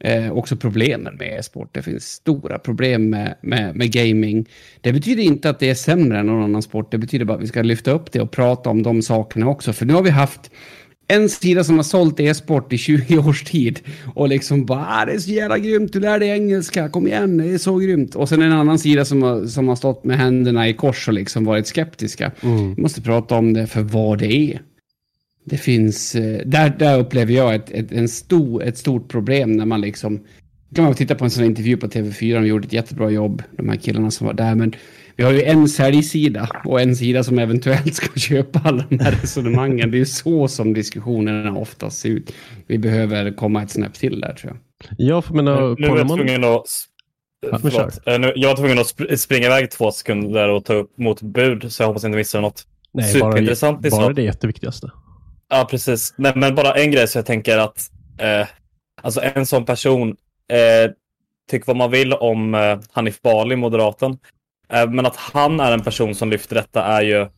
eh, 0.00 0.32
också 0.32 0.56
problemen 0.56 1.16
med 1.16 1.38
e-sport. 1.38 1.68
Det 1.72 1.82
finns 1.82 2.04
stora 2.04 2.58
problem 2.58 3.10
med, 3.10 3.34
med, 3.40 3.76
med, 3.76 3.92
gaming. 3.92 4.46
Det 4.80 4.92
betyder 4.92 5.22
inte 5.22 5.50
att 5.50 5.58
det 5.58 5.70
är 5.70 5.74
sämre 5.74 6.18
än 6.18 6.26
någon 6.26 6.42
annan 6.42 6.62
sport, 6.62 6.90
det 6.90 6.98
betyder 6.98 7.24
bara 7.24 7.36
att 7.36 7.42
vi 7.42 7.46
ska 7.46 7.62
lyfta 7.62 7.90
upp 7.90 8.12
det 8.12 8.20
och 8.20 8.30
prata 8.30 8.70
om 8.70 8.82
de 8.82 9.02
sakerna 9.02 9.48
också, 9.48 9.72
för 9.72 9.86
nu 9.86 9.94
har 9.94 10.02
vi 10.02 10.10
haft 10.10 10.50
en 11.10 11.28
sida 11.28 11.64
som 11.64 11.76
har 11.76 11.82
sålt 11.82 12.20
e-sport 12.20 12.72
i 12.72 12.78
20 12.78 13.18
års 13.18 13.44
tid 13.44 13.80
och 14.14 14.28
liksom 14.28 14.66
bara 14.66 14.86
ah, 14.88 15.04
det 15.04 15.12
är 15.12 15.18
så 15.18 15.30
jävla 15.30 15.58
grymt, 15.58 15.92
du 15.92 16.00
lär 16.00 16.18
dig 16.18 16.28
engelska, 16.28 16.88
kom 16.88 17.06
igen, 17.06 17.36
det 17.36 17.44
är 17.44 17.58
så 17.58 17.78
grymt. 17.78 18.14
Och 18.14 18.28
sen 18.28 18.42
en 18.42 18.52
annan 18.52 18.78
sida 18.78 19.04
som 19.04 19.22
har, 19.22 19.46
som 19.46 19.68
har 19.68 19.76
stått 19.76 20.04
med 20.04 20.18
händerna 20.18 20.68
i 20.68 20.72
kors 20.72 21.08
och 21.08 21.14
liksom 21.14 21.44
varit 21.44 21.66
skeptiska. 21.66 22.32
Mm. 22.40 22.74
Vi 22.74 22.82
måste 22.82 23.02
prata 23.02 23.34
om 23.34 23.52
det 23.52 23.66
för 23.66 23.82
vad 23.82 24.18
det 24.18 24.32
är. 24.32 24.62
Det 25.44 25.56
finns, 25.56 26.14
eh, 26.14 26.46
där, 26.46 26.76
där 26.78 26.98
upplever 26.98 27.32
jag 27.32 27.54
ett, 27.54 27.70
ett, 27.70 27.92
en 27.92 28.08
stor, 28.08 28.62
ett 28.62 28.78
stort 28.78 29.08
problem 29.08 29.52
när 29.52 29.66
man 29.66 29.80
liksom, 29.80 30.20
kan 30.74 30.84
man 30.84 30.94
titta 30.94 31.14
på 31.14 31.24
en 31.24 31.30
sån 31.30 31.44
intervju 31.44 31.76
på 31.76 31.86
TV4, 31.86 32.34
de 32.40 32.46
gjorde 32.46 32.66
ett 32.66 32.72
jättebra 32.72 33.10
jobb, 33.10 33.42
de 33.56 33.68
här 33.68 33.76
killarna 33.76 34.10
som 34.10 34.26
var 34.26 34.34
där, 34.34 34.54
men 34.54 34.74
vi 35.20 35.24
har 35.24 35.32
ju 35.32 35.42
en 35.42 35.68
säljsida 35.68 36.48
och 36.64 36.80
en 36.80 36.96
sida 36.96 37.24
som 37.24 37.38
eventuellt 37.38 37.94
ska 37.94 38.06
köpa 38.20 38.60
alla 38.64 38.84
de 38.88 38.98
här 38.98 39.12
resonemangen. 39.12 39.90
Det 39.90 39.96
är 39.96 39.98
ju 39.98 40.06
så 40.06 40.48
som 40.48 40.74
diskussionerna 40.74 41.58
oftast 41.58 41.98
ser 41.98 42.08
ut. 42.08 42.32
Vi 42.66 42.78
behöver 42.78 43.36
komma 43.36 43.62
ett 43.62 43.70
snäpp 43.70 43.94
till 43.94 44.20
där 44.20 44.32
tror 44.32 44.52
jag. 44.52 44.58
Ja, 44.98 45.22
för 45.22 45.34
menar, 45.34 45.76
nu 45.78 45.86
är 45.86 45.96
jag 45.96 46.08
tvungen 46.08 46.44
att... 46.44 46.66
Förlåt. 47.60 48.06
Eh, 48.06 48.18
nu, 48.18 48.32
jag 48.36 48.48
var 48.48 48.56
tvungen 48.56 48.78
att 48.78 49.20
springa 49.20 49.46
iväg 49.46 49.70
två 49.70 49.90
sekunder 49.90 50.48
och 50.48 50.64
ta 50.64 50.74
upp 50.74 50.98
mot 50.98 51.22
bud, 51.22 51.72
så 51.72 51.82
jag 51.82 51.88
hoppas 51.88 52.04
inte 52.04 52.16
missar 52.16 52.40
något 52.40 52.66
Nej, 52.92 53.12
superintressant. 53.12 53.80
Bara, 53.80 53.90
bara 53.90 54.12
det 54.12 54.22
jätteviktigaste. 54.22 54.90
Ja, 55.48 55.66
precis. 55.70 56.14
Nej, 56.18 56.32
men 56.36 56.54
bara 56.54 56.74
en 56.74 56.90
grej 56.90 57.08
så 57.08 57.18
jag 57.18 57.26
tänker 57.26 57.58
att 57.58 57.90
eh, 58.18 58.46
alltså 59.02 59.20
en 59.34 59.46
sån 59.46 59.64
person, 59.64 60.16
eh, 60.52 60.90
tyck 61.50 61.66
vad 61.66 61.76
man 61.76 61.90
vill 61.90 62.12
om 62.12 62.54
eh, 62.54 62.78
Hanif 62.92 63.22
Bali, 63.22 63.56
moderaten, 63.56 64.18
Eh, 64.72 64.90
men 64.90 65.06
att 65.06 65.16
han 65.16 65.60
är 65.60 65.72
en 65.72 65.82
person 65.82 66.14
som 66.14 66.30
lyfter 66.30 66.56
detta 66.56 66.84
är 66.84 67.02
ju 67.02 67.28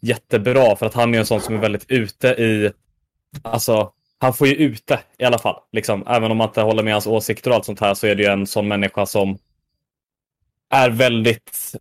jättebra 0.00 0.76
för 0.76 0.86
att 0.86 0.94
han 0.94 1.14
är 1.14 1.18
en 1.18 1.26
sån 1.26 1.40
som 1.40 1.54
är 1.54 1.58
väldigt 1.58 1.90
ute 1.90 2.28
i, 2.28 2.72
alltså 3.42 3.92
han 4.18 4.34
får 4.34 4.46
ju 4.46 4.54
ute 4.54 5.00
i 5.18 5.24
alla 5.24 5.38
fall. 5.38 5.56
Liksom. 5.72 6.04
Även 6.06 6.30
om 6.30 6.36
man 6.36 6.48
inte 6.48 6.60
håller 6.60 6.82
med 6.82 6.92
hans 6.92 7.06
åsikter 7.06 7.50
och 7.50 7.56
allt 7.56 7.64
sånt 7.64 7.80
här 7.80 7.94
så 7.94 8.06
är 8.06 8.14
det 8.14 8.22
ju 8.22 8.28
en 8.28 8.46
sån 8.46 8.68
människa 8.68 9.06
som 9.06 9.38
är 10.70 10.90
väldigt 10.90 11.72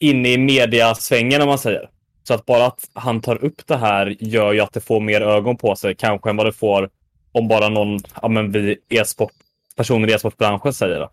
inne 0.00 0.28
i 0.28 0.38
mediasvängen 0.38 1.42
om 1.42 1.48
man 1.48 1.58
säger. 1.58 1.90
Så 2.22 2.34
att 2.34 2.46
bara 2.46 2.66
att 2.66 2.90
han 2.92 3.20
tar 3.20 3.44
upp 3.44 3.66
det 3.66 3.76
här 3.76 4.16
gör 4.20 4.52
ju 4.52 4.60
att 4.60 4.72
det 4.72 4.80
får 4.80 5.00
mer 5.00 5.20
ögon 5.20 5.56
på 5.56 5.76
sig 5.76 5.94
kanske 5.94 6.30
än 6.30 6.36
vad 6.36 6.46
det 6.46 6.52
får 6.52 6.90
om 7.32 7.48
bara 7.48 7.68
någon, 7.68 8.00
ja 8.22 8.28
men 8.28 8.52
vi 8.52 8.78
e-sport, 8.88 9.32
personer 9.76 10.08
i 10.08 10.12
e-sportbranschen 10.12 10.72
säger 10.72 10.98
det. 10.98 11.08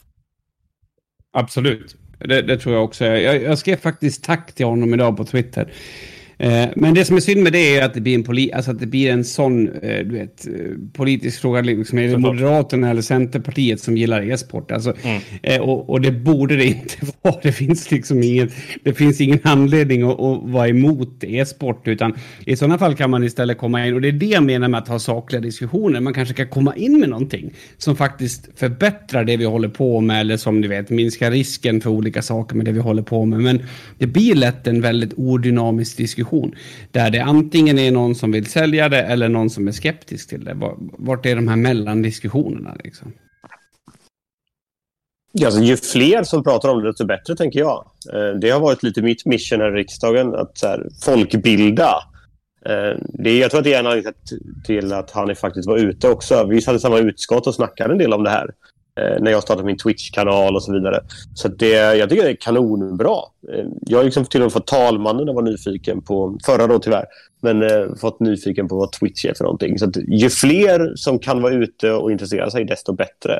Absolut. 1.31 1.95
Det, 2.19 2.41
det, 2.41 2.57
tror 2.57 2.75
jag 2.75 2.83
också. 2.83 3.05
Jag, 3.05 3.41
jag 3.41 3.57
skrev 3.57 3.75
faktiskt 3.75 4.23
tack 4.23 4.51
till 4.51 4.65
honom 4.65 4.93
idag 4.93 5.17
på 5.17 5.25
Twitter. 5.25 5.71
Eh, 6.37 6.67
men 6.75 6.93
det 6.93 7.05
som 7.05 7.15
är 7.15 7.19
synd 7.19 7.43
med 7.43 7.53
det 7.53 7.77
är 7.77 7.85
att 7.85 7.93
det 7.93 8.01
blir 8.01 8.15
en, 8.15 8.23
poli 8.23 8.51
alltså 8.51 8.71
att 8.71 8.79
det 8.79 8.85
blir 8.85 9.11
en 9.11 9.23
sån 9.23 9.67
eh, 9.67 10.05
du 10.05 10.11
vet, 10.15 10.47
eh, 10.47 10.53
politisk 10.93 11.41
fråga. 11.41 11.61
Liksom, 11.61 11.99
är 11.99 12.07
det 12.07 12.17
Moderaterna 12.17 12.89
eller 12.89 13.01
Centerpartiet 13.01 13.79
som 13.79 13.97
gillar 13.97 14.31
e-sport? 14.31 14.71
Alltså, 14.71 14.93
mm. 15.03 15.61
och, 15.61 15.89
och, 15.89 16.01
det 16.01 16.11
borde 16.11 16.55
det 16.55 16.65
inte 16.65 16.95
vara. 17.21 17.35
Det 17.43 17.51
finns 17.51 17.91
liksom 17.91 18.23
ingen, 18.23 18.51
det 18.83 18.93
finns 18.93 19.21
ingen 19.21 19.39
anledning 19.43 20.03
att, 20.03 20.19
att 20.19 20.43
vara 20.43 20.67
emot 20.67 21.23
e-sport. 21.23 21.87
Utan 21.87 22.13
i 22.45 22.55
sådana 22.55 22.77
fall 22.77 22.95
kan 22.95 23.09
man 23.09 23.23
istället 23.23 23.57
komma 23.57 23.87
in. 23.87 23.93
Och 23.93 24.01
det 24.01 24.07
är 24.07 24.11
det 24.11 24.25
jag 24.25 24.43
menar 24.43 24.67
med 24.67 24.77
att 24.77 24.87
ha 24.87 24.99
sakliga 24.99 25.41
diskussioner. 25.41 25.99
Man 25.99 26.13
kanske 26.13 26.33
kan 26.33 26.47
komma 26.47 26.75
in 26.75 26.99
med 26.99 27.09
någonting 27.09 27.53
som 27.77 27.95
faktiskt 27.95 28.49
förbättrar 28.55 29.23
det 29.23 29.37
vi 29.37 29.45
håller 29.45 29.69
på 29.69 30.01
med. 30.01 30.19
Eller 30.19 30.37
som 30.37 30.61
du 30.61 30.67
vet 30.67 30.89
minskar 30.89 31.31
risken 31.31 31.81
för 31.81 31.89
olika 31.89 32.21
saker 32.21 32.55
med 32.55 32.65
det 32.65 32.71
vi 32.71 32.79
håller 32.79 33.01
på 33.01 33.25
med. 33.25 33.39
Men 33.39 33.63
det 33.97 34.07
blir 34.07 34.35
lätt 34.35 34.67
en 34.67 34.81
väldigt 34.81 35.13
odynamisk 35.15 35.97
diskussion 35.97 36.24
diskussion. 36.25 36.55
Där 36.91 37.11
det 37.11 37.19
antingen 37.19 37.79
är 37.79 37.91
någon 37.91 38.15
som 38.15 38.31
vill 38.31 38.45
sälja 38.45 38.89
det 38.89 39.01
eller 39.01 39.29
någon 39.29 39.49
som 39.49 39.67
är 39.67 39.71
skeptisk 39.71 40.29
till 40.29 40.43
det. 40.43 40.57
Vart 40.97 41.25
är 41.25 41.35
de 41.35 41.47
här 41.47 41.55
mellandiskussionerna 41.55 42.75
liksom? 42.83 43.13
Ja, 45.37 45.47
alltså, 45.47 45.61
ju 45.61 45.77
fler 45.77 46.23
som 46.23 46.43
pratar 46.43 46.69
om 46.69 46.81
det, 46.81 46.89
desto 46.89 47.05
bättre, 47.05 47.35
tänker 47.35 47.59
jag. 47.59 47.85
Eh, 48.13 48.39
det 48.41 48.49
har 48.49 48.59
varit 48.59 48.83
lite 48.83 49.01
mitt 49.01 49.25
mission 49.25 49.61
här 49.61 49.77
i 49.77 49.79
riksdagen, 49.79 50.35
att 50.35 50.57
så 50.57 50.67
här, 50.67 50.87
folkbilda. 51.01 51.95
Eh, 52.65 52.97
det, 52.99 53.37
jag 53.37 53.51
tror 53.51 53.59
att 53.59 53.63
det 53.63 53.73
är 53.73 53.79
en 53.79 53.87
anledning 53.87 54.13
till 54.65 54.93
att 54.93 55.11
han 55.11 55.35
faktiskt 55.35 55.67
var 55.67 55.77
ute 55.77 56.09
också. 56.09 56.47
Vi 56.49 56.61
satt 56.61 56.75
i 56.75 56.79
samma 56.79 56.99
utskott 56.99 57.47
och 57.47 57.55
snackade 57.55 57.93
en 57.93 57.97
del 57.97 58.13
om 58.13 58.23
det 58.23 58.29
här 58.29 58.49
Eh, 58.99 59.21
när 59.21 59.31
jag 59.31 59.43
startade 59.43 59.65
min 59.65 59.77
Twitch-kanal 59.77 60.55
och 60.55 60.63
så 60.63 60.73
vidare. 60.73 60.99
Så 61.33 61.47
det, 61.47 61.69
jag 61.71 62.09
tycker 62.09 62.23
det 62.23 62.29
är 62.29 62.35
kanonbra. 62.35 63.17
Eh, 63.53 63.65
jag 63.81 63.97
har 63.97 64.03
liksom 64.03 64.25
till 64.25 64.41
och 64.41 64.45
med 64.45 64.53
fått 64.53 64.67
talmannen 64.67 65.29
att 65.29 65.35
vara 65.35 65.45
nyfiken 65.45 66.01
på, 66.01 66.37
förra 66.45 66.67
då 66.67 66.79
tyvärr, 66.79 67.05
men 67.41 67.63
eh, 67.63 67.95
fått 67.95 68.19
nyfiken 68.19 68.67
på 68.67 68.75
vad 68.75 68.91
Twitch 68.91 69.25
är 69.25 69.33
för 69.33 69.43
någonting. 69.43 69.79
Så 69.79 69.85
att 69.85 69.97
ju 70.07 70.29
fler 70.29 70.95
som 70.95 71.19
kan 71.19 71.41
vara 71.41 71.53
ute 71.53 71.91
och 71.91 72.11
intressera 72.11 72.51
sig, 72.51 72.65
desto 72.65 72.93
bättre. 72.93 73.39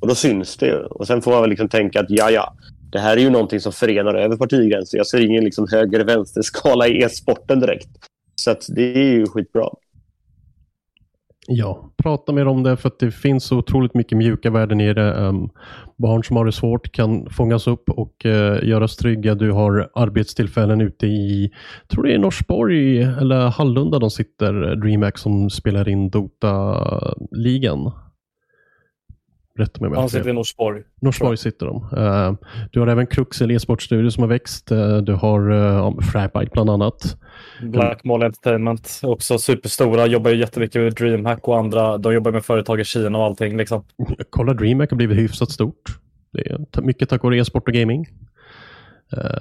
Och 0.00 0.08
då 0.08 0.14
syns 0.14 0.56
det 0.56 0.76
Och 0.76 1.06
sen 1.06 1.22
får 1.22 1.30
man 1.30 1.40
väl 1.40 1.50
liksom 1.50 1.68
tänka 1.68 2.00
att 2.00 2.06
ja, 2.08 2.30
ja, 2.30 2.54
det 2.92 2.98
här 2.98 3.16
är 3.16 3.20
ju 3.20 3.30
någonting 3.30 3.60
som 3.60 3.72
förenar 3.72 4.14
över 4.14 4.36
partigränser. 4.36 4.98
Jag 4.98 5.06
ser 5.06 5.20
ingen 5.20 5.44
liksom 5.44 5.66
höger-vänster-skala 5.70 6.88
i 6.88 7.02
e-sporten 7.02 7.60
direkt. 7.60 7.88
Så 8.34 8.50
att 8.50 8.66
det 8.68 8.82
är 8.82 9.12
ju 9.12 9.26
skitbra. 9.26 9.68
Ja, 11.46 11.92
prata 12.02 12.32
mer 12.32 12.46
om 12.46 12.62
det 12.62 12.76
för 12.76 12.88
att 12.88 12.98
det 12.98 13.10
finns 13.10 13.44
så 13.44 13.58
otroligt 13.58 13.94
mycket 13.94 14.18
mjuka 14.18 14.50
värden 14.50 14.80
i 14.80 14.94
det. 14.94 15.14
Um, 15.14 15.50
barn 15.96 16.24
som 16.24 16.36
har 16.36 16.44
det 16.44 16.52
svårt 16.52 16.92
kan 16.92 17.30
fångas 17.30 17.66
upp 17.66 17.90
och 17.90 18.24
uh, 18.24 18.68
göras 18.68 18.96
trygga. 18.96 19.34
Du 19.34 19.50
har 19.50 19.90
arbetstillfällen 19.94 20.80
ute 20.80 21.06
i, 21.06 21.50
tror 21.88 22.04
det 22.04 22.14
är 22.14 22.18
Norsborg 22.18 23.02
eller 23.02 23.48
Hallunda 23.48 23.98
de 23.98 24.10
sitter, 24.10 24.70
eh, 24.70 24.76
DreamHack 24.76 25.18
som 25.18 25.50
spelar 25.50 25.88
in 25.88 26.10
Dota-ligan. 26.10 27.92
Rätta 29.62 29.88
mig 29.88 29.98
Han 29.98 30.08
sitter 30.08 30.30
i 30.30 30.32
Norsborg. 30.32 30.82
Norsborg 31.00 31.36
sitter 31.36 31.66
de. 31.66 31.76
Uh, 31.96 32.34
du 32.70 32.80
har 32.80 32.86
även 32.86 33.06
Kruxel 33.06 33.50
e-sportstudio 33.50 34.10
som 34.10 34.22
har 34.22 34.28
växt. 34.28 34.72
Uh, 34.72 34.96
du 34.96 35.12
har 35.12 35.50
uh, 35.50 36.00
Fragbite 36.00 36.50
bland 36.52 36.70
annat. 36.70 37.16
Blackmall 37.62 38.22
Entertainment, 38.22 39.00
också 39.02 39.38
superstora, 39.38 40.06
jobbar 40.06 40.30
ju 40.30 40.36
jättemycket 40.36 40.82
med 40.82 40.94
DreamHack 40.94 41.48
och 41.48 41.58
andra. 41.58 41.98
De 41.98 42.14
jobbar 42.14 42.32
med 42.32 42.44
företag 42.44 42.80
i 42.80 42.84
Kina 42.84 43.18
och 43.18 43.24
allting. 43.24 43.56
Liksom. 43.56 43.84
Kolla, 44.30 44.54
DreamHack 44.54 44.90
har 44.90 44.96
blivit 44.96 45.18
hyfsat 45.18 45.50
stort. 45.50 45.82
Det 46.32 46.50
är 46.50 46.82
mycket 46.82 47.08
tack 47.08 47.22
vare 47.22 47.38
e-sport 47.38 47.68
och 47.68 47.74
gaming. 47.74 48.06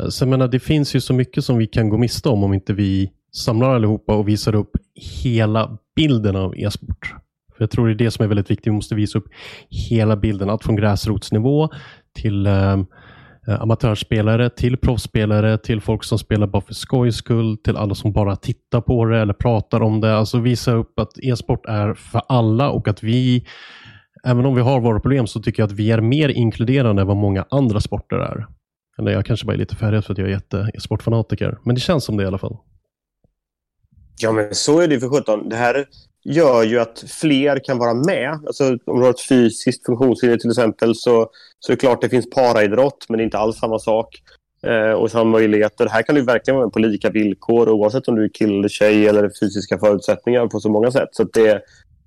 Så 0.10 0.24
jag 0.24 0.30
menar, 0.30 0.48
det 0.48 0.60
finns 0.60 0.96
ju 0.96 1.02
så 1.02 1.14
mycket 1.14 1.46
som 1.46 1.58
vi 1.58 1.68
kan 1.68 1.90
gå 1.90 1.98
miste 1.98 2.30
om 2.30 2.44
om 2.44 2.54
inte 2.54 2.74
vi 2.74 3.12
samlar 3.36 3.76
allihopa 3.76 4.16
och 4.16 4.28
visar 4.28 4.56
upp 4.56 4.72
hela 5.24 5.78
bilden 5.96 6.36
av 6.36 6.58
e-sport. 6.58 7.16
För 7.62 7.64
Jag 7.64 7.72
tror 7.72 7.88
det 7.88 7.94
är 7.94 7.96
det 7.96 8.12
som 8.12 8.24
är 8.24 8.28
väldigt 8.28 8.52
viktigt. 8.52 8.68
Vi 8.68 8.72
måste 8.72 8.96
visa 8.96 9.18
upp 9.18 9.28
hela 9.70 10.18
bilden, 10.18 10.50
allt 10.50 10.64
från 10.64 10.76
gräsrotsnivå 10.76 11.70
till 12.16 12.46
eh, 12.48 12.74
eh, 13.48 13.62
amatörspelare 13.62 14.50
till 14.50 14.78
proffsspelare, 14.78 15.58
till 15.58 15.82
folk 15.82 16.04
som 16.04 16.20
spelar 16.20 16.48
bara 16.48 16.62
för 16.62 16.74
skojs 16.74 17.16
skull, 17.16 17.58
till 17.58 17.78
alla 17.78 17.96
som 17.96 18.12
bara 18.12 18.36
tittar 18.36 18.82
på 18.82 19.06
det 19.06 19.20
eller 19.20 19.34
pratar 19.34 19.82
om 19.82 20.02
det. 20.02 20.16
Alltså 20.16 20.40
visa 20.40 20.72
upp 20.72 21.00
att 21.00 21.20
e-sport 21.24 21.66
är 21.66 21.94
för 21.94 22.22
alla 22.30 22.70
och 22.70 22.88
att 22.88 23.04
vi, 23.04 23.46
även 24.24 24.46
om 24.46 24.56
vi 24.56 24.62
har 24.62 24.82
våra 24.82 25.00
problem, 25.00 25.28
så 25.28 25.42
tycker 25.42 25.64
jag 25.64 25.68
att 25.68 25.80
vi 25.80 25.92
är 25.92 26.02
mer 26.02 26.30
inkluderande 26.30 27.02
än 27.02 27.08
vad 27.08 27.18
många 27.18 27.46
andra 27.50 27.80
sporter 27.80 28.18
är. 28.18 28.48
Eller 29.00 29.12
jag 29.12 29.26
kanske 29.26 29.46
bara 29.46 29.54
är 29.54 29.58
lite 29.58 29.76
färgad 29.76 30.06
för 30.06 30.14
att 30.14 30.18
jag 30.18 30.28
är 30.28 30.32
jätte-e-sportfanatiker, 30.32 31.58
men 31.64 31.76
det 31.76 31.82
känns 31.82 32.04
som 32.04 32.18
det 32.18 32.24
i 32.24 32.28
alla 32.28 32.38
fall. 32.38 32.58
Ja, 34.22 34.32
men 34.32 34.56
så 34.56 34.80
är 34.80 34.88
det 34.88 35.00
för 35.00 35.10
sjutton. 35.10 35.50
Det 35.50 35.56
här 35.56 35.86
gör 36.24 36.64
ju 36.64 36.80
att 36.80 37.04
fler 37.22 37.60
kan 37.64 37.78
vara 37.78 37.94
med. 37.94 38.40
Alltså, 38.48 38.78
om 38.86 39.00
du 39.00 39.04
har 39.04 39.10
ett 39.10 39.28
fysiskt 39.30 39.86
funktionshinder 39.86 40.38
till 40.38 40.50
exempel 40.50 40.96
så, 40.96 41.30
så 41.60 41.72
är 41.72 41.76
det 41.76 41.80
klart 41.80 42.02
det 42.02 42.10
finns 42.10 42.30
paraidrott 42.30 43.06
men 43.10 43.18
det 43.18 43.24
är 43.24 43.26
inte 43.26 43.38
alls 43.38 43.58
samma 43.58 43.80
sak. 43.80 44.22
Eh, 44.64 44.92
och 44.92 45.12
samma 45.12 45.32
möjligheter. 45.32 45.88
Här 45.90 46.02
kan 46.02 46.16
du 46.16 46.22
verkligen 46.22 46.56
vara 46.56 46.66
med 46.66 46.74
på 46.74 46.80
lika 46.80 47.10
villkor 47.10 47.70
oavsett 47.70 48.08
om 48.08 48.16
du 48.16 48.24
är 48.24 48.30
kille 48.30 48.54
eller 48.54 48.70
tjej 48.70 49.08
eller 49.08 49.32
fysiska 49.40 49.78
förutsättningar 49.78 50.48
på 50.48 50.60
så 50.60 50.70
många 50.70 50.92
sätt. 50.92 51.10
Så 51.12 51.24
det, 51.24 51.62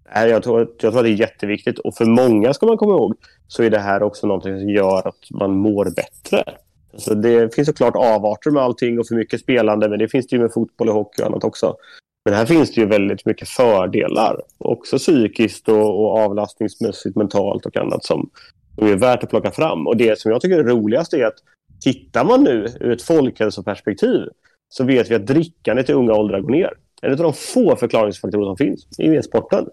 här, 0.04 0.26
jag, 0.28 0.42
tror, 0.42 0.60
jag 0.60 0.78
tror 0.78 0.98
att 0.98 1.04
det 1.04 1.10
är 1.10 1.20
jätteviktigt 1.20 1.78
och 1.78 1.94
för 1.94 2.04
många 2.04 2.54
ska 2.54 2.66
man 2.66 2.76
komma 2.76 2.92
ihåg 2.92 3.14
så 3.48 3.62
är 3.62 3.70
det 3.70 3.78
här 3.78 4.02
också 4.02 4.26
någonting 4.26 4.60
som 4.60 4.68
gör 4.68 5.08
att 5.08 5.30
man 5.30 5.56
mår 5.56 5.84
bättre. 5.84 6.44
Alltså 6.92 7.14
det 7.14 7.54
finns 7.54 7.68
såklart 7.68 7.96
avarter 7.96 8.50
med 8.50 8.62
allting 8.62 8.98
och 8.98 9.06
för 9.06 9.14
mycket 9.14 9.40
spelande 9.40 9.88
men 9.88 9.98
det 9.98 10.08
finns 10.08 10.26
det 10.26 10.36
ju 10.36 10.42
med 10.42 10.52
fotboll 10.52 10.88
och 10.88 10.94
hockey 10.94 11.22
och 11.22 11.26
annat 11.26 11.44
också. 11.44 11.76
Men 12.24 12.34
här 12.34 12.46
finns 12.46 12.74
det 12.74 12.80
ju 12.80 12.86
väldigt 12.86 13.26
mycket 13.26 13.48
fördelar. 13.48 14.40
Också 14.58 14.98
psykiskt 14.98 15.68
och, 15.68 16.04
och 16.04 16.18
avlastningsmässigt, 16.18 17.16
mentalt 17.16 17.66
och 17.66 17.76
annat 17.76 18.04
som, 18.04 18.30
som 18.78 18.88
är 18.88 18.96
värt 18.96 19.22
att 19.22 19.30
plocka 19.30 19.50
fram. 19.50 19.86
Och 19.86 19.96
det 19.96 20.18
som 20.18 20.30
jag 20.30 20.40
tycker 20.40 20.58
är 20.58 20.64
roligast 20.64 21.12
är 21.12 21.24
att 21.24 21.34
tittar 21.80 22.24
man 22.24 22.44
nu 22.44 22.66
ur 22.80 22.92
ett 22.92 23.02
folkhälsoperspektiv 23.02 24.20
så 24.68 24.84
vet 24.84 25.10
vi 25.10 25.14
att 25.14 25.26
drickandet 25.26 25.90
i 25.90 25.92
unga 25.92 26.12
åldrar 26.12 26.40
går 26.40 26.50
ner. 26.50 26.70
En 27.02 27.10
av 27.10 27.16
de 27.16 27.32
få 27.32 27.76
förklaringsfaktorer 27.76 28.44
som 28.44 28.56
finns 28.56 28.86
i 28.98 29.06
e-sporten. 29.06 29.66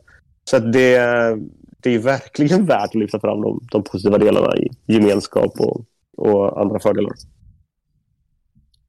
Så 0.43 0.59
det, 0.59 0.99
det 1.77 1.95
är 1.95 1.99
verkligen 1.99 2.65
värt 2.65 2.83
att 2.83 2.95
lyfta 2.95 3.19
fram 3.19 3.41
de, 3.41 3.67
de 3.71 3.83
positiva 3.83 4.17
delarna 4.17 4.57
i 4.57 4.69
gemenskap 4.85 5.59
och, 5.59 5.85
och 6.17 6.61
andra 6.61 6.79
fördelar. 6.79 7.11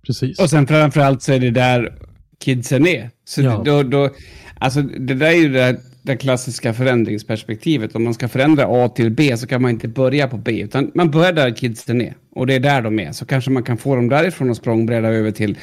Precis. 0.07 0.41
Och 0.41 0.51
sen 0.51 0.67
framförallt 0.67 1.23
så 1.23 1.33
är 1.33 1.39
det 1.39 1.51
där 1.51 1.99
kidsen 2.43 2.87
är. 2.87 3.11
Så 3.25 3.43
ja. 3.43 3.63
då, 3.65 3.83
då, 3.83 4.11
alltså 4.59 4.83
det 4.83 5.15
där 5.15 5.27
är 5.27 5.37
ju 5.37 5.53
det, 5.53 5.81
det 6.03 6.17
klassiska 6.17 6.75
förändringsperspektivet. 6.75 7.95
Om 7.95 8.05
man 8.05 8.15
ska 8.15 8.29
förändra 8.29 8.67
A 8.69 8.89
till 8.89 9.11
B 9.11 9.37
så 9.37 9.47
kan 9.47 9.63
man 9.63 9.71
inte 9.71 9.89
börja 9.89 10.29
på 10.29 10.37
B, 10.37 10.61
utan 10.61 10.91
man 10.95 11.11
börjar 11.11 11.33
där 11.33 11.51
kidsen 11.51 12.01
är. 12.01 12.15
Och 12.35 12.47
det 12.47 12.55
är 12.55 12.61
där 12.61 12.83
de 12.83 13.01
är. 13.01 13.13
Så 13.13 13.27
kanske 13.27 13.51
man 13.51 13.63
kan 13.63 13.77
få 13.77 13.97
dem 13.97 14.09
därifrån 14.09 14.51
och 14.51 14.57
språngbräda 14.57 15.09
över 15.09 15.31
till, 15.31 15.59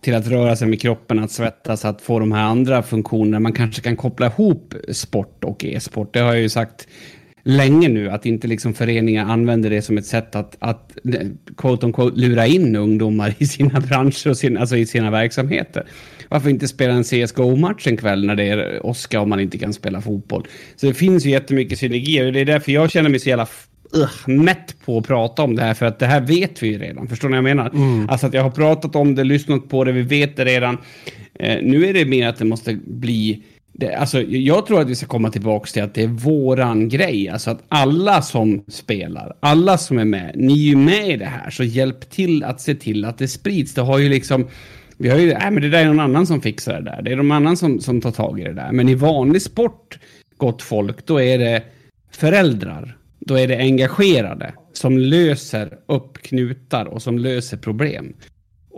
till 0.00 0.14
att 0.14 0.26
röra 0.26 0.56
sig 0.56 0.68
med 0.68 0.80
kroppen, 0.80 1.18
att 1.18 1.30
svettas, 1.30 1.84
att 1.84 2.02
få 2.02 2.18
de 2.18 2.32
här 2.32 2.42
andra 2.42 2.82
funktionerna. 2.82 3.40
Man 3.40 3.52
kanske 3.52 3.82
kan 3.82 3.96
koppla 3.96 4.26
ihop 4.26 4.74
sport 4.92 5.44
och 5.44 5.64
e-sport. 5.64 6.14
Det 6.14 6.20
har 6.20 6.32
jag 6.32 6.42
ju 6.42 6.48
sagt 6.48 6.88
länge 7.42 7.88
nu, 7.88 8.10
att 8.10 8.26
inte 8.26 8.48
liksom 8.48 8.74
föreningar 8.74 9.24
använder 9.24 9.70
det 9.70 9.82
som 9.82 9.98
ett 9.98 10.06
sätt 10.06 10.36
att, 10.36 10.56
att 10.58 10.98
quote 11.56 11.86
on 11.86 11.92
quote, 11.92 12.20
lura 12.20 12.46
in 12.46 12.76
ungdomar 12.76 13.34
i 13.38 13.46
sina 13.46 13.80
branscher 13.80 14.28
och 14.28 14.36
sin, 14.36 14.56
alltså 14.56 14.76
i 14.76 14.86
sina 14.86 15.10
verksamheter. 15.10 15.86
Varför 16.28 16.50
inte 16.50 16.68
spela 16.68 16.92
en 16.92 17.04
CSGO-match 17.04 17.86
en 17.86 17.96
kväll 17.96 18.26
när 18.26 18.36
det 18.36 18.44
är 18.44 18.86
Oskar 18.86 19.18
om 19.18 19.28
man 19.28 19.40
inte 19.40 19.58
kan 19.58 19.72
spela 19.72 20.00
fotboll? 20.00 20.46
Så 20.76 20.86
det 20.86 20.94
finns 20.94 21.26
ju 21.26 21.30
jättemycket 21.30 21.78
synergier 21.78 22.26
och 22.26 22.32
det 22.32 22.40
är 22.40 22.44
därför 22.44 22.72
jag 22.72 22.90
känner 22.90 23.10
mig 23.10 23.20
så 23.20 23.28
jävla 23.28 23.46
uh, 23.96 24.28
mätt 24.28 24.74
på 24.84 24.98
att 24.98 25.06
prata 25.06 25.42
om 25.42 25.56
det 25.56 25.62
här, 25.62 25.74
för 25.74 25.86
att 25.86 25.98
det 25.98 26.06
här 26.06 26.20
vet 26.20 26.62
vi 26.62 26.68
ju 26.68 26.78
redan. 26.78 27.08
Förstår 27.08 27.28
ni 27.28 27.32
vad 27.32 27.50
jag 27.50 27.56
menar? 27.56 27.70
Mm. 27.70 28.08
Alltså 28.08 28.26
att 28.26 28.34
jag 28.34 28.42
har 28.42 28.50
pratat 28.50 28.96
om 28.96 29.14
det, 29.14 29.24
lyssnat 29.24 29.68
på 29.68 29.84
det, 29.84 29.92
vi 29.92 30.02
vet 30.02 30.36
det 30.36 30.44
redan. 30.44 30.78
Eh, 31.34 31.58
nu 31.62 31.86
är 31.86 31.94
det 31.94 32.04
mer 32.04 32.28
att 32.28 32.38
det 32.38 32.44
måste 32.44 32.78
bli 32.86 33.42
det, 33.80 33.94
alltså, 33.94 34.22
jag 34.22 34.66
tror 34.66 34.80
att 34.80 34.88
vi 34.88 34.94
ska 34.94 35.06
komma 35.06 35.30
tillbaka 35.30 35.66
till 35.66 35.82
att 35.82 35.94
det 35.94 36.02
är 36.02 36.06
våran 36.06 36.88
grej. 36.88 37.28
Alltså 37.28 37.50
att 37.50 37.62
alla 37.68 38.22
som 38.22 38.64
spelar, 38.68 39.36
alla 39.40 39.78
som 39.78 39.98
är 39.98 40.04
med, 40.04 40.32
ni 40.34 40.52
är 40.52 40.56
ju 40.56 40.76
med 40.76 41.08
i 41.08 41.16
det 41.16 41.24
här. 41.24 41.50
Så 41.50 41.64
hjälp 41.64 42.10
till 42.10 42.44
att 42.44 42.60
se 42.60 42.74
till 42.74 43.04
att 43.04 43.18
det 43.18 43.28
sprids. 43.28 43.74
Det 43.74 43.80
har 43.80 43.98
ju 43.98 44.08
liksom, 44.08 44.48
vi 44.98 45.08
har 45.08 45.18
ju, 45.18 45.34
nej 45.34 45.50
men 45.50 45.62
det 45.62 45.68
där 45.68 45.78
är 45.78 45.86
någon 45.86 46.00
annan 46.00 46.26
som 46.26 46.40
fixar 46.40 46.74
det 46.74 46.90
där. 46.90 47.02
Det 47.02 47.12
är 47.12 47.16
någon 47.16 47.32
annan 47.32 47.56
som, 47.56 47.80
som 47.80 48.00
tar 48.00 48.10
tag 48.10 48.40
i 48.40 48.44
det 48.44 48.52
där. 48.52 48.72
Men 48.72 48.88
i 48.88 48.94
vanlig 48.94 49.42
sport, 49.42 49.98
gott 50.36 50.62
folk, 50.62 51.06
då 51.06 51.20
är 51.20 51.38
det 51.38 51.62
föräldrar. 52.10 52.96
Då 53.18 53.38
är 53.38 53.48
det 53.48 53.56
engagerade 53.56 54.52
som 54.72 54.98
löser 54.98 55.78
upp 55.86 56.18
knutar 56.18 56.84
och 56.84 57.02
som 57.02 57.18
löser 57.18 57.56
problem. 57.56 58.14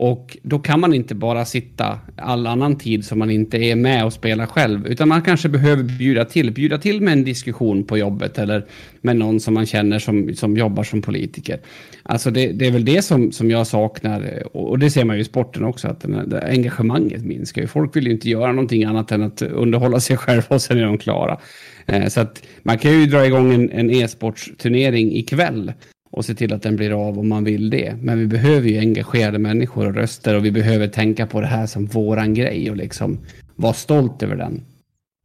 Och 0.03 0.39
då 0.43 0.59
kan 0.59 0.81
man 0.81 0.95
inte 0.95 1.15
bara 1.15 1.45
sitta 1.45 1.99
all 2.17 2.47
annan 2.47 2.79
tid 2.79 3.05
som 3.05 3.19
man 3.19 3.31
inte 3.31 3.59
är 3.59 3.77
med 3.77 4.05
och 4.05 4.13
spelar 4.13 4.47
själv, 4.47 4.87
utan 4.87 5.09
man 5.09 5.23
kanske 5.23 5.49
behöver 5.49 5.83
bjuda 5.83 6.25
till, 6.25 6.53
bjuda 6.53 6.79
till 6.79 7.01
med 7.01 7.13
en 7.13 7.25
diskussion 7.25 7.85
på 7.85 7.99
jobbet 7.99 8.39
eller 8.39 8.67
med 9.01 9.17
någon 9.17 9.41
som 9.41 9.55
man 9.55 9.67
känner 9.67 9.99
som, 9.99 10.35
som 10.35 10.57
jobbar 10.57 10.83
som 10.83 11.03
politiker. 11.03 11.61
Alltså 12.03 12.31
det, 12.31 12.53
det 12.53 12.67
är 12.67 12.71
väl 12.71 12.85
det 12.85 13.03
som, 13.03 13.33
som 13.33 13.51
jag 13.51 13.67
saknar, 13.67 14.43
och 14.57 14.79
det 14.79 14.91
ser 14.91 15.05
man 15.05 15.17
ju 15.17 15.23
i 15.23 15.25
sporten 15.25 15.65
också, 15.65 15.89
att 15.89 16.01
den, 16.01 16.29
det 16.29 16.43
engagemanget 16.43 17.25
minskar 17.25 17.63
ju. 17.63 17.69
Folk 17.69 17.97
vill 17.97 18.07
ju 18.07 18.13
inte 18.13 18.29
göra 18.29 18.53
någonting 18.53 18.85
annat 18.85 19.13
än 19.13 19.23
att 19.23 19.43
underhålla 19.43 20.01
sig 20.01 20.17
själva 20.17 20.47
och 20.49 20.63
sen 20.63 20.79
är 20.79 20.85
de 20.85 20.99
klara. 20.99 21.39
Eh, 21.87 22.07
så 22.09 22.21
att 22.21 22.43
man 22.63 22.79
kan 22.79 23.01
ju 23.01 23.07
dra 23.07 23.27
igång 23.27 23.55
en, 23.55 23.71
en 23.71 23.91
e-sportsturnering 23.91 25.13
ikväll 25.13 25.73
och 26.13 26.25
se 26.25 26.35
till 26.35 26.53
att 26.53 26.63
den 26.63 26.77
blir 26.77 27.09
av 27.09 27.19
om 27.19 27.29
man 27.29 27.45
vill 27.45 27.71
det. 27.71 27.97
Men 28.01 28.19
vi 28.19 28.27
behöver 28.27 28.69
ju 28.69 28.79
engagerade 28.79 29.39
människor 29.39 29.87
och 29.87 29.95
röster 29.95 30.37
och 30.37 30.45
vi 30.45 30.51
behöver 30.51 30.89
tänka 30.89 31.27
på 31.27 31.41
det 31.41 31.47
här 31.47 31.67
som 31.67 31.87
våran 31.87 32.35
grej 32.35 32.71
och 32.71 32.77
liksom 32.77 33.19
vara 33.57 33.73
stolt 33.73 34.23
över 34.23 34.37
den. 34.37 34.63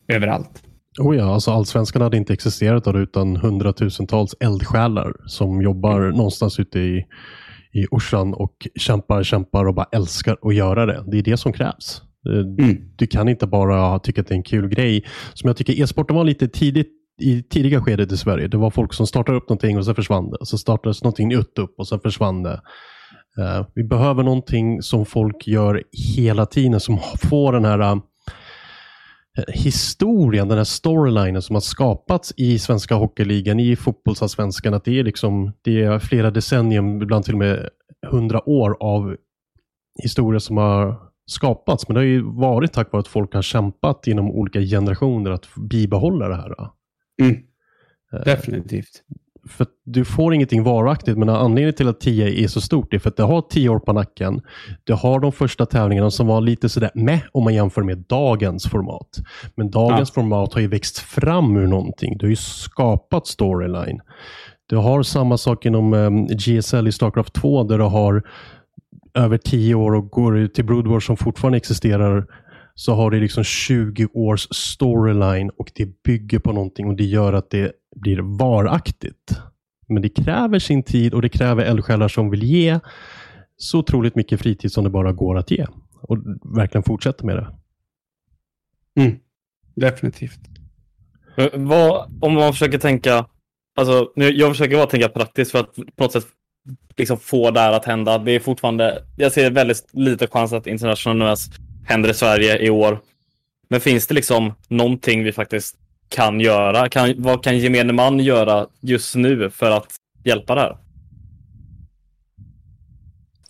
Överallt. 0.07 0.63
Oh 0.99 1.15
ja, 1.15 1.33
alltså 1.33 1.51
allsvenskan 1.51 2.01
hade 2.01 2.17
inte 2.17 2.33
existerat 2.33 2.87
utan 2.95 3.35
hundratusentals 3.35 4.35
eldsjälar 4.39 5.13
som 5.25 5.61
jobbar 5.61 6.01
mm. 6.01 6.17
någonstans 6.17 6.59
ute 6.59 6.79
i, 6.79 7.05
i 7.73 7.85
Orsan 7.91 8.33
och 8.33 8.67
kämpar, 8.75 9.23
kämpar 9.23 9.65
och 9.65 9.75
bara 9.75 9.87
älskar 9.91 10.37
att 10.41 10.55
göra 10.55 10.85
det. 10.85 11.03
Det 11.07 11.17
är 11.17 11.23
det 11.23 11.37
som 11.37 11.53
krävs. 11.53 12.01
Eh, 12.29 12.65
mm. 12.65 12.77
Du 12.95 13.07
kan 13.07 13.29
inte 13.29 13.47
bara 13.47 13.99
tycka 13.99 14.21
att 14.21 14.27
det 14.27 14.33
är 14.33 14.37
en 14.37 14.43
kul 14.43 14.67
grej. 14.67 15.05
Som 15.33 15.47
jag 15.47 15.57
tycker 15.57 15.81
e-sporten 15.81 16.15
var 16.15 16.23
lite 16.23 16.47
tidigt 16.47 16.91
i 17.21 17.43
tidiga 17.43 17.81
skedet 17.81 18.11
i 18.11 18.17
Sverige. 18.17 18.47
Det 18.47 18.57
var 18.57 18.69
folk 18.69 18.93
som 18.93 19.07
startade 19.07 19.37
upp 19.37 19.49
någonting 19.49 19.77
och 19.77 19.85
så 19.85 19.93
försvann 19.93 20.31
det. 20.31 20.37
Så 20.41 20.57
startades 20.57 21.03
någonting 21.03 21.27
nytt 21.27 21.59
upp 21.59 21.75
och 21.77 21.87
så 21.87 21.99
försvann 21.99 22.43
det. 22.43 22.61
Uh, 23.39 23.67
vi 23.75 23.83
behöver 23.83 24.23
någonting 24.23 24.81
som 24.81 25.05
folk 25.05 25.47
gör 25.47 25.83
hela 26.15 26.45
tiden 26.45 26.79
som 26.79 26.99
får 27.29 27.53
den 27.53 27.65
här 27.65 27.79
uh, 27.79 28.01
historien, 29.47 30.47
den 30.47 30.57
här 30.57 30.65
storylinen 30.65 31.41
som 31.41 31.55
har 31.55 31.61
skapats 31.61 32.33
i 32.37 32.59
svenska 32.59 32.95
hockeyligan, 32.95 33.59
i 33.59 33.75
fotbollsallsvenskan. 33.75 34.73
Att 34.73 34.85
det 34.85 34.99
är, 34.99 35.03
liksom, 35.03 35.53
det 35.61 35.83
är 35.83 35.99
flera 35.99 36.31
decennium, 36.31 37.01
ibland 37.01 37.25
till 37.25 37.33
och 37.33 37.39
med 37.39 37.69
hundra 38.11 38.49
år 38.49 38.77
av 38.79 39.15
historia 40.03 40.39
som 40.39 40.57
har 40.57 40.99
skapats. 41.25 41.87
Men 41.87 41.95
det 41.95 41.99
har 41.99 42.05
ju 42.05 42.21
varit 42.21 42.73
tack 42.73 42.91
vare 42.91 42.99
att 42.99 43.07
folk 43.07 43.33
har 43.33 43.41
kämpat 43.41 44.07
inom 44.07 44.31
olika 44.31 44.59
generationer 44.59 45.31
att 45.31 45.55
bibehålla 45.69 46.27
det 46.27 46.35
här. 46.35 46.55
Mm. 47.21 47.37
Eh, 48.13 48.19
Definitivt. 48.25 49.03
För 49.47 49.67
du 49.83 50.05
får 50.05 50.33
ingenting 50.33 50.63
varaktigt, 50.63 51.17
men 51.17 51.29
anledningen 51.29 51.73
till 51.73 51.87
att 51.87 51.99
10 51.99 52.43
är 52.43 52.47
så 52.47 52.61
stort 52.61 52.93
är 52.93 52.99
för 52.99 53.09
att 53.09 53.17
det 53.17 53.23
har 53.23 53.41
10 53.41 53.69
år 53.69 53.79
på 53.79 53.93
nacken. 53.93 54.41
Det 54.83 54.93
har 54.93 55.19
de 55.19 55.31
första 55.31 55.65
tävlingarna 55.65 56.11
som 56.11 56.27
var 56.27 56.41
lite 56.41 56.69
sådär 56.69 56.91
med 56.95 57.21
om 57.31 57.43
man 57.43 57.53
jämför 57.53 57.83
med 57.83 57.97
dagens 57.97 58.69
format. 58.69 59.09
Men 59.55 59.71
dagens 59.71 60.09
ja. 60.09 60.21
format 60.21 60.53
har 60.53 60.61
ju 60.61 60.67
växt 60.67 60.99
fram 60.99 61.57
ur 61.57 61.67
någonting. 61.67 62.17
Du 62.17 62.25
har 62.25 62.29
ju 62.29 62.35
skapat 62.35 63.27
storyline. 63.27 64.01
Du 64.67 64.77
har 64.77 65.03
samma 65.03 65.37
sak 65.37 65.65
inom 65.65 65.93
um, 65.93 66.17
ehm, 66.17 66.27
GSL 66.27 66.87
i 66.87 66.91
Starcraft 66.91 67.33
2 67.33 67.63
där 67.63 67.77
du 67.77 67.83
har 67.83 68.23
över 69.13 69.37
10 69.37 69.75
år 69.75 69.95
och 69.95 70.09
går 70.09 70.37
ut 70.37 70.53
till 70.53 70.65
Brood 70.65 70.87
Wars 70.87 71.05
som 71.05 71.17
fortfarande 71.17 71.57
existerar 71.57 72.27
så 72.75 72.93
har 72.93 73.11
det 73.11 73.19
liksom 73.19 73.43
20 73.43 74.07
års 74.13 74.47
storyline 74.51 75.49
och 75.49 75.71
det 75.75 76.03
bygger 76.03 76.39
på 76.39 76.51
någonting 76.51 76.87
och 76.87 76.95
det 76.95 77.03
gör 77.03 77.33
att 77.33 77.49
det 77.49 77.71
blir 77.95 78.19
varaktigt. 78.37 79.37
Men 79.87 80.01
det 80.01 80.09
kräver 80.09 80.59
sin 80.59 80.83
tid 80.83 81.13
och 81.13 81.21
det 81.21 81.29
kräver 81.29 81.65
eldsjälar 81.65 82.07
som 82.07 82.29
vill 82.29 82.43
ge 82.43 82.79
så 83.57 83.79
otroligt 83.79 84.15
mycket 84.15 84.41
fritid 84.41 84.71
som 84.71 84.83
det 84.83 84.89
bara 84.89 85.11
går 85.11 85.37
att 85.37 85.51
ge. 85.51 85.65
Och 86.01 86.17
verkligen 86.57 86.83
fortsätta 86.83 87.25
med 87.25 87.35
det. 87.35 87.47
Mm. 89.01 89.17
Definitivt. 89.75 90.39
Vad, 91.53 92.19
om 92.21 92.33
man 92.33 92.53
försöker 92.53 92.77
tänka, 92.77 93.25
alltså, 93.75 94.11
nu, 94.15 94.29
jag 94.29 94.51
försöker 94.51 94.75
bara 94.75 94.85
tänka 94.85 95.09
praktiskt 95.09 95.51
för 95.51 95.59
att 95.59 95.75
på 95.75 96.03
något 96.03 96.11
sätt 96.11 96.25
liksom 96.97 97.17
få 97.17 97.51
det 97.51 97.59
här 97.59 97.73
att 97.73 97.85
hända. 97.85 98.17
Det 98.17 98.31
är 98.31 98.39
fortfarande, 98.39 99.03
jag 99.17 99.31
ser 99.31 99.51
väldigt 99.51 99.89
lite 99.93 100.27
chans 100.27 100.53
att 100.53 100.67
International 100.67 101.17
NOS 101.17 101.49
händer 101.85 102.09
i 102.09 102.13
Sverige 102.13 102.57
i 102.57 102.69
år. 102.69 102.99
Men 103.69 103.81
finns 103.81 104.07
det 104.07 104.13
liksom 104.13 104.53
någonting 104.67 105.23
vi 105.23 105.31
faktiskt 105.31 105.75
kan 106.09 106.39
göra? 106.39 106.89
Kan, 106.89 107.13
vad 107.17 107.43
kan 107.43 107.57
gemene 107.57 107.93
man 107.93 108.19
göra 108.19 108.67
just 108.81 109.15
nu 109.15 109.49
för 109.49 109.71
att 109.71 109.87
hjälpa 110.23 110.55
det 110.55 110.61
här? 110.61 110.77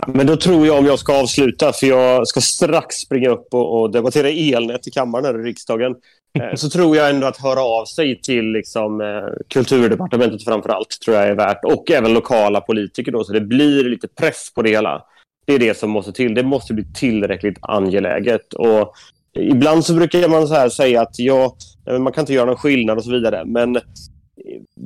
Men 0.07 0.27
då 0.27 0.35
tror 0.35 0.67
jag, 0.67 0.77
om 0.77 0.85
jag 0.85 0.99
ska 0.99 1.21
avsluta, 1.21 1.73
för 1.73 1.87
jag 1.87 2.27
ska 2.27 2.41
strax 2.41 2.95
springa 2.95 3.29
upp 3.29 3.47
och, 3.51 3.81
och 3.81 3.91
debattera 3.91 4.29
elnät 4.29 4.87
i 4.87 4.91
kammaren 4.91 5.25
här 5.25 5.39
i 5.39 5.43
riksdagen, 5.43 5.95
eh, 6.39 6.55
så 6.55 6.69
tror 6.69 6.97
jag 6.97 7.09
ändå 7.09 7.27
att 7.27 7.37
höra 7.37 7.61
av 7.61 7.85
sig 7.85 8.21
till 8.21 8.51
liksom, 8.51 9.01
eh, 9.01 9.43
kulturdepartementet 9.49 10.43
framför 10.43 10.69
allt, 10.69 10.99
tror 11.05 11.17
jag 11.17 11.27
är 11.27 11.35
värt. 11.35 11.63
Och 11.63 11.91
även 11.91 12.13
lokala 12.13 12.61
politiker 12.61 13.11
då, 13.11 13.23
så 13.23 13.33
det 13.33 13.41
blir 13.41 13.83
lite 13.83 14.07
press 14.07 14.53
på 14.55 14.61
det 14.61 14.69
hela. 14.69 15.03
Det 15.45 15.53
är 15.53 15.59
det 15.59 15.77
som 15.77 15.89
måste 15.89 16.11
till. 16.11 16.33
Det 16.33 16.43
måste 16.43 16.73
bli 16.73 16.85
tillräckligt 16.93 17.57
angeläget. 17.61 18.53
Och 18.53 18.93
ibland 19.39 19.85
så 19.85 19.93
brukar 19.93 20.29
man 20.29 20.47
så 20.47 20.69
säga 20.69 21.01
att 21.01 21.19
ja, 21.19 21.55
man 21.99 22.13
kan 22.13 22.21
inte 22.21 22.33
göra 22.33 22.45
någon 22.45 22.57
skillnad 22.57 22.97
och 22.97 23.03
så 23.03 23.11
vidare. 23.11 23.43
Men 23.45 23.79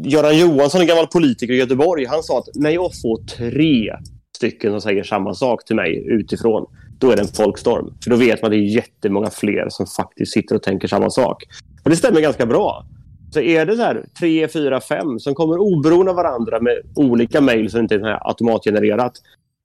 Göran 0.03 0.37
Johansson, 0.37 0.81
en 0.81 0.87
gammal 0.87 1.07
politiker 1.07 1.53
i 1.53 1.57
Göteborg, 1.57 2.05
han 2.05 2.23
sa 2.23 2.39
att 2.39 2.47
när 2.55 2.69
jag 2.69 2.91
får 3.01 3.25
tre 3.37 3.93
stycken 4.37 4.71
som 4.71 4.81
säger 4.81 5.03
samma 5.03 5.33
sak 5.33 5.65
till 5.65 5.75
mig 5.75 6.03
utifrån, 6.07 6.65
då 6.99 7.11
är 7.11 7.15
det 7.15 7.21
en 7.21 7.27
folkstorm. 7.27 7.93
För 8.03 8.09
då 8.09 8.15
vet 8.15 8.41
man 8.41 8.51
att 8.51 8.51
det 8.51 8.57
är 8.57 8.75
jättemånga 8.75 9.29
fler 9.29 9.65
som 9.69 9.87
faktiskt 9.87 10.33
sitter 10.33 10.55
och 10.55 10.63
tänker 10.63 10.87
samma 10.87 11.09
sak. 11.09 11.43
Och 11.83 11.89
det 11.89 11.95
stämmer 11.95 12.21
ganska 12.21 12.45
bra. 12.45 12.85
Så 13.33 13.39
är 13.39 13.65
det 13.65 13.75
så 13.75 13.81
här, 13.81 14.05
tre, 14.19 14.47
fyra, 14.47 14.81
fem 14.81 15.19
som 15.19 15.35
kommer 15.35 15.57
oberoende 15.57 16.11
av 16.11 16.15
varandra 16.15 16.59
med 16.61 16.81
olika 16.95 17.41
mejl 17.41 17.69
som 17.69 17.79
inte 17.79 17.95
är 17.95 18.27
automatgenererat, 18.27 19.13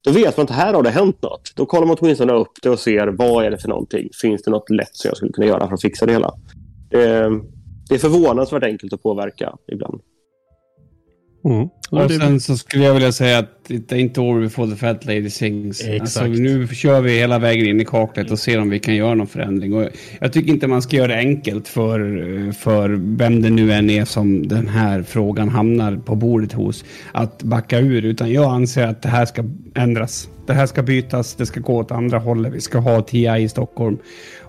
då 0.05 0.11
vet 0.11 0.37
man 0.37 0.43
att 0.43 0.49
här 0.49 0.73
har 0.73 0.83
det 0.83 0.89
hänt 0.89 1.21
något. 1.21 1.51
Då 1.55 1.65
kollar 1.65 1.87
man 1.87 1.97
åtminstone 1.99 2.33
upp 2.33 2.51
det 2.61 2.69
och 2.69 2.79
ser 2.79 3.07
vad 3.07 3.45
är 3.45 3.51
det 3.51 3.57
för 3.57 3.69
någonting. 3.69 4.09
Finns 4.21 4.43
det 4.43 4.51
något 4.51 4.69
lätt 4.69 4.95
som 4.95 5.07
jag 5.07 5.17
skulle 5.17 5.31
kunna 5.31 5.47
göra 5.47 5.67
för 5.67 5.73
att 5.73 5.81
fixa 5.81 6.05
det 6.05 6.11
hela? 6.11 6.33
Det, 6.89 7.29
det 7.89 7.95
är 7.95 7.99
förvånansvärt 7.99 8.63
enkelt 8.63 8.93
att 8.93 9.03
påverka 9.03 9.55
ibland. 9.71 10.01
Mm. 11.45 11.69
Och 11.89 12.11
sen 12.11 12.39
så 12.39 12.57
skulle 12.57 12.85
jag 12.85 12.93
vilja 12.93 13.11
säga 13.11 13.37
att 13.37 13.49
det 13.67 13.91
är 13.91 13.99
inte 13.99 14.21
over 14.21 14.41
before 14.41 14.71
the 14.71 14.75
fat 14.75 15.05
lady 15.05 15.29
sings. 15.29 15.81
Exakt. 15.81 16.01
Alltså, 16.01 16.25
nu 16.25 16.67
kör 16.67 17.01
vi 17.01 17.19
hela 17.19 17.39
vägen 17.39 17.67
in 17.67 17.81
i 17.81 17.85
kaklet 17.85 18.31
och 18.31 18.39
ser 18.39 18.59
om 18.59 18.69
vi 18.69 18.79
kan 18.79 18.95
göra 18.95 19.15
någon 19.15 19.27
förändring. 19.27 19.73
Och 19.73 19.89
jag 20.19 20.33
tycker 20.33 20.49
inte 20.49 20.67
man 20.67 20.81
ska 20.81 20.95
göra 20.95 21.07
det 21.07 21.17
enkelt 21.17 21.67
för, 21.67 22.51
för 22.51 22.89
vem 23.17 23.41
det 23.41 23.49
nu 23.49 23.73
än 23.73 23.89
är 23.89 24.05
som 24.05 24.47
den 24.47 24.67
här 24.67 25.03
frågan 25.03 25.49
hamnar 25.49 25.97
på 25.97 26.15
bordet 26.15 26.53
hos 26.53 26.85
att 27.11 27.43
backa 27.43 27.79
ur. 27.79 28.05
Utan 28.05 28.31
jag 28.31 28.53
anser 28.53 28.87
att 28.87 29.01
det 29.01 29.09
här 29.09 29.25
ska 29.25 29.43
ändras. 29.75 30.29
Det 30.47 30.53
här 30.53 30.65
ska 30.65 30.83
bytas, 30.83 31.35
det 31.35 31.45
ska 31.45 31.59
gå 31.59 31.77
åt 31.77 31.91
andra 31.91 32.19
hållet. 32.19 32.53
Vi 32.53 32.61
ska 32.61 32.79
ha 32.79 33.01
TI 33.01 33.27
i 33.27 33.49
Stockholm. 33.49 33.97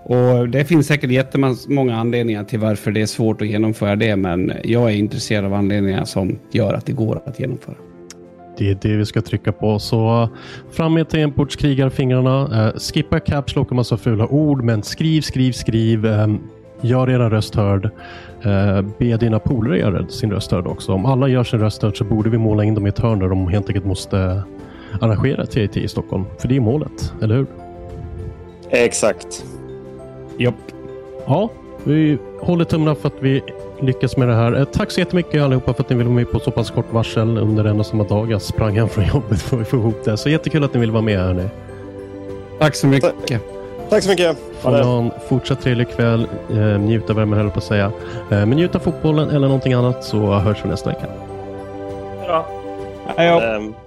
Och 0.09 0.49
det 0.49 0.65
finns 0.65 0.87
säkert 0.87 1.11
jättemånga 1.11 1.95
anledningar 1.95 2.43
till 2.43 2.59
varför 2.59 2.91
det 2.91 3.01
är 3.01 3.05
svårt 3.05 3.41
att 3.41 3.47
genomföra 3.47 3.95
det, 3.95 4.15
men 4.15 4.53
jag 4.63 4.91
är 4.91 4.95
intresserad 4.95 5.45
av 5.45 5.53
anledningar 5.53 6.05
som 6.05 6.39
gör 6.51 6.73
att 6.73 6.85
det 6.85 6.91
går 6.91 7.21
att 7.25 7.39
genomföra. 7.39 7.75
Det 8.57 8.69
är 8.69 8.77
det 8.81 8.95
vi 8.95 9.05
ska 9.05 9.21
trycka 9.21 9.51
på. 9.51 9.79
Så 9.79 10.29
fram 10.71 10.93
med 10.93 11.09
tangentbordskrigarfingrarna. 11.09 12.67
Uh, 12.67 12.79
skippa 12.79 13.19
caps 13.19 13.55
lock 13.55 13.69
och 13.69 13.75
massa 13.75 13.97
fula 13.97 14.27
ord, 14.27 14.63
men 14.63 14.83
skriv, 14.83 15.21
skriv, 15.21 15.51
skriv. 15.51 16.05
Um, 16.05 16.49
gör 16.81 17.09
era 17.09 17.29
röst 17.29 17.55
hörd. 17.55 17.85
Uh, 18.45 18.81
be 18.99 19.17
dina 19.17 19.39
polare 19.39 19.79
göra 19.79 20.07
sin 20.07 20.31
röst 20.31 20.51
hörd 20.51 20.67
också. 20.67 20.93
Om 20.93 21.05
alla 21.05 21.27
gör 21.27 21.43
sin 21.43 21.59
röst 21.59 21.81
hörd 21.81 21.97
så 21.97 22.03
borde 22.03 22.29
vi 22.29 22.37
måla 22.37 22.63
in 22.63 22.75
dem 22.75 22.85
i 22.85 22.89
ett 22.89 22.99
hörn 22.99 23.19
där 23.19 23.29
de 23.29 23.47
helt 23.47 23.67
enkelt 23.67 23.85
måste 23.85 24.43
arrangera 25.01 25.45
TIT 25.45 25.77
i 25.77 25.87
Stockholm. 25.87 26.25
För 26.39 26.47
det 26.47 26.55
är 26.55 26.61
målet, 26.61 27.13
eller 27.21 27.35
hur? 27.35 27.47
Exakt. 28.69 29.45
Japp. 30.37 30.55
Ja, 31.25 31.49
vi 31.83 32.17
håller 32.41 32.65
tummarna 32.65 32.95
för 32.95 33.07
att 33.07 33.13
vi 33.19 33.41
lyckas 33.79 34.17
med 34.17 34.27
det 34.27 34.33
här. 34.35 34.59
Eh, 34.59 34.65
tack 34.65 34.91
så 34.91 34.99
jättemycket 34.99 35.41
allihopa 35.41 35.73
för 35.73 35.83
att 35.83 35.89
ni 35.89 35.95
ville 35.95 36.09
vara 36.09 36.15
med 36.15 36.31
på 36.31 36.39
så 36.39 36.51
pass 36.51 36.71
kort 36.71 36.93
varsel 36.93 37.37
under 37.37 37.65
en 37.65 37.79
och 37.79 37.85
samma 37.85 38.03
dag. 38.03 38.31
Jag 38.31 38.41
sprang 38.41 38.77
hem 38.77 38.89
från 38.89 39.05
jobbet 39.05 39.41
för 39.41 39.61
att 39.61 39.67
få 39.67 39.77
ihop 39.77 40.03
det. 40.03 40.17
Så 40.17 40.29
jättekul 40.29 40.63
att 40.63 40.73
ni 40.73 40.79
ville 40.79 40.91
vara 40.91 41.03
med 41.03 41.19
hörni. 41.19 41.49
Tack 42.59 42.75
så 42.75 42.87
mycket. 42.87 43.13
Tack, 43.27 43.41
Tack 43.89 44.03
så 44.03 44.09
mycket. 44.09 44.37
Ha 44.63 44.99
en 44.99 45.11
fortsatt 45.29 45.61
trevlig 45.61 45.89
kväll. 45.89 46.27
Eh, 46.51 46.57
njut 46.57 47.09
av 47.09 47.15
värmen 47.15 47.39
höll 47.39 47.49
på 47.49 47.57
att 47.57 47.63
säga. 47.63 47.85
Eh, 47.85 47.91
men 48.29 48.49
njut 48.49 48.75
av 48.75 48.79
fotbollen 48.79 49.29
eller 49.29 49.47
någonting 49.47 49.73
annat 49.73 50.03
så 50.03 50.33
hörs 50.33 50.57
vi 50.65 50.69
nästa 50.69 50.89
vecka. 50.89 51.05
Ja. 52.27 52.45
Hej 53.15 53.29
då. 53.31 53.86